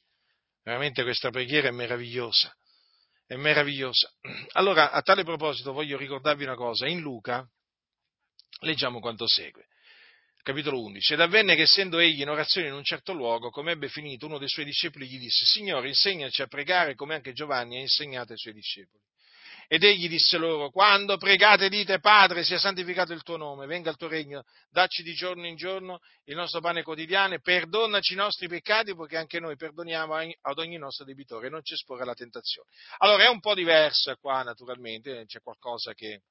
veramente 0.64 1.04
questa 1.04 1.30
preghiera 1.30 1.68
è 1.68 1.70
meravigliosa. 1.70 2.52
È 3.24 3.36
meravigliosa. 3.36 4.12
Allora, 4.54 4.90
a 4.90 5.00
tale 5.02 5.22
proposito 5.22 5.72
voglio 5.72 5.96
ricordarvi 5.96 6.42
una 6.42 6.56
cosa. 6.56 6.88
In 6.88 6.98
Luca 6.98 7.48
leggiamo 8.62 8.98
quanto 8.98 9.28
segue 9.28 9.70
capitolo 10.43 10.80
11. 10.82 11.12
Ed 11.14 11.20
avvenne 11.20 11.55
che 11.55 11.62
essendo 11.62 11.99
egli 11.99 12.20
in 12.20 12.28
orazione 12.28 12.68
in 12.68 12.74
un 12.74 12.84
certo 12.84 13.12
luogo, 13.12 13.51
come 13.51 13.72
ebbe 13.72 13.88
finito, 13.88 14.26
uno 14.26 14.38
dei 14.38 14.49
suoi 14.49 14.64
discepoli 14.64 15.07
gli 15.07 15.18
disse, 15.18 15.45
Signore, 15.45 15.88
insegnaci 15.88 16.43
a 16.43 16.47
pregare 16.47 16.95
come 16.95 17.14
anche 17.14 17.32
Giovanni 17.32 17.76
ha 17.76 17.80
insegnato 17.80 18.32
ai 18.32 18.38
suoi 18.38 18.55
discepoli. 18.55 19.03
Ed 19.72 19.84
egli 19.84 20.09
disse 20.09 20.36
loro, 20.36 20.70
quando 20.70 21.16
pregate 21.16 21.68
dite, 21.68 22.01
Padre, 22.01 22.43
sia 22.43 22.59
santificato 22.59 23.12
il 23.12 23.22
tuo 23.22 23.36
nome, 23.36 23.66
venga 23.66 23.91
il 23.91 23.97
tuo 23.97 24.09
regno, 24.09 24.43
dacci 24.68 25.05
di 25.05 25.14
giorno 25.14 25.47
in 25.47 25.55
giorno 25.55 26.01
il 26.24 26.34
nostro 26.34 26.61
pane 26.61 26.82
quotidiano, 26.82 27.38
perdonaci 27.38 28.14
i 28.14 28.16
nostri 28.16 28.49
peccati, 28.49 28.97
poiché 28.97 29.16
anche 29.16 29.38
noi 29.38 29.55
perdoniamo 29.55 30.16
ad 30.16 30.59
ogni 30.59 30.76
nostro 30.76 31.05
debitore, 31.05 31.49
non 31.49 31.62
ci 31.62 31.74
esporre 31.74 32.03
alla 32.03 32.14
tentazione. 32.14 32.68
Allora 32.99 33.22
è 33.22 33.28
un 33.28 33.38
po' 33.38 33.55
diverso 33.55 34.12
qua, 34.16 34.43
naturalmente, 34.43 35.24
c'è 35.26 35.41
qualcosa 35.41 35.95
che 35.95 36.22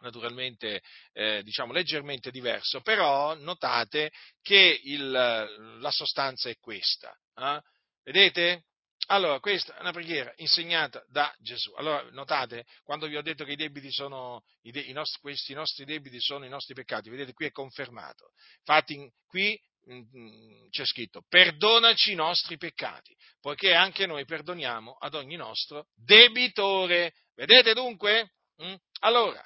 naturalmente 0.00 0.82
eh, 1.12 1.42
diciamo 1.42 1.72
leggermente 1.72 2.30
diverso, 2.30 2.80
però 2.80 3.34
notate 3.34 4.10
che 4.42 4.80
il, 4.84 5.10
la 5.10 5.90
sostanza 5.90 6.48
è 6.48 6.56
questa. 6.58 7.12
Eh? 7.34 7.60
Vedete? 8.04 8.64
Allora, 9.10 9.40
questa 9.40 9.76
è 9.76 9.80
una 9.80 9.92
preghiera 9.92 10.32
insegnata 10.36 11.02
da 11.08 11.34
Gesù. 11.38 11.72
Allora, 11.76 12.06
notate, 12.10 12.66
quando 12.82 13.06
vi 13.06 13.16
ho 13.16 13.22
detto 13.22 13.44
che 13.44 13.52
i 13.52 13.56
debiti 13.56 13.90
sono, 13.90 14.42
i 14.62 14.70
de, 14.70 14.80
i 14.80 14.92
nostri, 14.92 15.20
questi 15.20 15.54
nostri 15.54 15.84
debiti 15.84 16.20
sono 16.20 16.44
i 16.44 16.48
nostri 16.50 16.74
peccati, 16.74 17.08
vedete, 17.08 17.32
qui 17.32 17.46
è 17.46 17.50
confermato. 17.50 18.32
Infatti, 18.58 19.10
qui 19.26 19.58
mh, 19.84 20.68
c'è 20.68 20.84
scritto, 20.84 21.22
perdonaci 21.26 22.12
i 22.12 22.16
nostri 22.16 22.58
peccati, 22.58 23.16
poiché 23.40 23.72
anche 23.72 24.04
noi 24.04 24.26
perdoniamo 24.26 24.96
ad 24.98 25.14
ogni 25.14 25.36
nostro 25.36 25.86
debitore. 25.94 27.14
Vedete 27.34 27.72
dunque? 27.72 28.32
Mm? 28.62 28.74
Allora, 29.00 29.42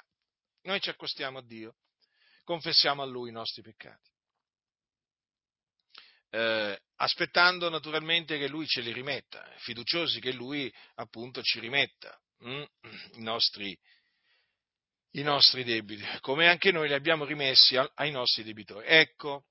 noi 0.63 0.79
ci 0.81 0.89
accostiamo 0.89 1.39
a 1.39 1.43
Dio, 1.43 1.75
confessiamo 2.43 3.01
a 3.01 3.05
Lui 3.05 3.29
i 3.29 3.33
nostri 3.33 3.61
peccati. 3.61 4.11
eh, 6.33 6.81
aspettando 6.95 7.69
naturalmente 7.69 8.39
che 8.39 8.47
lui 8.47 8.65
ce 8.65 8.81
li 8.81 8.91
rimetta, 8.91 9.47
fiduciosi 9.57 10.19
che 10.19 10.31
lui 10.31 10.73
appunto 10.95 11.43
ci 11.43 11.59
rimetta 11.59 12.19
hm, 12.39 12.65
i, 13.17 13.21
nostri, 13.21 13.77
i, 15.11 15.21
nostri, 15.21 15.63
debiti, 15.63 16.03
come 16.21 16.47
anche 16.47 16.71
noi 16.71 16.87
li 16.87 16.95
abbiamo 16.95 17.23
rimessi 17.23 17.77
ai 17.77 18.09
nostri 18.09 18.43
debitori. 18.43 18.87
Ecco, 18.87 19.45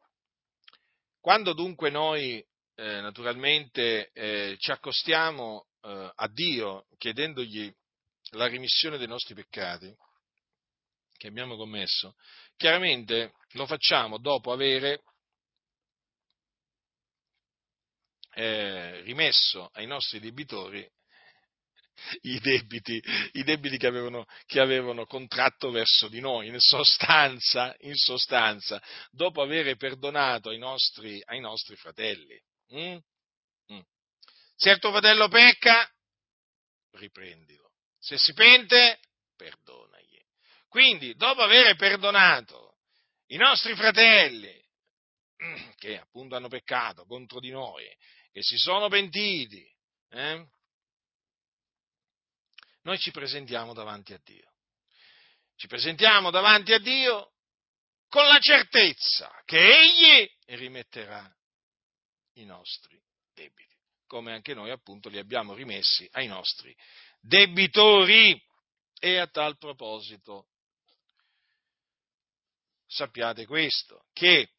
quando 1.21 1.53
dunque 1.53 1.89
noi 1.89 2.45
eh, 2.75 3.01
naturalmente 3.01 4.11
eh, 4.13 4.57
ci 4.59 4.73
accostiamo 4.73 5.69
eh, 5.83 6.11
a 6.13 6.29
Dio 6.29 6.89
chiedendogli 6.99 7.73
la 8.31 8.47
rimissione 8.47 8.99
dei 8.99 9.07
nostri 9.07 9.35
peccati 9.35 9.95
che 11.23 11.29
abbiamo 11.29 11.55
commesso, 11.55 12.17
chiaramente 12.57 13.35
lo 13.53 13.65
facciamo 13.65 14.19
dopo 14.19 14.51
avere 14.51 15.05
eh, 18.35 19.03
rimesso 19.03 19.71
ai 19.75 19.87
nostri 19.87 20.19
debitori 20.19 20.85
i 22.23 22.41
debiti, 22.41 23.01
i 23.35 23.45
debiti 23.45 23.77
che, 23.77 23.87
avevano, 23.87 24.27
che, 24.47 24.59
avevano, 24.59 25.07
contratto 25.07 25.71
verso 25.71 26.09
di 26.09 26.19
noi, 26.19 26.49
in 26.49 26.59
sostanza, 26.59 27.73
in 27.83 27.95
sostanza 27.95 28.83
dopo 29.13 29.43
aver 29.43 29.77
perdonato 29.77 30.49
ai 30.49 30.59
nostri, 30.59 31.23
ai 31.27 31.39
nostri 31.39 31.77
fratelli. 31.77 32.37
Mm? 32.75 32.97
Mm. 33.75 33.81
Se 34.57 34.71
il 34.71 34.81
tuo 34.81 34.91
fratello 34.91 35.29
pecca, 35.29 35.89
riprendilo. 36.95 37.71
Se 38.01 38.19
si 38.19 38.33
pente, 38.33 38.99
perdonagli. 39.37 39.92
Quindi, 40.73 41.15
dopo 41.17 41.43
aver 41.43 41.77
perdonato 41.77 42.79
i 43.27 43.37
nostri 43.37 43.75
fratelli, 43.75 44.59
che 45.77 45.99
appunto 45.99 46.35
hanno 46.35 46.49
peccato 46.49 47.05
contro 47.05 47.41
di 47.41 47.51
noi, 47.51 47.85
che 48.33 48.43
si 48.43 48.57
sono 48.57 48.89
pentiti, 48.89 49.71
eh? 50.09 50.47
noi 52.85 52.99
ci 52.99 53.11
presentiamo 53.11 53.75
davanti 53.75 54.15
a 54.15 54.21
Dio. 54.25 54.51
Ci 55.57 55.67
presentiamo 55.67 56.31
davanti 56.31 56.73
a 56.73 56.79
Dio 56.79 57.35
con 58.09 58.27
la 58.27 58.39
certezza 58.39 59.31
che 59.45 59.59
Egli 59.59 60.57
rimetterà 60.57 61.31
i 62.37 62.47
nostri 62.47 62.99
debiti, 63.35 63.77
come 64.07 64.33
anche 64.33 64.55
noi 64.55 64.71
appunto 64.71 65.11
li 65.11 65.19
abbiamo 65.19 65.53
rimessi 65.53 66.09
ai 66.13 66.29
nostri 66.29 66.75
debitori. 67.21 68.43
E 68.99 69.19
a 69.19 69.27
tal 69.27 69.59
proposito 69.59 70.47
sappiate 72.93 73.47
questo, 73.47 74.05
che 74.13 74.51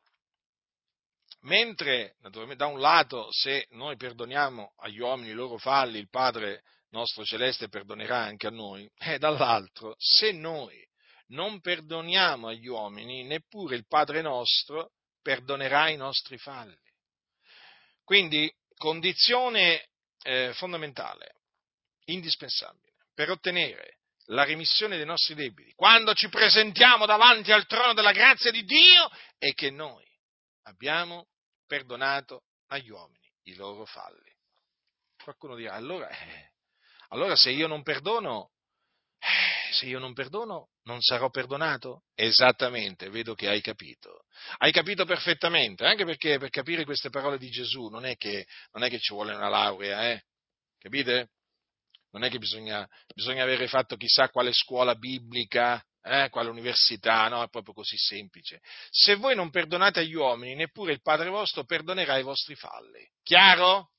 mentre 1.41 2.15
naturalmente 2.21 2.63
da 2.63 2.69
un 2.69 2.79
lato 2.79 3.31
se 3.31 3.67
noi 3.71 3.95
perdoniamo 3.95 4.73
agli 4.77 4.99
uomini 4.99 5.29
i 5.31 5.33
loro 5.33 5.57
falli, 5.57 5.99
il 5.99 6.09
Padre 6.09 6.63
nostro 6.89 7.23
celeste 7.23 7.69
perdonerà 7.69 8.17
anche 8.17 8.47
a 8.47 8.51
noi, 8.51 8.89
e 8.97 9.17
dall'altro 9.19 9.95
se 9.97 10.31
noi 10.31 10.81
non 11.27 11.61
perdoniamo 11.61 12.47
agli 12.47 12.67
uomini, 12.67 13.23
neppure 13.23 13.75
il 13.75 13.87
Padre 13.87 14.21
nostro 14.21 14.91
perdonerà 15.21 15.89
i 15.89 15.95
nostri 15.95 16.37
falli. 16.37 16.77
Quindi 18.03 18.53
condizione 18.75 19.87
eh, 20.23 20.51
fondamentale, 20.53 21.37
indispensabile, 22.05 22.93
per 23.13 23.29
ottenere 23.29 23.99
la 24.27 24.43
rimissione 24.43 24.97
dei 24.97 25.05
nostri 25.05 25.35
debiti, 25.35 25.73
quando 25.73 26.13
ci 26.13 26.29
presentiamo 26.29 27.05
davanti 27.05 27.51
al 27.51 27.65
trono 27.65 27.93
della 27.93 28.11
grazia 28.11 28.51
di 28.51 28.63
Dio, 28.63 29.09
è 29.37 29.53
che 29.53 29.69
noi 29.69 30.05
abbiamo 30.63 31.27
perdonato 31.67 32.43
agli 32.67 32.89
uomini 32.89 33.27
i 33.43 33.55
loro 33.55 33.85
falli. 33.85 34.31
Qualcuno 35.21 35.55
dirà, 35.55 35.73
allora, 35.73 36.09
eh, 36.09 36.51
allora 37.09 37.35
se 37.35 37.51
io 37.51 37.67
non 37.67 37.83
perdono, 37.83 38.51
eh, 39.19 39.73
se 39.73 39.85
io 39.85 39.99
non 39.99 40.13
perdono, 40.13 40.69
non 40.83 41.01
sarò 41.01 41.29
perdonato? 41.29 42.03
Esattamente, 42.13 43.09
vedo 43.09 43.33
che 43.33 43.47
hai 43.47 43.61
capito. 43.61 44.25
Hai 44.57 44.71
capito 44.71 45.05
perfettamente, 45.05 45.85
anche 45.85 46.05
perché 46.05 46.37
per 46.37 46.49
capire 46.49 46.83
queste 46.83 47.09
parole 47.09 47.37
di 47.37 47.49
Gesù 47.49 47.87
non 47.87 48.05
è 48.05 48.15
che, 48.15 48.45
non 48.71 48.83
è 48.83 48.89
che 48.89 48.99
ci 48.99 49.13
vuole 49.13 49.33
una 49.33 49.49
laurea, 49.49 50.11
eh? 50.11 50.23
Capite? 50.77 51.29
Non 52.13 52.23
è 52.23 52.29
che 52.29 52.39
bisogna, 52.39 52.87
bisogna 53.13 53.43
avere 53.43 53.67
fatto 53.67 53.97
chissà 53.97 54.29
quale 54.29 54.53
scuola 54.53 54.95
biblica 54.95 55.83
eh, 56.03 56.29
quale 56.29 56.49
università, 56.49 57.27
no, 57.29 57.43
è 57.43 57.49
proprio 57.49 57.73
così 57.73 57.97
semplice. 57.97 58.61
Se 58.89 59.15
voi 59.15 59.35
non 59.35 59.49
perdonate 59.49 60.01
agli 60.01 60.13
uomini, 60.13 60.53
neppure 60.55 60.91
il 60.91 61.01
Padre 61.01 61.29
vostro 61.29 61.63
perdonerà 61.63 62.17
i 62.17 62.23
vostri 62.23 62.55
falli. 62.55 63.09
Chiaro? 63.23 63.91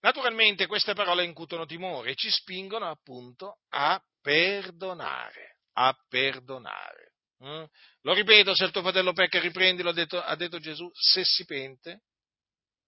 Naturalmente 0.00 0.66
queste 0.66 0.94
parole 0.94 1.24
incutono 1.24 1.66
timore 1.66 2.10
e 2.10 2.14
ci 2.14 2.30
spingono 2.30 2.88
appunto 2.88 3.58
a 3.68 4.02
perdonare, 4.22 5.58
a 5.74 5.94
perdonare. 6.08 7.12
Mm? 7.44 7.64
Lo 8.02 8.14
ripeto, 8.14 8.54
se 8.54 8.64
il 8.64 8.70
tuo 8.70 8.82
fratello 8.82 9.12
pecca 9.12 9.38
riprendilo, 9.38 9.90
ha 9.90 9.94
detto, 9.94 10.20
ha 10.22 10.34
detto 10.36 10.58
Gesù, 10.58 10.90
se 10.94 11.24
si 11.24 11.44
pente, 11.44 12.02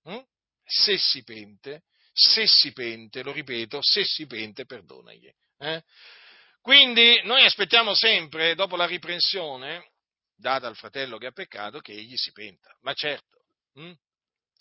mm? 0.09 0.19
se 0.65 0.97
si 0.97 1.23
pente, 1.23 1.83
se 2.13 2.47
si 2.47 2.73
pente, 2.73 3.23
lo 3.23 3.33
ripeto, 3.33 3.81
se 3.83 4.05
si 4.05 4.27
pente, 4.27 4.67
perdonagli. 4.67 5.31
Eh? 5.59 5.83
Quindi 6.61 7.21
noi 7.25 7.45
aspettiamo 7.45 7.95
sempre, 7.95 8.55
dopo 8.55 8.77
la 8.77 8.87
riprensione 8.87 9.91
data 10.35 10.67
al 10.67 10.77
fratello 10.77 11.19
che 11.19 11.27
ha 11.27 11.33
peccato, 11.33 11.81
che 11.81 11.93
egli 11.93 12.17
si 12.17 12.33
penta. 12.33 12.77
Ma 12.83 12.93
certo, 12.93 13.45
hm? 13.75 13.93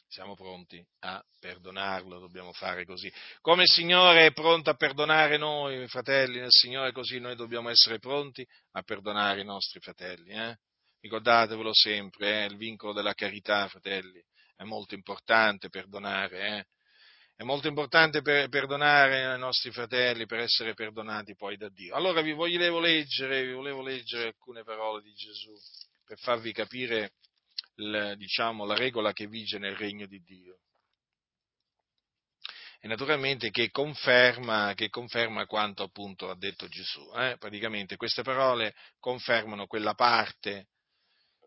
siamo 0.08 0.36
pronti 0.36 0.84
a 0.99 1.24
perdonarlo, 1.39 2.20
dobbiamo 2.20 2.54
fare 2.54 2.86
così. 2.86 3.12
Come 3.39 3.64
il 3.64 3.70
Signore 3.70 4.28
è 4.28 4.34
pronto 4.34 4.70
a 4.70 4.76
perdonare 4.76 5.38
noi, 5.38 5.88
fratelli 5.88 6.39
nel 6.39 6.52
Signore, 6.52 6.91
così 6.91 7.20
noi 7.20 7.36
dobbiamo 7.36 7.70
essere 7.70 7.97
pronti 7.97 8.45
a 8.72 8.82
perdonare 8.82 9.41
i 9.41 9.45
nostri 9.45 9.80
fratelli. 9.80 10.32
Eh? 10.32 10.58
Ricordatevelo 10.99 11.74
sempre, 11.74 12.43
eh? 12.43 12.45
il 12.45 12.58
vincolo 12.58 12.93
della 12.93 13.14
carità, 13.14 13.68
fratelli, 13.68 14.22
è 14.56 14.64
molto 14.64 14.95
importante 14.95 15.70
perdonare. 15.70 16.58
Eh? 16.58 16.66
È 17.42 17.44
molto 17.44 17.68
importante 17.68 18.22
per, 18.22 18.50
perdonare 18.50 19.26
ai 19.26 19.39
nostri 19.39 19.72
fratelli 19.72 20.28
per 20.28 20.42
essere 20.42 20.76
perdonati 20.76 21.36
poi 21.36 21.58
da 21.58 21.70
Dio. 21.70 21.96
Allora 21.96 22.22
vi 22.22 22.34
volevo 22.34 22.80
leggere, 22.80 23.44
vi 23.44 23.54
volevo 23.54 23.82
leggere 23.82 24.28
alcune 24.28 24.64
parole 24.64 25.02
di 25.02 25.12
Gesù 25.14 25.52
per 26.06 26.20
farvi 26.20 26.52
capire 26.54 27.14
il, 27.78 28.14
diciamo, 28.16 28.64
la 28.64 28.76
regola 28.76 29.12
che 29.12 29.26
vige 29.26 29.58
nel 29.58 29.76
regno 29.76 30.06
di 30.06 30.22
Dio. 30.22 30.60
E 32.80 32.88
naturalmente 32.88 33.50
che 33.50 33.72
conferma, 33.72 34.74
che 34.76 34.89
conferma 34.89 35.48
quanto 35.48 35.82
appunto 35.82 36.30
ha 36.30 36.38
detto 36.38 36.68
Gesù. 36.68 37.12
Eh? 37.16 37.38
Praticamente 37.39 37.96
queste 37.96 38.22
parole 38.22 38.76
confermano 39.00 39.66
quella 39.66 39.96
parte, 39.96 40.68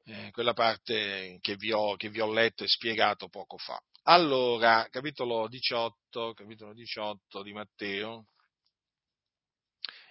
eh, 0.07 0.31
quella 0.33 0.53
parte 0.53 1.39
che 1.41 1.57
vi, 1.57 1.73
ho, 1.73 1.97
che 1.97 2.09
vi 2.09 2.21
ho 2.21 2.31
letto 2.31 2.65
e 2.65 2.69
spiegato 2.69 3.29
poco 3.29 3.57
fa. 3.57 3.81
Allora, 4.05 4.87
capitolo 4.91 5.49
18, 5.49 6.35
capitolo 6.35 6.75
18 6.75 7.43
di 7.43 7.53
Matteo 7.53 8.27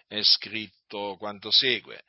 è 0.07 0.21
scritto 0.23 1.15
quanto 1.17 1.51
segue. 1.51 2.03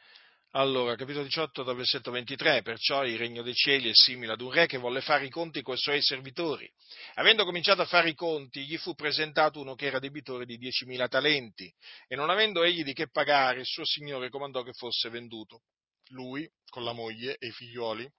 Allora, 0.56 0.94
capitolo 0.94 1.24
18 1.24 1.64
dal 1.64 1.74
versetto 1.74 2.12
23, 2.12 2.62
perciò 2.62 3.04
il 3.04 3.18
regno 3.18 3.42
dei 3.42 3.54
cieli 3.54 3.90
è 3.90 3.92
simile 3.92 4.34
ad 4.34 4.40
un 4.40 4.52
re 4.52 4.66
che 4.66 4.78
volle 4.78 5.00
fare 5.00 5.26
i 5.26 5.30
conti 5.30 5.62
con 5.62 5.74
i 5.74 5.78
suoi 5.78 6.00
servitori. 6.00 6.70
Avendo 7.14 7.44
cominciato 7.44 7.82
a 7.82 7.86
fare 7.86 8.10
i 8.10 8.14
conti, 8.14 8.64
gli 8.64 8.76
fu 8.76 8.94
presentato 8.94 9.60
uno 9.60 9.74
che 9.74 9.86
era 9.86 9.98
debitore 9.98 10.46
di 10.46 10.56
10.000 10.56 11.08
talenti 11.08 11.74
e 12.06 12.14
non 12.14 12.30
avendo 12.30 12.62
egli 12.62 12.84
di 12.84 12.92
che 12.92 13.10
pagare, 13.10 13.60
il 13.60 13.66
suo 13.66 13.84
signore 13.84 14.30
comandò 14.30 14.62
che 14.62 14.72
fosse 14.72 15.08
venduto. 15.08 15.62
Lui, 16.08 16.48
con 16.68 16.84
la 16.84 16.92
moglie 16.92 17.36
e 17.38 17.48
i 17.48 17.52
figlioli, 17.52 18.10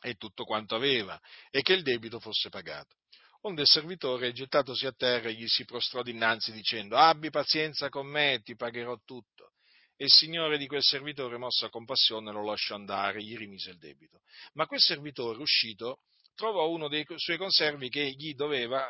e 0.00 0.14
tutto 0.14 0.44
quanto 0.44 0.74
aveva, 0.74 1.20
e 1.50 1.62
che 1.62 1.72
il 1.72 1.82
debito 1.82 2.20
fosse 2.20 2.48
pagato. 2.48 2.96
Onde 3.42 3.62
il 3.62 3.68
servitore, 3.68 4.32
gettatosi 4.32 4.86
a 4.86 4.92
terra, 4.92 5.30
gli 5.30 5.46
si 5.46 5.64
prostrò 5.64 6.02
dinanzi 6.02 6.52
dicendo, 6.52 6.96
abbi 6.96 7.30
pazienza 7.30 7.88
con 7.88 8.06
me, 8.06 8.40
ti 8.42 8.56
pagherò 8.56 8.96
tutto. 9.04 9.52
E 9.96 10.04
il 10.04 10.10
signore 10.12 10.58
di 10.58 10.66
quel 10.66 10.82
servitore, 10.82 11.38
mosso 11.38 11.66
a 11.66 11.70
compassione, 11.70 12.32
lo 12.32 12.44
lasciò 12.44 12.74
andare, 12.74 13.22
gli 13.22 13.36
rimise 13.36 13.70
il 13.70 13.78
debito. 13.78 14.20
Ma 14.54 14.66
quel 14.66 14.80
servitore, 14.80 15.40
uscito, 15.40 16.00
trovò 16.34 16.68
uno 16.68 16.88
dei 16.88 17.04
suoi 17.16 17.36
conservi 17.36 17.88
che 17.88 18.10
gli 18.10 18.34
doveva, 18.34 18.88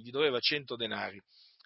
gli 0.00 0.10
doveva 0.10 0.40
cento 0.40 0.74
denari 0.74 1.20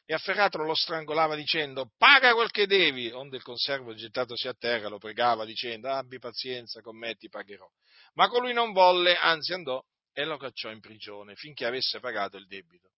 e 0.08 0.14
afferratolo 0.14 0.64
lo 0.64 0.74
strangolava 0.74 1.34
dicendo 1.34 1.90
paga 1.98 2.32
quel 2.32 2.50
che 2.50 2.68
devi, 2.68 3.10
onde 3.10 3.36
il 3.36 3.42
conservo 3.42 3.92
gettatosi 3.92 4.46
a 4.46 4.54
terra 4.54 4.88
lo 4.88 4.98
pregava 4.98 5.44
dicendo 5.44 5.90
abbi 5.90 6.20
pazienza 6.20 6.80
con 6.80 6.96
me 6.96 7.16
ti 7.16 7.28
pagherò. 7.28 7.68
Ma 8.14 8.28
colui 8.28 8.52
non 8.52 8.72
volle, 8.72 9.16
anzi 9.16 9.52
andò 9.52 9.84
e 10.12 10.24
lo 10.24 10.38
cacciò 10.38 10.70
in 10.70 10.80
prigione 10.80 11.34
finché 11.34 11.66
avesse 11.66 11.98
pagato 11.98 12.36
il 12.36 12.46
debito. 12.46 12.92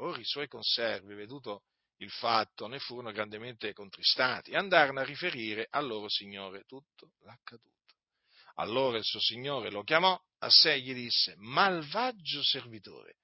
Ora 0.00 0.18
i 0.18 0.24
suoi 0.24 0.48
conservi, 0.48 1.14
veduto 1.14 1.62
il 1.98 2.10
fatto, 2.10 2.66
ne 2.66 2.80
furono 2.80 3.12
grandemente 3.12 3.72
contristati 3.72 4.50
e 4.50 4.56
andarono 4.56 5.00
a 5.00 5.04
riferire 5.04 5.68
al 5.70 5.86
loro 5.86 6.08
signore 6.08 6.64
tutto 6.64 7.12
l'accaduto. 7.20 7.68
Allora 8.56 8.98
il 8.98 9.04
suo 9.04 9.20
signore 9.20 9.70
lo 9.70 9.84
chiamò 9.84 10.20
a 10.38 10.50
sé 10.50 10.72
e 10.72 10.80
gli 10.80 10.94
disse, 10.94 11.34
malvagio 11.36 12.42
servitore, 12.42 13.19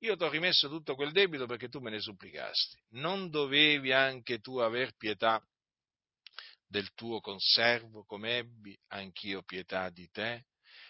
io 0.00 0.16
ti 0.16 0.24
ho 0.24 0.28
rimesso 0.28 0.68
tutto 0.68 0.94
quel 0.94 1.12
debito 1.12 1.46
perché 1.46 1.68
tu 1.68 1.80
me 1.80 1.90
ne 1.90 2.00
supplicasti. 2.00 2.78
Non 2.90 3.30
dovevi 3.30 3.92
anche 3.92 4.38
tu 4.40 4.58
aver 4.58 4.94
pietà 4.96 5.42
del 6.66 6.92
tuo 6.94 7.20
conservo, 7.20 8.04
come 8.04 8.38
ebbi 8.38 8.78
anch'io 8.88 9.42
pietà 9.42 9.90
di 9.90 10.08
te? 10.10 10.44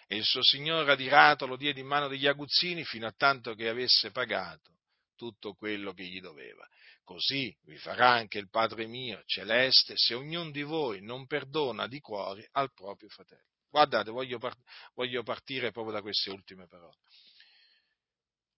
E 0.06 0.16
il 0.16 0.24
suo 0.24 0.42
signore 0.42 0.90
adirato 0.92 1.46
lo 1.46 1.56
diede 1.56 1.80
in 1.80 1.86
mano 1.86 2.08
degli 2.08 2.26
aguzzini 2.26 2.84
fino 2.84 3.06
a 3.06 3.14
tanto 3.16 3.54
che 3.54 3.68
avesse 3.68 4.10
pagato 4.10 4.78
tutto 5.16 5.54
quello 5.54 5.92
che 5.92 6.04
gli 6.04 6.20
doveva. 6.20 6.66
Così 7.04 7.54
vi 7.64 7.76
farà 7.78 8.10
anche 8.10 8.38
il 8.38 8.48
Padre 8.48 8.86
mio 8.86 9.22
celeste 9.26 9.94
se 9.96 10.14
ognuno 10.14 10.50
di 10.50 10.62
voi 10.62 11.00
non 11.02 11.26
perdona 11.26 11.88
di 11.88 12.00
cuore 12.00 12.48
al 12.52 12.72
proprio 12.72 13.08
fratello. 13.08 13.48
Guardate, 13.68 14.10
voglio, 14.10 14.38
part- 14.38 14.60
voglio 14.94 15.22
partire 15.22 15.70
proprio 15.72 15.94
da 15.94 16.02
queste 16.02 16.30
ultime 16.30 16.66
parole. 16.66 16.98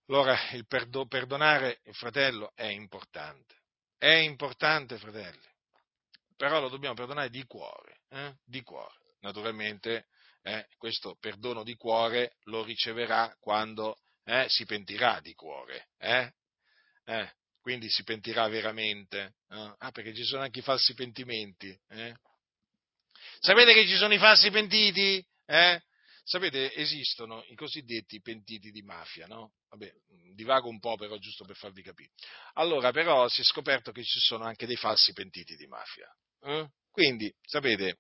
Allora, 0.09 0.36
il 0.53 0.66
perdo- 0.66 1.07
perdonare 1.07 1.80
il 1.84 1.94
fratello 1.94 2.53
è 2.55 2.66
importante. 2.66 3.55
È 3.96 4.11
importante, 4.11 4.98
fratelli. 4.98 5.50
Però 6.36 6.61
lo 6.61 6.68
dobbiamo 6.68 6.94
perdonare 6.94 7.30
di 7.30 7.44
cuore, 7.44 8.00
eh? 8.09 8.34
di 8.44 8.62
cuore. 8.62 9.14
Naturalmente, 9.20 10.07
eh, 10.42 10.66
questo 10.76 11.16
perdono 11.20 11.62
di 11.62 11.76
cuore 11.76 12.36
lo 12.44 12.64
riceverà 12.64 13.34
quando 13.38 13.96
eh, 14.24 14.46
si 14.48 14.64
pentirà 14.64 15.20
di 15.20 15.34
cuore. 15.34 15.90
Eh? 15.98 16.32
Eh, 17.05 17.32
quindi 17.61 17.88
si 17.88 18.03
pentirà 18.03 18.48
veramente. 18.48 19.34
Ah, 19.48 19.90
perché 19.92 20.12
ci 20.14 20.24
sono 20.24 20.42
anche 20.42 20.59
i 20.59 20.62
falsi 20.62 20.94
pentimenti. 20.94 21.78
Eh? 21.88 22.14
Sapete 23.38 23.72
che 23.72 23.86
ci 23.86 23.96
sono 23.96 24.14
i 24.14 24.18
falsi 24.18 24.50
pentiti? 24.50 25.24
Eh? 25.46 25.80
Sapete, 26.25 26.73
esistono 26.75 27.45
i 27.49 27.55
cosiddetti 27.55 28.20
pentiti 28.20 28.70
di 28.70 28.83
mafia, 28.83 29.27
no? 29.27 29.55
Vabbè, 29.70 29.93
divago 30.35 30.68
un 30.68 30.79
po' 30.79 30.97
però 30.97 31.16
giusto 31.18 31.45
per 31.45 31.57
farvi 31.57 31.83
capire. 31.83 32.11
Allora, 32.55 32.93
però 32.93 33.29
si 33.29 33.41
è 33.41 33.45
scoperto 33.45 33.91
che 33.91 34.05
ci 34.05 34.20
sono 34.20 34.45
anche 34.45 34.66
dei 34.66 34.77
falsi 34.77 35.12
pentiti 35.12 35.57
di 35.57 35.66
mafia. 35.66 36.09
Eh? 36.43 36.68
Quindi, 36.93 37.33
sapete, 37.43 37.99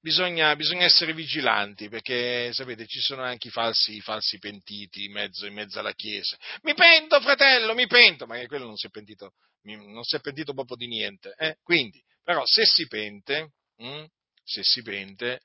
bisogna, 0.00 0.54
bisogna, 0.56 0.84
essere 0.84 1.14
vigilanti 1.14 1.88
perché, 1.88 2.52
sapete, 2.52 2.86
ci 2.86 3.00
sono 3.00 3.22
anche 3.22 3.48
i 3.48 3.50
falsi, 3.50 3.96
i 3.96 4.00
falsi 4.00 4.38
pentiti 4.38 5.04
in 5.04 5.12
mezzo, 5.12 5.46
in 5.46 5.54
mezzo, 5.54 5.78
alla 5.78 5.94
Chiesa. 5.94 6.36
Mi 6.62 6.74
pento, 6.74 7.18
fratello, 7.20 7.74
mi 7.74 7.86
pento, 7.86 8.26
ma 8.26 8.44
quello 8.46 8.66
non 8.66 8.76
si 8.76 8.86
è 8.86 8.90
pentito, 8.90 9.32
non 9.62 10.02
si 10.02 10.16
è 10.16 10.20
pentito 10.20 10.52
proprio 10.52 10.76
di 10.76 10.86
niente. 10.86 11.34
Eh? 11.38 11.56
Quindi, 11.62 12.02
però, 12.22 12.44
se 12.44 12.66
si 12.66 12.86
pente, 12.86 13.52
hm, 13.76 14.04
se 14.42 14.62
si 14.62 14.82
pente, 14.82 15.40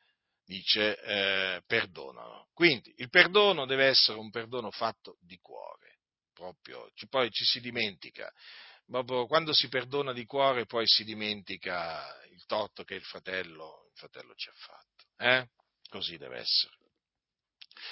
dice 0.49 0.99
eh, 1.01 1.61
perdonano. 1.67 2.47
Quindi 2.53 2.91
il 2.97 3.09
perdono 3.09 3.67
deve 3.67 3.85
essere 3.85 4.17
un 4.17 4.31
perdono 4.31 4.71
fatto 4.71 5.17
di 5.21 5.37
cuore, 5.37 5.99
proprio, 6.33 6.89
poi 7.07 7.29
ci 7.29 7.45
si 7.45 7.59
dimentica. 7.61 8.33
Proprio 8.87 9.27
quando 9.27 9.53
si 9.53 9.67
perdona 9.67 10.11
di 10.11 10.25
cuore 10.25 10.65
poi 10.65 10.87
si 10.87 11.03
dimentica 11.03 12.03
il 12.31 12.43
torto 12.47 12.83
che 12.83 12.95
il 12.95 13.03
fratello, 13.03 13.85
il 13.91 13.99
fratello 13.99 14.33
ci 14.33 14.49
ha 14.49 14.53
fatto. 14.55 15.05
Eh? 15.17 15.47
Così 15.87 16.17
deve 16.17 16.39
essere. 16.39 16.75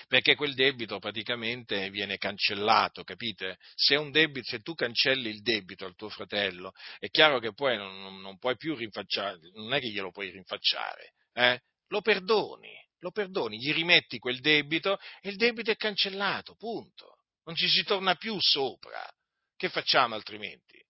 Perché 0.08 0.36
quel 0.36 0.56
debito 0.56 0.98
praticamente 0.98 1.92
viene 1.92 2.18
cancellato, 2.18 3.04
capite? 3.04 3.60
Se, 3.76 3.96
debito, 4.10 4.50
se 4.50 4.62
tu 4.62 4.74
cancelli 4.74 5.30
il 5.30 5.44
debito 5.44 5.86
al 5.86 5.96
tuo 5.96 6.10
fratello, 6.10 6.74
è 6.98 7.08
chiaro 7.10 7.38
che 7.38 7.54
poi 7.54 7.78
non, 7.78 8.20
non 8.20 8.40
puoi 8.40 8.58
più 8.58 8.74
rinfacciare, 8.76 9.38
non 9.54 9.74
è 9.74 9.80
che 9.80 9.90
glielo 9.90 10.12
puoi 10.12 10.32
rinfacciare, 10.32 11.14
eh? 11.34 11.62
Lo 11.88 12.02
perdoni, 12.02 12.74
lo 13.00 13.12
perdoni, 13.12 13.58
gli 13.58 13.74
rimetti 13.74 14.18
quel 14.18 14.40
debito 14.40 14.98
e 15.22 15.30
il 15.30 15.36
debito 15.36 15.72
è 15.72 15.76
cancellato, 15.76 16.56
punto. 16.56 17.18
Non 17.44 17.56
ci 17.56 17.68
si 17.68 17.84
torna 17.84 18.16
più 18.16 18.38
sopra. 18.40 19.10
Che 19.56 19.70
facciamo 19.70 20.16
altrimenti? 20.16 20.84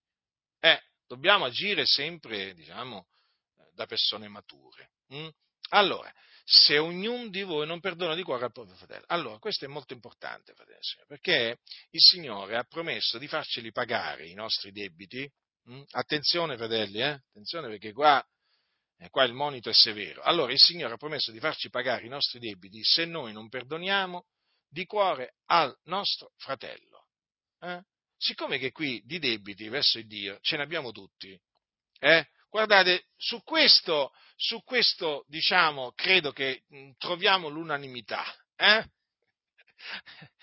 Eh, 0.60 0.82
dobbiamo 1.06 1.45
agire 1.45 1.86
sempre, 1.86 2.54
diciamo, 2.54 3.08
da 3.74 3.86
persone 3.86 4.28
mature. 4.28 4.91
Hm? 5.10 5.30
Allora, 5.70 6.12
se 6.43 6.78
ognuno 6.78 7.28
di 7.28 7.43
voi 7.43 7.68
non 7.68 7.80
perdona 7.80 8.16
di 8.16 8.24
cuore 8.24 8.45
al 8.45 8.52
proprio 8.52 8.76
fratello. 8.76 9.06
Allora, 9.08 9.38
questo 9.38 9.66
è 9.66 9.68
molto 9.68 9.93
importante, 9.93 10.54
fratello, 10.54 11.06
perché 11.06 11.60
il 11.91 12.00
Signore 12.02 12.58
ha 12.58 12.64
promesso 12.64 13.18
di 13.18 13.28
farceli 13.28 13.72
pagare 13.72 14.28
i 14.28 14.34
nostri 14.34 14.72
debiti. 14.72 15.30
Hm? 15.66 15.84
Attenzione, 15.91 16.58
fratelli, 16.58 17.02
eh? 17.02 17.22
attenzione 17.30 17.68
perché 17.68 17.91
qua 17.91 18.26
e 18.98 19.10
qua 19.10 19.24
il 19.24 19.34
monito 19.34 19.70
è 19.70 19.74
severo. 19.74 20.22
Allora 20.22 20.52
il 20.52 20.60
Signore 20.60 20.93
ha 20.93 20.98
promesso 20.98 21.32
di 21.32 21.39
farci 21.39 21.70
pagare 21.70 22.06
i 22.06 22.10
nostri 22.10 22.39
debiti 22.39 22.84
se 22.84 23.06
noi 23.06 23.32
non 23.32 23.50
perdoniamo 23.50 24.26
di 24.68 24.86
cuore 24.86 25.36
al 25.45 25.76
nostro 25.84 26.32
fratello. 26.38 27.08
Eh? 27.60 27.82
Siccome 28.18 28.58
che 28.58 28.72
qui 28.72 29.02
di 29.06 29.20
debiti 29.20 29.70
verso 29.70 30.00
il 30.00 30.08
Dio 30.08 30.39
ce 30.41 30.58
ne 30.58 30.64
abbiamo 30.64 30.91
tutti, 30.91 31.39
eh? 32.00 32.28
guardate, 32.50 33.08
su 33.16 33.43
questo, 33.43 34.12
su 34.36 34.64
questo, 34.64 35.24
diciamo, 35.28 35.91
credo 35.93 36.32
che 36.32 36.64
mh, 36.68 36.91
troviamo 36.98 37.50
l'unanimità. 37.50 38.24
Eh? 38.56 38.84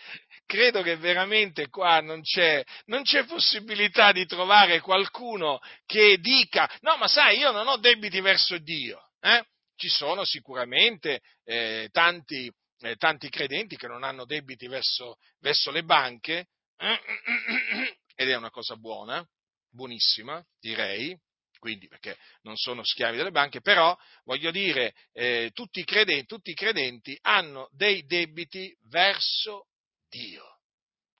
credo 0.46 0.82
che 0.82 0.96
veramente 0.96 1.68
qua 1.68 2.00
non 2.00 2.22
c'è, 2.22 2.62
non 2.86 3.02
c'è, 3.02 3.24
possibilità 3.24 4.12
di 4.12 4.26
trovare 4.26 4.80
qualcuno 4.80 5.60
che 5.86 6.18
dica, 6.18 6.70
no, 6.80 6.96
ma 6.96 7.08
sai, 7.08 7.38
io 7.38 7.50
non 7.50 7.66
ho 7.66 7.76
debiti 7.76 8.20
verso 8.20 8.58
Dio. 8.58 9.10
Eh? 9.20 9.44
Ci 9.76 9.88
sono 9.88 10.24
sicuramente 10.24 11.20
eh, 11.44 11.88
tanti, 11.90 12.50
eh, 12.80 12.96
tanti, 12.96 13.28
credenti 13.28 13.76
che 13.76 13.88
non 13.88 14.04
hanno 14.04 14.24
debiti 14.24 14.68
verso, 14.68 15.16
verso 15.40 15.70
le 15.70 15.82
banche, 15.82 16.48
ed 18.16 18.28
è 18.28 18.36
una 18.36 18.50
cosa 18.50 18.76
buona, 18.76 19.26
buonissima, 19.70 20.44
direi, 20.60 21.18
quindi 21.58 21.88
perché 21.88 22.18
non 22.42 22.56
sono 22.56 22.84
schiavi 22.84 23.16
delle 23.16 23.30
banche, 23.30 23.62
però 23.62 23.96
voglio 24.24 24.50
dire, 24.50 24.94
eh, 25.12 25.50
tutti, 25.54 25.80
i 25.80 25.84
credenti, 25.84 26.26
tutti, 26.26 26.50
i 26.50 26.54
credenti, 26.54 27.18
hanno 27.22 27.68
dei 27.72 28.04
debiti 28.04 28.76
verso 28.90 29.68
Dio. 30.14 30.60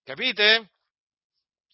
Capite? 0.05 0.70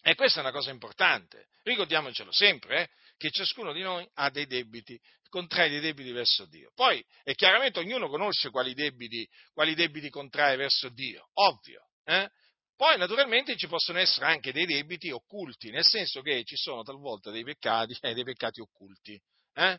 E 0.01 0.15
questa 0.15 0.39
è 0.39 0.41
una 0.41 0.51
cosa 0.51 0.71
importante. 0.71 1.49
Ricordiamocelo 1.61 2.31
sempre, 2.31 2.81
eh, 2.81 2.89
che 3.17 3.29
ciascuno 3.29 3.71
di 3.71 3.81
noi 3.81 4.09
ha 4.15 4.31
dei 4.31 4.47
debiti, 4.47 4.99
contrae 5.29 5.69
dei 5.69 5.79
debiti 5.79 6.11
verso 6.11 6.45
Dio. 6.45 6.71
Poi, 6.73 7.05
e 7.23 7.35
chiaramente 7.35 7.77
ognuno 7.77 8.09
conosce 8.09 8.49
quali 8.49 8.73
debiti, 8.73 9.27
quali 9.53 9.75
debiti 9.75 10.09
contrae 10.09 10.55
verso 10.55 10.89
Dio, 10.89 11.29
ovvio. 11.33 11.89
Eh? 12.05 12.27
Poi 12.75 12.97
naturalmente 12.97 13.55
ci 13.55 13.67
possono 13.67 13.99
essere 13.99 14.25
anche 14.25 14.51
dei 14.51 14.65
debiti 14.65 15.11
occulti, 15.11 15.69
nel 15.69 15.85
senso 15.85 16.21
che 16.21 16.43
ci 16.43 16.55
sono 16.55 16.81
talvolta 16.81 17.29
dei 17.29 17.43
peccati, 17.43 17.95
eh, 18.01 18.15
dei 18.15 18.23
peccati 18.23 18.59
occulti. 18.61 19.21
Eh? 19.53 19.77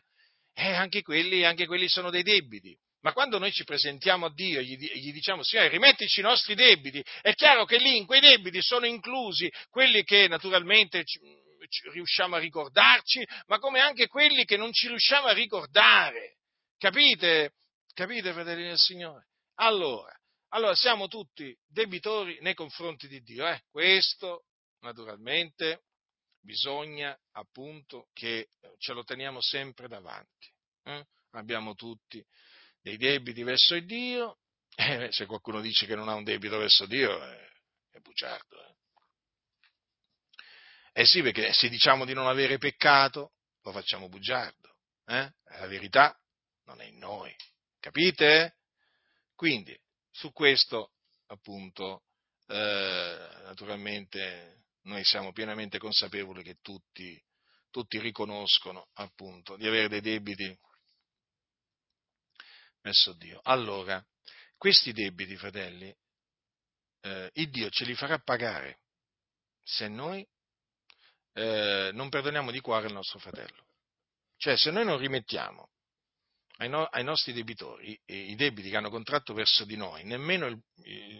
E 0.53 0.73
anche 0.73 1.01
quelli, 1.01 1.43
anche 1.43 1.65
quelli 1.65 1.89
sono 1.89 2.09
dei 2.09 2.23
debiti. 2.23 2.77
Ma 3.03 3.11
quando 3.11 3.37
noi 3.37 3.51
ci 3.51 3.65
presentiamo 3.65 4.27
a 4.27 4.33
Dio 4.33 4.59
e 4.59 4.63
gli, 4.63 4.77
gli, 4.77 5.11
diciamo, 5.11 5.43
Signore, 5.43 5.67
rimettici 5.67 6.21
i 6.21 6.23
nostri 6.23 6.55
debiti, 6.55 7.03
è 7.21 7.33
chiaro 7.33 7.65
che 7.65 7.77
lì 7.77 7.97
in 7.97 8.05
quei 8.05 8.21
debiti 8.21 8.61
sono 8.61 8.85
inclusi 8.85 9.51
quelli 9.69 10.03
che 10.03 10.29
naturalmente 10.29 11.03
ci, 11.03 11.19
ci 11.67 11.89
riusciamo 11.89 12.37
a 12.37 12.39
ricordarci, 12.39 13.25
ma 13.47 13.59
come 13.59 13.81
anche 13.81 14.07
quelli 14.07 14.45
che 14.45 14.55
non 14.55 14.71
ci 14.71 14.87
riusciamo 14.87 15.27
a 15.27 15.33
ricordare. 15.33 16.37
Capite? 16.77 17.55
Capite, 17.93 18.31
fratelli 18.31 18.63
del 18.63 18.77
Signore? 18.77 19.27
Allora, 19.55 20.17
allora 20.49 20.73
siamo 20.73 21.09
tutti 21.09 21.53
debitori 21.67 22.37
nei 22.39 22.53
confronti 22.53 23.09
di 23.09 23.21
Dio. 23.21 23.45
Eh? 23.45 23.63
Questo, 23.69 24.45
naturalmente, 24.79 25.83
bisogna 26.39 27.17
appunto 27.33 28.07
che 28.13 28.51
ce 28.77 28.93
lo 28.93 29.03
teniamo 29.03 29.41
sempre 29.41 29.89
davanti. 29.89 30.49
Eh? 30.83 31.05
Abbiamo 31.31 31.73
tutti 31.73 32.25
dei 32.83 32.97
debiti 32.97 33.43
verso 33.43 33.75
il 33.75 33.85
Dio, 33.85 34.39
eh, 34.75 35.07
se 35.11 35.25
qualcuno 35.25 35.61
dice 35.61 35.85
che 35.85 35.95
non 35.95 36.09
ha 36.09 36.15
un 36.15 36.25
debito 36.25 36.57
verso 36.57 36.85
Dio 36.85 37.23
eh, 37.23 37.49
è 37.91 37.99
bugiardo. 37.99 38.61
Eh. 38.61 38.75
eh 41.01 41.05
sì, 41.05 41.21
perché 41.21 41.53
se 41.53 41.69
diciamo 41.69 42.03
di 42.03 42.13
non 42.13 42.27
avere 42.27 42.57
peccato, 42.57 43.31
lo 43.61 43.71
facciamo 43.71 44.09
bugiardo. 44.09 44.75
Eh? 45.05 45.31
La 45.43 45.67
verità 45.67 46.15
non 46.65 46.81
è 46.81 46.85
in 46.85 46.97
noi, 46.97 47.33
capite? 47.79 48.57
Quindi, 49.33 49.77
su 50.11 50.33
questo, 50.33 50.91
appunto, 51.27 52.03
eh, 52.47 53.27
naturalmente, 53.43 54.65
noi 54.83 55.05
siamo 55.05 55.31
pienamente 55.31 55.77
consapevoli 55.77 56.43
che 56.43 56.57
tutti, 56.61 57.21
tutti 57.69 57.97
riconoscono, 57.99 58.89
appunto, 58.95 59.55
di 59.55 59.67
avere 59.67 59.87
dei 59.87 60.01
debiti 60.01 60.57
verso 62.83 63.13
Dio. 63.13 63.39
Allora, 63.43 64.05
questi 64.57 64.91
debiti, 64.91 65.35
fratelli, 65.35 65.93
eh, 67.01 67.29
il 67.33 67.49
Dio 67.49 67.69
ce 67.69 67.85
li 67.85 67.95
farà 67.95 68.19
pagare 68.19 68.81
se 69.63 69.87
noi 69.87 70.25
eh, 71.33 71.89
non 71.93 72.09
perdoniamo 72.09 72.51
di 72.51 72.59
cuore 72.59 72.87
il 72.87 72.93
nostro 72.93 73.17
fratello. 73.19 73.65
Cioè, 74.37 74.57
se 74.57 74.71
noi 74.71 74.85
non 74.85 74.97
rimettiamo 74.97 75.71
ai, 76.57 76.69
no, 76.69 76.85
ai 76.85 77.03
nostri 77.03 77.33
debitori, 77.33 77.99
i, 78.05 78.31
i, 78.31 78.35
debiti 78.35 78.69
che 78.69 78.77
hanno 78.77 78.89
contratto 78.89 79.33
verso 79.33 79.65
di 79.65 79.75
noi, 79.75 80.03
nemmeno 80.03 80.45
il, 80.47 80.61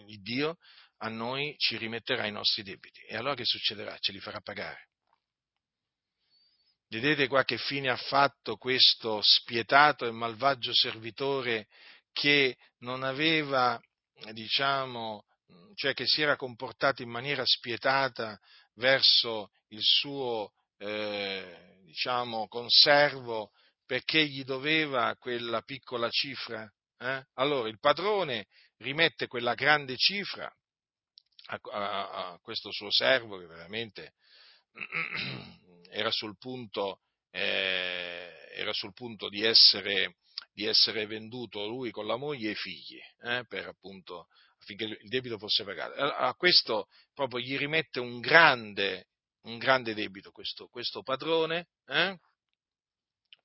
il 0.08 0.22
Dio 0.22 0.58
a 0.98 1.10
noi 1.10 1.56
ci 1.58 1.78
rimetterà 1.78 2.28
i 2.28 2.32
nostri 2.32 2.64
debiti. 2.64 3.02
E 3.02 3.16
allora 3.16 3.36
che 3.36 3.46
succederà? 3.46 3.98
Ce 4.00 4.12
li 4.12 4.20
farà 4.20 4.40
pagare. 4.42 4.90
Vedete 6.94 7.28
qua 7.28 7.44
che 7.44 7.58
fine 7.58 7.90
ha 7.90 7.96
fatto 7.96 8.56
questo 8.56 9.20
spietato 9.24 10.06
e 10.06 10.12
malvagio 10.12 10.72
servitore 10.76 11.66
che 12.12 12.56
non 12.82 13.02
aveva, 13.02 13.82
diciamo, 14.32 15.26
cioè 15.74 15.96
che 15.96 16.06
si 16.06 16.22
era 16.22 16.36
comportato 16.36 17.02
in 17.02 17.10
maniera 17.10 17.42
spietata 17.48 18.40
verso 18.76 19.50
il 19.70 19.82
suo, 19.82 20.52
eh, 20.78 21.80
diciamo, 21.84 22.48
conservo 22.48 23.50
perché 23.88 24.28
gli 24.28 24.44
doveva 24.44 25.16
quella 25.18 25.62
piccola 25.62 26.12
cifra? 26.12 26.72
Eh? 27.00 27.26
Allora 27.34 27.70
il 27.70 27.80
padrone 27.80 28.46
rimette 28.78 29.26
quella 29.26 29.56
grande 29.56 29.98
cifra 29.98 30.46
a, 31.48 31.60
a, 31.72 32.34
a 32.34 32.40
questo 32.40 32.72
suo 32.72 32.92
servo 32.92 33.40
che 33.40 33.48
veramente 33.48 34.14
era 35.94 36.12
sul 36.12 36.38
punto, 36.38 37.02
eh, 37.30 38.50
era 38.56 38.74
sul 38.74 38.94
punto 38.94 39.30
di, 39.30 39.44
essere, 39.44 40.18
di, 40.52 40.66
essere, 40.66 41.06
venduto 41.06 41.68
lui 41.68 41.92
con 41.92 42.08
la 42.08 42.18
moglie 42.18 42.50
e 42.50 42.52
i 42.52 42.56
figli, 42.56 43.00
eh, 43.22 43.46
per 43.48 43.68
appunto 43.68 44.28
affinché 44.60 44.86
il 44.86 45.10
debito 45.10 45.38
fosse 45.38 45.64
pagato. 45.64 45.94
A 46.02 46.34
questo 46.36 46.88
proprio 47.14 47.40
gli 47.40 47.58
rimette 47.58 48.00
un 48.00 48.20
grande, 48.20 49.08
un 49.44 49.58
grande 49.58 49.94
debito 49.94 50.32
questo, 50.32 50.68
questo 50.68 51.04
padrone, 51.04 51.68
eh? 51.86 52.18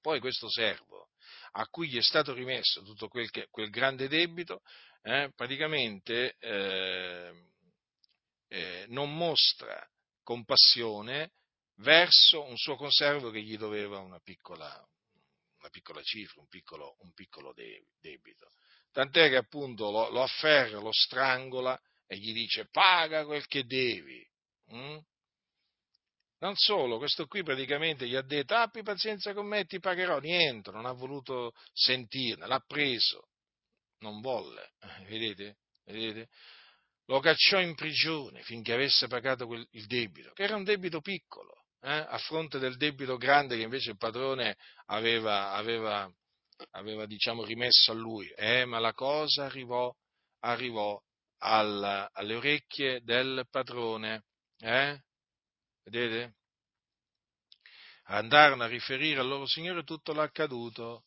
poi 0.01 0.21
questo 0.21 0.49
servo 0.49 1.11
a 1.53 1.67
cui 1.69 1.89
gli 1.89 1.97
è 1.97 2.03
stato 2.03 2.33
rimesso 2.33 2.83
tutto 2.83 3.09
quel, 3.09 3.31
che, 3.31 3.49
quel 3.51 3.71
grande 3.71 4.07
debito, 4.09 4.63
eh, 5.03 5.33
praticamente 5.35 6.37
eh, 6.39 7.33
eh, 8.49 8.85
non 8.89 9.15
mostra 9.15 9.87
compassione 10.23 11.33
verso 11.79 12.45
un 12.45 12.57
suo 12.57 12.77
conservo 12.77 13.31
che 13.31 13.43
gli 13.43 13.57
doveva 13.57 13.99
una 13.99 14.21
piccola, 14.21 14.67
una 15.59 15.69
piccola 15.71 16.03
cifra, 16.03 16.41
un 16.41 16.49
piccolo, 16.49 16.97
un 17.01 17.13
piccolo 17.13 17.53
debito. 17.53 18.51
Tant'è 18.91 19.29
che 19.29 19.37
appunto 19.37 19.91
lo, 19.91 20.09
lo, 20.11 20.23
afferra, 20.23 20.79
lo 20.79 20.93
strangola 20.93 21.79
e 22.07 22.17
gli 22.17 22.33
dice 22.33 22.69
paga 22.71 23.25
quel 23.25 23.47
che 23.47 23.65
devi. 23.65 24.27
Mm? 24.75 24.99
Non 26.41 26.55
solo, 26.57 26.99
questo 26.99 27.27
qui 27.27 27.43
praticamente 27.43 28.07
gli 28.07 28.15
ha 28.15 28.23
detto 28.23 28.55
abbi 28.55 28.83
pazienza 28.83 29.35
con 29.35 29.47
me, 29.47 29.65
ti 29.65 29.81
pagherò. 29.81 30.21
Niente, 30.21 30.71
non 30.71 30.87
ha 30.87 30.93
voluto 30.93 31.53
sentirne, 31.73 32.47
l'ha 32.47 32.61
preso, 32.61 33.31
non 33.99 34.21
volle. 34.21 34.73
Eh, 34.81 35.05
vedete? 35.07 35.59
Vedete? 35.85 36.29
Lo 37.07 37.21
cacciò 37.21 37.59
in 37.61 37.75
prigione 37.75 38.43
finché 38.43 38.73
avesse 38.73 39.09
pagato 39.09 39.47
quel, 39.47 39.67
il 39.73 39.87
debito, 39.87 40.33
che 40.33 40.45
era 40.45 40.57
un 40.57 40.63
debito 40.63 41.01
piccolo, 41.01 41.58
eh? 41.81 42.07
a 42.09 42.19
fronte 42.19 42.59
del 42.59 42.77
debito 42.77 43.17
grande 43.17 43.57
che 43.57 43.63
invece 43.63 43.91
il 43.91 43.97
padrone 43.97 44.57
aveva, 44.87 45.53
aveva, 45.53 46.11
aveva 46.73 47.07
diciamo, 47.07 47.45
rimesso 47.45 47.93
a 47.93 47.95
lui. 47.95 48.29
Eh, 48.37 48.65
ma 48.65 48.79
la 48.79 48.93
cosa 48.93 49.45
arrivò, 49.45 49.93
arrivò 50.41 51.01
al, 51.39 52.09
alle 52.13 52.35
orecchie 52.35 53.01
del 53.03 53.47
padrone. 53.51 54.25
Eh? 54.59 55.01
Vedete? 55.85 56.35
Andarono 58.11 58.65
a 58.65 58.69
riferire 58.69 59.21
al 59.21 59.29
loro 59.29 59.47
Signore 59.47 59.85
tutto 59.85 60.13
l'accaduto. 60.13 61.05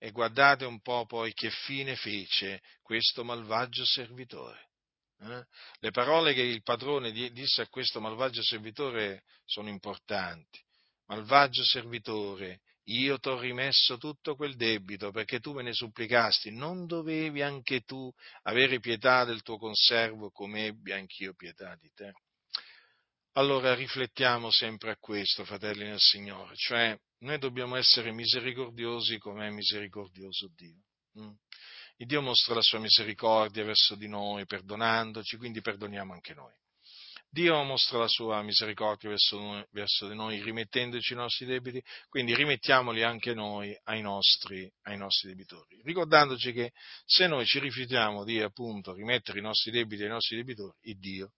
E 0.00 0.12
guardate 0.12 0.64
un 0.64 0.80
po' 0.80 1.06
poi 1.06 1.32
che 1.32 1.50
fine 1.50 1.96
fece 1.96 2.62
questo 2.82 3.24
malvagio 3.24 3.84
servitore. 3.84 4.67
Eh? 5.20 5.44
Le 5.80 5.90
parole 5.90 6.32
che 6.32 6.42
il 6.42 6.62
padrone 6.62 7.10
disse 7.10 7.62
a 7.62 7.68
questo 7.68 8.00
malvagio 8.00 8.42
servitore 8.42 9.24
sono 9.44 9.68
importanti. 9.68 10.60
Malvagio 11.06 11.64
servitore, 11.64 12.60
io 12.84 13.18
ti 13.18 13.28
ho 13.28 13.38
rimesso 13.38 13.96
tutto 13.98 14.36
quel 14.36 14.56
debito 14.56 15.10
perché 15.10 15.40
tu 15.40 15.52
me 15.52 15.62
ne 15.62 15.72
supplicasti, 15.72 16.50
non 16.50 16.86
dovevi 16.86 17.42
anche 17.42 17.80
tu 17.80 18.12
avere 18.42 18.78
pietà 18.78 19.24
del 19.24 19.42
tuo 19.42 19.58
conservo 19.58 20.30
come 20.30 20.66
ebbi 20.66 20.92
anch'io 20.92 21.34
pietà 21.34 21.76
di 21.80 21.90
te? 21.94 22.12
Allora 23.32 23.74
riflettiamo 23.74 24.50
sempre 24.50 24.90
a 24.90 24.96
questo, 24.98 25.44
fratelli 25.44 25.84
nel 25.84 26.00
Signore, 26.00 26.54
cioè 26.56 26.98
noi 27.20 27.38
dobbiamo 27.38 27.76
essere 27.76 28.12
misericordiosi 28.12 29.18
come 29.18 29.46
è 29.46 29.50
misericordioso 29.50 30.50
Dio. 30.54 30.82
Il 32.00 32.06
Dio 32.06 32.22
mostra 32.22 32.54
la 32.54 32.62
sua 32.62 32.78
misericordia 32.78 33.64
verso 33.64 33.96
di 33.96 34.08
noi, 34.08 34.46
perdonandoci, 34.46 35.36
quindi 35.36 35.60
perdoniamo 35.60 36.12
anche 36.12 36.32
noi. 36.32 36.54
Dio 37.30 37.62
mostra 37.62 37.98
la 37.98 38.08
sua 38.08 38.40
misericordia 38.42 39.10
verso, 39.10 39.38
noi, 39.38 39.66
verso 39.72 40.08
di 40.08 40.14
noi, 40.14 40.40
rimettendoci 40.40 41.12
i 41.12 41.16
nostri 41.16 41.44
debiti, 41.44 41.82
quindi 42.08 42.34
rimettiamoli 42.34 43.02
anche 43.02 43.34
noi 43.34 43.78
ai 43.84 44.00
nostri, 44.00 44.70
ai 44.82 44.96
nostri, 44.96 45.28
debitori, 45.28 45.80
ricordandoci 45.84 46.52
che 46.52 46.72
se 47.04 47.26
noi 47.26 47.44
ci 47.44 47.58
rifiutiamo 47.58 48.24
di 48.24 48.40
appunto 48.40 48.94
rimettere 48.94 49.40
i 49.40 49.42
nostri 49.42 49.70
debiti 49.70 50.04
ai 50.04 50.08
nostri 50.08 50.36
debitori, 50.36 50.78
il 50.82 50.98
Dio 50.98 51.32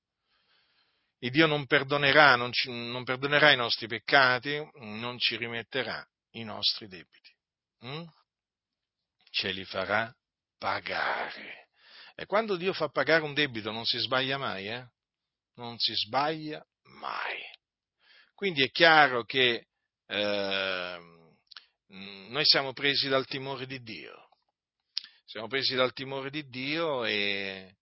il 1.22 1.30
Dio 1.30 1.46
non 1.46 1.66
perdonerà, 1.66 2.34
non, 2.36 2.50
ci, 2.50 2.70
non 2.70 3.04
perdonerà 3.04 3.52
i 3.52 3.56
nostri 3.56 3.86
peccati, 3.86 4.58
non 4.76 5.18
ci 5.18 5.36
rimetterà 5.36 6.02
i 6.32 6.44
nostri 6.44 6.88
debiti. 6.88 7.30
Mm? 7.84 8.04
Ce 9.30 9.50
li 9.50 9.64
farà 9.64 10.10
pagare. 10.60 11.68
E 12.14 12.26
quando 12.26 12.56
Dio 12.56 12.74
fa 12.74 12.90
pagare 12.90 13.22
un 13.24 13.32
debito 13.32 13.72
non 13.72 13.86
si 13.86 13.98
sbaglia 13.98 14.36
mai, 14.36 14.68
eh? 14.68 14.86
Non 15.54 15.78
si 15.78 15.94
sbaglia 15.94 16.62
mai. 16.82 17.40
Quindi 18.34 18.62
è 18.62 18.70
chiaro 18.70 19.24
che 19.24 19.68
eh, 20.06 20.98
noi 21.86 22.44
siamo 22.44 22.74
presi 22.74 23.08
dal 23.08 23.26
timore 23.26 23.66
di 23.66 23.82
Dio. 23.82 24.28
Siamo 25.24 25.48
presi 25.48 25.74
dal 25.74 25.94
timore 25.94 26.28
di 26.28 26.46
Dio 26.48 27.04
e, 27.04 27.76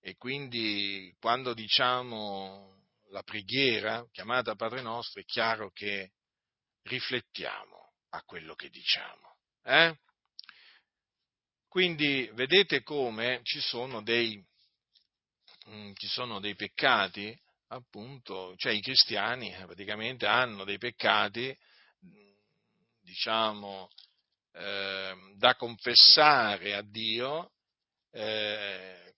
e 0.00 0.16
quindi 0.16 1.14
quando 1.20 1.54
diciamo 1.54 2.78
la 3.10 3.22
preghiera 3.22 4.04
chiamata 4.10 4.56
Padre 4.56 4.82
nostro 4.82 5.20
è 5.20 5.24
chiaro 5.24 5.70
che 5.70 6.12
riflettiamo 6.82 7.92
a 8.10 8.22
quello 8.22 8.54
che 8.54 8.70
diciamo. 8.70 9.36
Eh? 9.62 9.96
Quindi 11.68 12.28
vedete 12.32 12.82
come 12.82 13.40
ci 13.42 13.60
sono 13.60 14.02
dei, 14.02 14.42
mm, 15.68 15.92
ci 15.94 16.06
sono 16.06 16.40
dei 16.40 16.54
peccati, 16.54 17.38
appunto, 17.68 18.54
cioè 18.56 18.72
i 18.72 18.80
cristiani 18.80 19.52
eh, 19.52 19.66
praticamente 19.66 20.26
hanno 20.26 20.64
dei 20.64 20.78
peccati, 20.78 21.54
mm, 22.06 22.30
diciamo, 23.02 23.90
eh, 24.52 25.14
da 25.36 25.54
confessare 25.56 26.74
a 26.74 26.82
Dio 26.82 27.52
eh, 28.12 29.14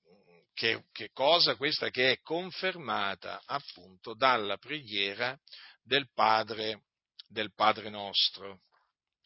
che, 0.53 0.84
che 0.90 1.11
cosa 1.12 1.55
questa 1.55 1.88
che 1.90 2.11
è 2.11 2.20
confermata 2.20 3.40
appunto 3.46 4.14
dalla 4.14 4.59
preghiera 4.59 5.38
del 5.82 6.11
Padre, 6.12 6.82
del 7.28 7.55
Padre 7.55 7.88
nostro. 7.90 8.62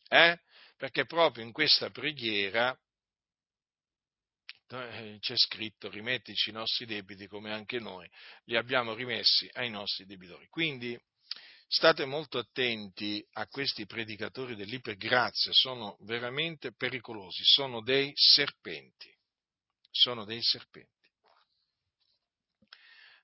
Eh? 0.08 0.38
Perché 0.76 1.06
proprio 1.06 1.42
in 1.42 1.52
questa 1.52 1.88
preghiera 1.88 2.78
c'è 5.20 5.36
scritto 5.36 5.90
rimettici 5.90 6.50
i 6.50 6.52
nostri 6.52 6.86
debiti 6.86 7.26
come 7.26 7.52
anche 7.52 7.78
noi 7.78 8.08
li 8.44 8.56
abbiamo 8.56 8.94
rimessi 8.94 9.48
ai 9.52 9.70
nostri 9.70 10.06
debitori. 10.06 10.46
Quindi 10.48 10.98
state 11.66 12.04
molto 12.04 12.38
attenti 12.38 13.26
a 13.32 13.46
questi 13.46 13.86
predicatori 13.86 14.54
dell'ipergrazia, 14.54 15.52
sono 15.52 15.96
veramente 16.02 16.72
pericolosi, 16.72 17.42
sono 17.44 17.82
dei 17.82 18.12
serpenti, 18.14 19.12
sono 19.90 20.24
dei 20.24 20.42
serpenti. 20.42 20.92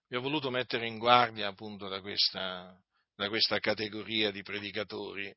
Vi 0.08 0.16
ho 0.16 0.20
voluto 0.20 0.50
mettere 0.50 0.88
in 0.88 0.98
guardia 0.98 1.46
appunto 1.46 1.88
da 1.88 2.00
questa, 2.00 2.76
da 3.14 3.28
questa 3.28 3.60
categoria 3.60 4.32
di 4.32 4.42
predicatori, 4.42 5.32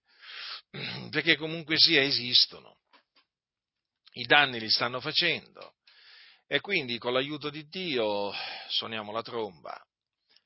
perché 1.12 1.36
comunque 1.36 1.78
sia 1.78 2.02
esistono, 2.02 2.80
i 4.14 4.26
danni 4.26 4.60
li 4.60 4.70
stanno 4.70 5.00
facendo 5.00 5.76
e 6.54 6.60
quindi 6.60 7.00
con 7.00 7.14
l'aiuto 7.14 7.50
di 7.50 7.68
Dio 7.68 8.32
suoniamo 8.68 9.12
la 9.12 9.24
tromba 9.24 9.84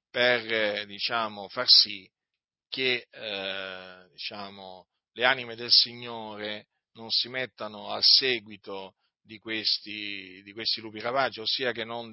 per 0.10 0.86
diciamo, 0.86 1.50
far 1.50 1.68
sì 1.68 2.10
che 2.70 3.10
eh, 3.12 4.08
diciamo, 4.14 4.88
le 5.12 5.26
anime 5.26 5.58
del 5.58 5.70
Signore 5.70 6.68
non 6.94 7.10
si 7.10 7.28
mettano 7.28 7.90
al 7.90 8.06
seguito 8.06 8.96
di 9.22 9.38
questi, 9.38 10.42
di 10.44 10.54
questi 10.54 10.80
lupi 10.80 11.02
rapaci, 11.02 11.42
ossia 11.42 11.74
che 11.74 11.84
non 11.84 12.10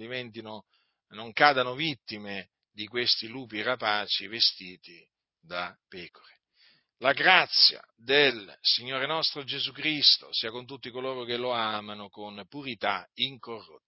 non 1.10 1.32
cadano 1.32 1.76
vittime 1.76 2.50
di 2.72 2.88
questi 2.88 3.28
lupi 3.28 3.62
rapaci 3.62 4.26
vestiti 4.26 5.08
da 5.38 5.72
pecore. 5.86 6.40
la 6.98 7.12
grazia 7.12 7.80
del 7.94 8.58
Signore 8.60 9.06
nostro 9.06 9.44
Gesù 9.44 9.70
Cristo 9.70 10.32
sia 10.32 10.50
con 10.50 10.66
tutti 10.66 10.90
coloro 10.90 11.22
che 11.22 11.36
lo 11.36 11.52
amano 11.52 12.08
con 12.08 12.44
purità 12.48 13.08
incorrotta. 13.14 13.83